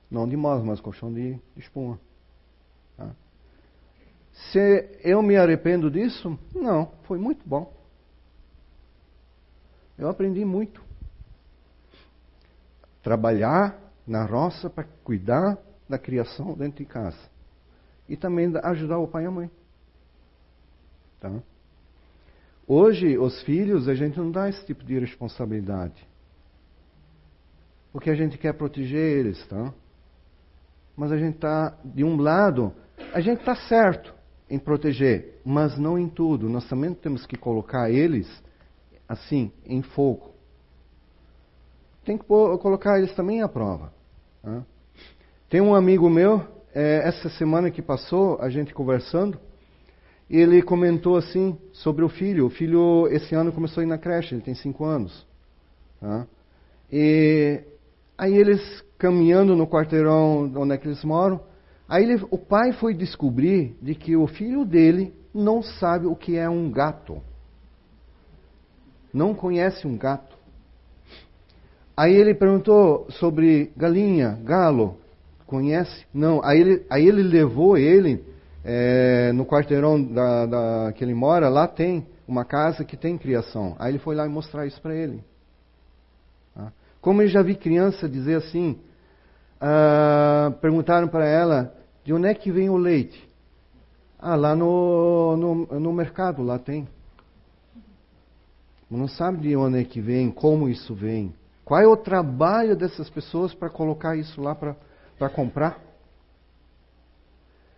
não 0.10 0.28
de 0.28 0.38
mola, 0.38 0.64
mas 0.64 0.80
colchão 0.80 1.14
de, 1.14 1.34
de 1.34 1.60
espuma. 1.60 2.00
Se 4.36 5.00
eu 5.02 5.22
me 5.22 5.38
arrependo 5.38 5.90
disso? 5.90 6.38
Não, 6.54 6.92
foi 7.04 7.18
muito 7.18 7.48
bom. 7.48 7.74
Eu 9.98 10.10
aprendi 10.10 10.44
muito 10.44 10.84
trabalhar 13.02 13.80
na 14.06 14.26
roça 14.26 14.70
para 14.70 14.84
cuidar 15.04 15.58
da 15.88 15.98
criação 15.98 16.54
dentro 16.54 16.84
de 16.84 16.86
casa. 16.86 17.30
E 18.10 18.18
também 18.18 18.52
ajudar 18.64 18.98
o 18.98 19.08
pai 19.08 19.24
e 19.24 19.28
a 19.28 19.32
mãe. 19.32 19.50
Tá? 21.20 21.32
Hoje, 22.68 23.18
os 23.18 23.42
filhos, 23.44 23.88
a 23.88 23.96
gente 23.96 24.18
não 24.18 24.32
dá 24.32 24.50
esse 24.50 24.66
tipo 24.66 24.84
de 24.84 25.00
responsabilidade. 25.00 26.06
Porque 27.94 28.10
a 28.10 28.16
gente 28.16 28.38
quer 28.38 28.54
proteger 28.54 29.20
eles, 29.20 29.48
tá? 29.48 29.74
Mas 30.98 31.12
a 31.12 31.18
gente 31.18 31.36
está, 31.36 31.78
de 31.86 32.04
um 32.04 32.18
lado, 32.18 32.74
a 33.14 33.22
gente 33.22 33.40
está 33.40 33.56
certo 33.56 34.15
em 34.56 34.60
proteger, 34.60 35.42
mas 35.46 35.78
não 35.78 36.00
em 36.00 36.08
tudo. 36.08 36.50
Nós 36.50 36.68
também 36.68 36.94
temos 36.94 37.26
que 37.26 37.38
colocar 37.38 37.92
eles, 37.92 38.28
assim, 39.08 39.52
em 39.66 39.82
fogo 39.82 40.36
tem 42.06 42.18
que 42.18 42.24
colocar 42.24 43.00
eles 43.00 43.14
também 43.16 43.42
à 43.42 43.50
prova. 43.50 43.92
Né? 44.44 44.64
Tem 45.50 45.60
um 45.60 45.74
amigo 45.74 46.10
meu, 46.10 46.46
é, 46.74 47.02
essa 47.04 47.28
semana 47.30 47.72
que 47.72 47.82
passou, 47.82 48.38
a 48.40 48.50
gente 48.50 48.74
conversando, 48.74 49.40
ele 50.30 50.62
comentou 50.62 51.18
assim 51.18 51.58
sobre 51.74 52.06
o 52.06 52.10
filho. 52.10 52.46
O 52.46 52.50
filho 52.50 53.08
esse 53.08 53.34
ano 53.34 53.52
começou 53.52 53.82
a 53.82 53.84
ir 53.84 53.90
na 53.90 53.98
creche, 53.98 54.36
ele 54.36 54.44
tem 54.44 54.54
cinco 54.54 54.86
anos. 54.86 55.26
Tá? 56.00 56.28
E 56.92 57.62
aí 58.18 58.36
eles 58.36 58.84
caminhando 58.98 59.56
no 59.56 59.68
quarteirão 59.68 60.52
onde 60.56 60.74
é 60.74 60.78
que 60.78 60.88
eles 60.88 61.04
moram, 61.04 61.42
aí 61.88 62.04
ele, 62.04 62.26
o 62.30 62.38
pai 62.38 62.72
foi 62.74 62.94
descobrir 62.94 63.76
de 63.82 63.96
que 63.96 64.16
o 64.16 64.28
filho 64.28 64.66
dele 64.66 65.14
não 65.34 65.62
sabe 65.62 66.06
o 66.06 66.16
que 66.16 66.38
é 66.38 66.50
um 66.50 66.72
gato. 66.72 67.22
Não 69.14 69.34
conhece 69.34 69.88
um 69.88 69.98
gato. 69.98 70.36
Aí 71.96 72.14
ele 72.14 72.34
perguntou 72.34 73.08
sobre 73.12 73.72
galinha, 73.78 74.38
galo, 74.44 74.98
conhece? 75.46 76.06
Não. 76.14 76.44
Aí 76.44 76.60
ele, 76.60 76.86
aí 76.90 77.08
ele 77.08 77.24
levou 77.24 77.78
ele 77.78 78.24
é, 78.64 79.32
no 79.32 79.46
quarteirão 79.46 80.04
da, 80.04 80.46
da, 80.46 80.94
que 80.94 81.04
ele 81.04 81.14
mora, 81.14 81.48
lá 81.48 81.68
tem 81.68 82.06
uma 82.28 82.44
casa 82.44 82.84
que 82.84 82.98
tem 82.98 83.18
criação. 83.18 83.76
Aí 83.80 83.92
ele 83.92 84.00
foi 84.00 84.16
lá 84.16 84.26
e 84.26 84.30
mostrar 84.30 84.66
isso 84.66 84.82
para 84.82 84.96
ele. 84.96 85.24
Tá? 86.54 86.74
Como 87.00 87.22
eu 87.22 87.28
já 87.28 87.42
vi 87.42 87.56
criança 87.56 88.10
dizer 88.10 88.36
assim, 88.36 88.78
ah, 89.68 90.54
perguntaram 90.62 91.08
para 91.08 91.26
ela 91.26 91.76
de 92.04 92.14
onde 92.14 92.28
é 92.28 92.36
que 92.36 92.52
vem 92.52 92.70
o 92.70 92.78
leite. 92.78 93.28
Ah, 94.20 94.36
lá 94.36 94.56
no, 94.56 95.36
no, 95.36 95.80
no 95.80 95.92
mercado, 95.92 96.44
lá 96.44 96.60
tem. 96.60 96.88
Não 98.90 99.08
sabe 99.08 99.40
de 99.40 99.56
onde 99.56 99.80
é 99.80 99.84
que 99.84 100.00
vem, 100.00 100.30
como 100.30 100.70
isso 100.70 100.94
vem. 100.94 101.34
Qual 101.64 101.82
é 101.82 101.88
o 101.88 101.98
trabalho 101.98 102.76
dessas 102.76 103.10
pessoas 103.10 103.56
para 103.56 103.68
colocar 103.68 104.16
isso 104.16 104.40
lá 104.40 104.54
para 104.54 105.30
comprar? 105.30 105.80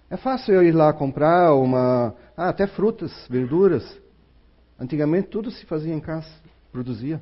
É 0.09 0.17
fácil 0.17 0.55
eu 0.55 0.63
ir 0.63 0.73
lá 0.73 0.91
comprar 0.91 1.53
uma. 1.53 2.13
Ah, 2.35 2.49
até 2.49 2.67
frutas, 2.67 3.13
verduras. 3.29 3.97
Antigamente 4.77 5.29
tudo 5.29 5.49
se 5.51 5.65
fazia 5.65 5.93
em 5.93 6.01
casa, 6.01 6.27
produzia. 6.69 7.21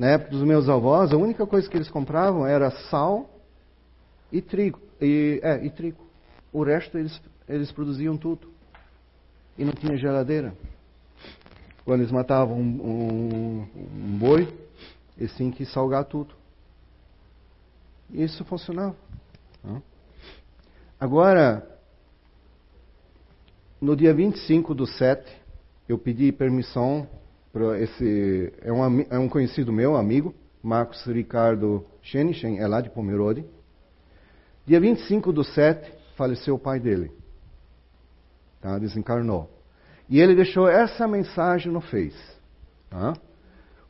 Na 0.00 0.12
época 0.12 0.30
dos 0.30 0.42
meus 0.44 0.66
avós, 0.66 1.12
a 1.12 1.16
única 1.18 1.46
coisa 1.46 1.68
que 1.68 1.76
eles 1.76 1.90
compravam 1.90 2.46
era 2.46 2.70
sal 2.88 3.28
e 4.32 4.40
trigo. 4.40 4.80
E, 4.98 5.38
é, 5.42 5.62
e 5.62 5.68
trigo. 5.68 6.02
O 6.50 6.64
resto 6.64 6.96
eles, 6.96 7.20
eles 7.46 7.70
produziam 7.70 8.16
tudo. 8.16 8.48
E 9.58 9.64
não 9.64 9.74
tinha 9.74 9.98
geladeira. 9.98 10.54
Quando 11.84 12.00
eles 12.00 12.10
matavam 12.10 12.58
um, 12.58 12.80
um, 12.82 13.68
um 13.76 14.18
boi, 14.18 14.48
eles 15.18 15.36
tinham 15.36 15.52
que 15.52 15.66
salgar 15.66 16.06
tudo. 16.06 16.34
E 18.10 18.22
isso 18.22 18.42
funcionava. 18.46 18.96
Agora, 20.98 21.78
no 23.78 23.94
dia 23.94 24.14
25 24.14 24.74
do 24.74 24.86
7, 24.86 25.30
eu 25.86 25.98
pedi 25.98 26.32
permissão 26.32 27.06
esse. 27.78 28.52
É 28.62 28.72
um, 28.72 29.00
é 29.10 29.18
um 29.18 29.28
conhecido 29.28 29.72
meu, 29.72 29.96
amigo, 29.96 30.34
Marcos 30.62 31.04
Ricardo 31.06 31.84
Schenichen, 32.02 32.58
é 32.58 32.66
lá 32.66 32.80
de 32.80 32.90
Pomerode. 32.90 33.44
Dia 34.66 34.80
25 34.80 35.32
do 35.32 35.42
7, 35.42 35.92
faleceu 36.16 36.54
o 36.54 36.58
pai 36.58 36.78
dele. 36.78 37.10
Tá? 38.60 38.78
Desencarnou. 38.78 39.50
E 40.08 40.20
ele 40.20 40.34
deixou 40.34 40.68
essa 40.68 41.08
mensagem 41.08 41.72
no 41.72 41.80
Face. 41.80 42.38
Tá? 42.88 43.14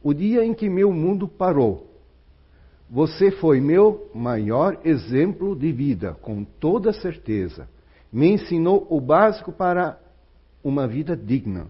o 0.03 0.15
dia 0.15 0.45
em 0.45 0.55
que 0.55 0.69
meu 0.69 0.93
mundo 0.93 1.29
parou. 1.29 1.89
Você 2.89 3.31
foi 3.31 3.61
meu 3.61 4.11
maior 4.15 4.81
exemplo 4.85 5.55
de 5.55 5.71
vida, 5.71 6.15
com 6.15 6.45
toda 6.45 6.93
certeza. 6.93 7.69
Me 8.13 8.33
ensinou 8.33 8.87
o 8.91 9.01
básico 9.01 9.53
para 9.53 10.01
uma 10.65 10.89
vida 10.89 11.17
digna. 11.17 11.69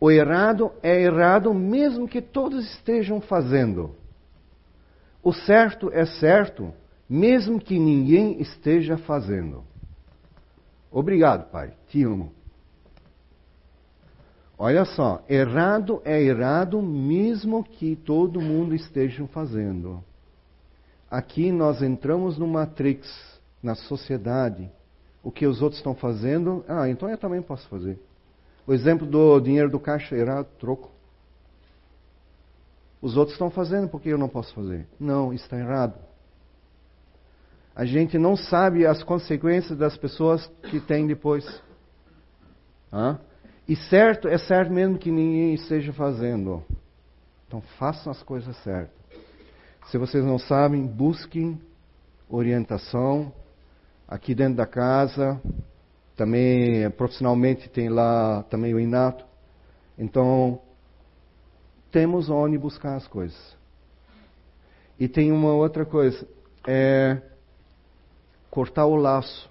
O 0.00 0.10
errado 0.10 0.72
é 0.82 1.02
errado 1.02 1.52
mesmo 1.54 2.08
que 2.08 2.20
todos 2.20 2.64
estejam 2.72 3.20
fazendo. 3.20 3.94
O 5.22 5.32
certo 5.32 5.90
é 5.92 6.04
certo 6.04 6.72
mesmo 7.08 7.60
que 7.60 7.78
ninguém 7.78 8.40
esteja 8.40 8.96
fazendo. 8.98 9.64
Obrigado, 10.90 11.50
Pai. 11.50 11.72
Te 11.88 12.02
amo. 12.04 12.32
Olha 14.56 14.84
só, 14.84 15.24
errado 15.28 16.00
é 16.04 16.22
errado 16.22 16.80
mesmo 16.80 17.64
que 17.64 17.96
todo 17.96 18.40
mundo 18.40 18.74
esteja 18.74 19.26
fazendo. 19.26 20.02
Aqui 21.10 21.50
nós 21.50 21.82
entramos 21.82 22.38
no 22.38 22.46
matrix, 22.46 23.08
na 23.62 23.74
sociedade. 23.74 24.70
O 25.22 25.30
que 25.32 25.46
os 25.46 25.62
outros 25.62 25.78
estão 25.78 25.94
fazendo, 25.94 26.64
ah, 26.68 26.88
então 26.88 27.08
eu 27.08 27.18
também 27.18 27.42
posso 27.42 27.68
fazer. 27.68 27.98
O 28.66 28.72
exemplo 28.72 29.06
do 29.06 29.40
dinheiro 29.40 29.70
do 29.70 29.78
caixa 29.78 30.16
errado, 30.16 30.46
troco. 30.58 30.90
Os 33.00 33.16
outros 33.16 33.34
estão 33.34 33.50
fazendo, 33.50 33.88
por 33.88 34.00
que 34.00 34.08
eu 34.08 34.16
não 34.16 34.28
posso 34.28 34.54
fazer? 34.54 34.86
Não, 34.98 35.32
está 35.32 35.58
errado. 35.58 35.94
a 37.76 37.84
gente 37.84 38.16
não 38.16 38.36
sabe 38.36 38.86
as 38.86 39.02
consequências 39.02 39.76
das 39.76 39.96
pessoas 39.96 40.46
que 40.70 40.80
tem 40.80 41.06
depois. 41.06 41.44
Hã? 42.92 43.18
E 43.68 43.74
certo 43.74 44.28
é 44.28 44.38
certo 44.38 44.72
mesmo 44.72 44.98
que 44.98 45.10
ninguém 45.10 45.54
esteja 45.54 45.92
fazendo. 45.92 46.62
Então 47.46 47.60
façam 47.78 48.10
as 48.10 48.22
coisas 48.22 48.56
certas. 48.62 48.94
Se 49.86 49.98
vocês 49.98 50.24
não 50.24 50.38
sabem, 50.38 50.86
busquem 50.86 51.60
orientação 52.28 53.32
aqui 54.08 54.34
dentro 54.34 54.56
da 54.56 54.66
casa. 54.66 55.40
Também 56.16 56.88
profissionalmente 56.92 57.68
tem 57.68 57.88
lá 57.88 58.44
também 58.44 58.72
o 58.74 58.80
Inato. 58.80 59.24
Então 59.98 60.60
temos 61.90 62.28
onde 62.28 62.58
buscar 62.58 62.96
as 62.96 63.06
coisas. 63.06 63.56
E 64.98 65.08
tem 65.08 65.32
uma 65.32 65.52
outra 65.52 65.84
coisa, 65.84 66.26
é 66.66 67.20
cortar 68.50 68.86
o 68.86 68.94
laço. 68.94 69.50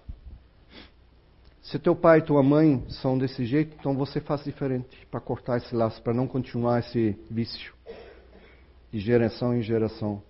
Se 1.61 1.79
teu 1.79 1.95
pai 1.95 2.19
e 2.19 2.21
tua 2.23 2.43
mãe 2.43 2.83
são 2.89 3.17
desse 3.17 3.45
jeito, 3.45 3.75
então 3.79 3.95
você 3.95 4.19
faz 4.19 4.43
diferente 4.43 5.07
para 5.09 5.19
cortar 5.19 5.57
esse 5.57 5.73
laço, 5.75 6.01
para 6.01 6.13
não 6.13 6.27
continuar 6.27 6.79
esse 6.79 7.17
vício 7.29 7.73
de 8.91 8.99
geração 8.99 9.55
em 9.55 9.61
geração. 9.61 10.21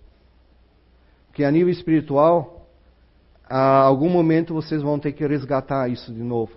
Porque 1.26 1.42
a 1.44 1.50
nível 1.50 1.72
espiritual, 1.72 2.53
a 3.48 3.80
algum 3.80 4.08
momento 4.08 4.54
vocês 4.54 4.82
vão 4.82 4.98
ter 4.98 5.12
que 5.12 5.26
resgatar 5.26 5.88
isso 5.88 6.12
de 6.12 6.22
novo. 6.22 6.52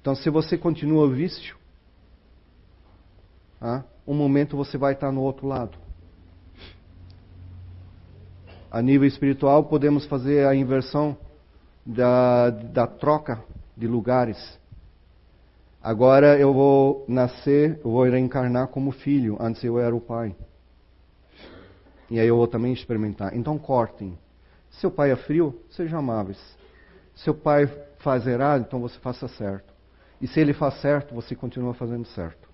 Então, 0.00 0.14
se 0.14 0.30
você 0.30 0.56
continua 0.56 1.04
o 1.06 1.10
vício, 1.10 1.56
ah, 3.60 3.82
um 4.06 4.14
momento 4.14 4.56
você 4.56 4.78
vai 4.78 4.94
estar 4.94 5.12
no 5.12 5.20
outro 5.20 5.46
lado. 5.46 5.76
A 8.70 8.80
nível 8.80 9.06
espiritual, 9.06 9.64
podemos 9.64 10.06
fazer 10.06 10.46
a 10.46 10.54
inversão 10.54 11.16
da, 11.84 12.50
da 12.50 12.86
troca 12.86 13.42
de 13.76 13.86
lugares. 13.86 14.58
Agora 15.82 16.38
eu 16.38 16.52
vou 16.52 17.04
nascer, 17.08 17.80
eu 17.84 17.90
vou 17.90 18.04
reencarnar 18.04 18.68
como 18.68 18.92
filho, 18.92 19.36
antes 19.40 19.64
eu 19.64 19.78
era 19.78 19.94
o 19.94 20.00
pai. 20.00 20.36
E 22.10 22.20
aí 22.20 22.26
eu 22.26 22.36
vou 22.36 22.46
também 22.46 22.72
experimentar. 22.72 23.34
Então 23.34 23.58
cortem. 23.58 24.18
Seu 24.70 24.90
pai 24.90 25.10
é 25.10 25.16
frio, 25.16 25.60
sejam 25.70 25.98
amáveis. 25.98 26.38
Seu 27.14 27.34
pai 27.34 27.66
faz 27.98 28.26
errado, 28.26 28.64
então 28.66 28.80
você 28.80 28.98
faça 28.98 29.28
certo. 29.28 29.72
E 30.20 30.26
se 30.26 30.38
ele 30.40 30.52
faz 30.52 30.80
certo, 30.80 31.14
você 31.14 31.34
continua 31.34 31.74
fazendo 31.74 32.06
certo. 32.06 32.48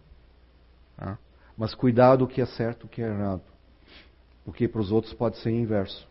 Tá? 0.97 1.19
Mas 1.57 1.75
cuidado 1.75 2.25
o 2.25 2.29
que 2.29 2.41
é 2.41 2.47
certo 2.47 2.85
o 2.85 2.89
que 2.89 3.03
é 3.03 3.07
errado. 3.07 3.43
Porque 4.45 4.69
para 4.69 4.81
os 4.81 4.93
outros 4.93 5.13
pode 5.13 5.37
ser 5.39 5.51
inverso. 5.51 6.09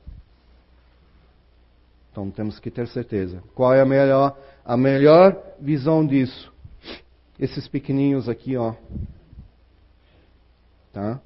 Então 2.12 2.30
temos 2.32 2.60
que 2.60 2.72
ter 2.72 2.88
certeza. 2.88 3.44
Qual 3.54 3.74
é 3.74 3.82
a 3.82 3.86
melhor, 3.86 4.38
a 4.64 4.78
melhor 4.78 5.42
visão 5.60 6.06
disso? 6.06 6.54
Esses 7.38 7.68
pequeninhos 7.68 8.30
aqui, 8.30 8.56
ó. 8.56 8.74
Tá? 10.94 11.20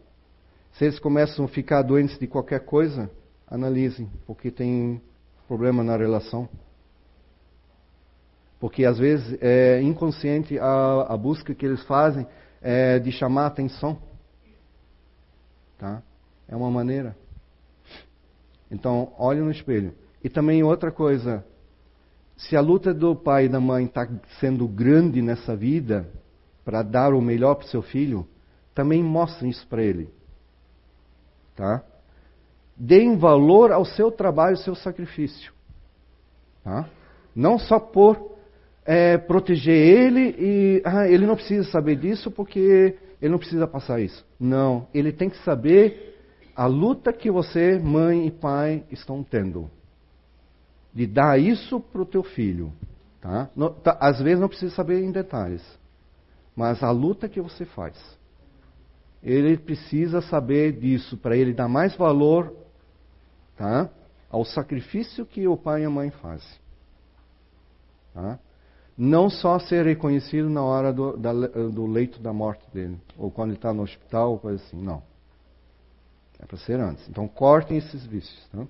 Se 0.73 0.85
eles 0.85 0.99
começam 0.99 1.45
a 1.45 1.47
ficar 1.47 1.83
doentes 1.83 2.17
de 2.17 2.25
qualquer 2.25 2.61
coisa, 2.61 3.09
analisem, 3.49 4.09
porque 4.25 4.51
tem 4.51 5.01
problema 5.47 5.83
na 5.83 5.97
relação. 5.97 6.47
Porque 8.59 8.85
às 8.85 8.97
vezes 8.97 9.37
é 9.41 9.81
inconsciente 9.81 10.59
a, 10.59 11.07
a 11.09 11.17
busca 11.17 11.55
que 11.55 11.65
eles 11.65 11.83
fazem 11.85 12.27
é 12.61 12.99
de 12.99 13.11
chamar 13.11 13.47
atenção. 13.47 13.97
Tá? 15.77 16.03
É 16.47 16.55
uma 16.55 16.69
maneira. 16.69 17.15
Então, 18.69 19.13
olhe 19.17 19.39
no 19.39 19.49
espelho. 19.49 19.93
E 20.23 20.29
também 20.29 20.61
outra 20.61 20.91
coisa, 20.91 21.45
se 22.35 22.55
a 22.55 22.61
luta 22.61 22.93
do 22.93 23.15
pai 23.15 23.45
e 23.45 23.49
da 23.49 23.59
mãe 23.59 23.85
está 23.85 24.07
sendo 24.39 24.67
grande 24.67 25.21
nessa 25.21 25.55
vida, 25.55 26.09
para 26.65 26.83
dar 26.83 27.13
o 27.13 27.21
melhor 27.21 27.55
para 27.55 27.65
o 27.65 27.69
seu 27.69 27.81
filho, 27.81 28.27
também 28.75 29.01
mostrem 29.01 29.49
isso 29.49 29.65
para 29.67 29.81
ele. 29.81 30.13
Tá? 31.55 31.83
Deem 32.79 33.17
valor 33.17 33.73
ao 33.73 33.83
seu 33.83 34.09
trabalho, 34.09 34.55
ao 34.55 34.63
seu 34.63 34.73
sacrifício. 34.73 35.51
Tá? 36.63 36.87
Não 37.35 37.59
só 37.59 37.77
por 37.79 38.37
é, 38.85 39.17
proteger 39.17 39.75
ele 39.75 40.35
e 40.39 40.81
ah, 40.85 41.07
ele 41.07 41.27
não 41.27 41.35
precisa 41.35 41.69
saber 41.69 41.97
disso 41.97 42.31
porque 42.31 42.97
ele 43.21 43.31
não 43.31 43.37
precisa 43.37 43.67
passar 43.67 43.99
isso. 43.99 44.25
Não, 44.39 44.87
ele 44.93 45.11
tem 45.11 45.29
que 45.29 45.37
saber 45.43 46.17
a 46.55 46.65
luta 46.65 47.13
que 47.13 47.29
você, 47.29 47.77
mãe 47.77 48.27
e 48.27 48.31
pai, 48.31 48.83
estão 48.89 49.23
tendo 49.23 49.69
de 50.93 51.05
dar 51.05 51.39
isso 51.39 51.79
para 51.79 52.01
o 52.01 52.05
teu 52.05 52.23
filho. 52.23 52.73
Tá? 53.21 53.49
Tá? 53.83 53.97
Às 53.99 54.21
vezes 54.21 54.39
não 54.39 54.47
precisa 54.47 54.73
saber 54.73 55.03
em 55.03 55.11
detalhes, 55.11 55.63
mas 56.55 56.81
a 56.81 56.91
luta 56.91 57.29
que 57.29 57.41
você 57.41 57.65
faz. 57.65 57.95
Ele 59.21 59.57
precisa 59.57 60.21
saber 60.21 60.73
disso 60.79 61.17
para 61.17 61.35
ele 61.35 61.53
dar 61.53 61.67
mais 61.67 61.95
valor 61.95 62.55
tá? 63.59 63.89
ao 64.29 64.45
sacrifício 64.45 65.25
que 65.25 65.47
o 65.47 65.57
pai 65.57 65.81
e 65.81 65.85
a 65.85 65.89
mãe 65.89 66.09
fazem. 66.09 66.57
Tá? 68.13 68.39
Não 68.97 69.29
só 69.29 69.59
ser 69.59 69.85
reconhecido 69.85 70.49
na 70.49 70.63
hora 70.63 70.93
do, 70.93 71.17
da, 71.17 71.33
do 71.33 71.85
leito 71.85 72.21
da 72.21 72.31
morte 72.31 72.63
dele, 72.73 72.99
ou 73.17 73.29
quando 73.29 73.49
ele 73.49 73.57
está 73.57 73.73
no 73.73 73.83
hospital, 73.83 74.31
ou 74.31 74.39
coisa 74.39 74.63
assim. 74.63 74.81
Não. 74.81 75.03
É 76.39 76.45
para 76.45 76.57
ser 76.57 76.79
antes. 76.79 77.07
Então 77.09 77.27
cortem 77.27 77.77
esses 77.77 78.05
vícios. 78.05 78.47
Tá? 78.49 78.65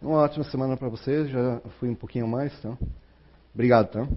Uma 0.00 0.18
ótima 0.18 0.44
semana 0.44 0.76
para 0.76 0.88
vocês. 0.88 1.30
Já 1.30 1.60
fui 1.78 1.88
um 1.88 1.94
pouquinho 1.94 2.26
mais, 2.26 2.52
então. 2.58 2.76
Obrigado, 3.54 3.90
tá? 3.90 4.08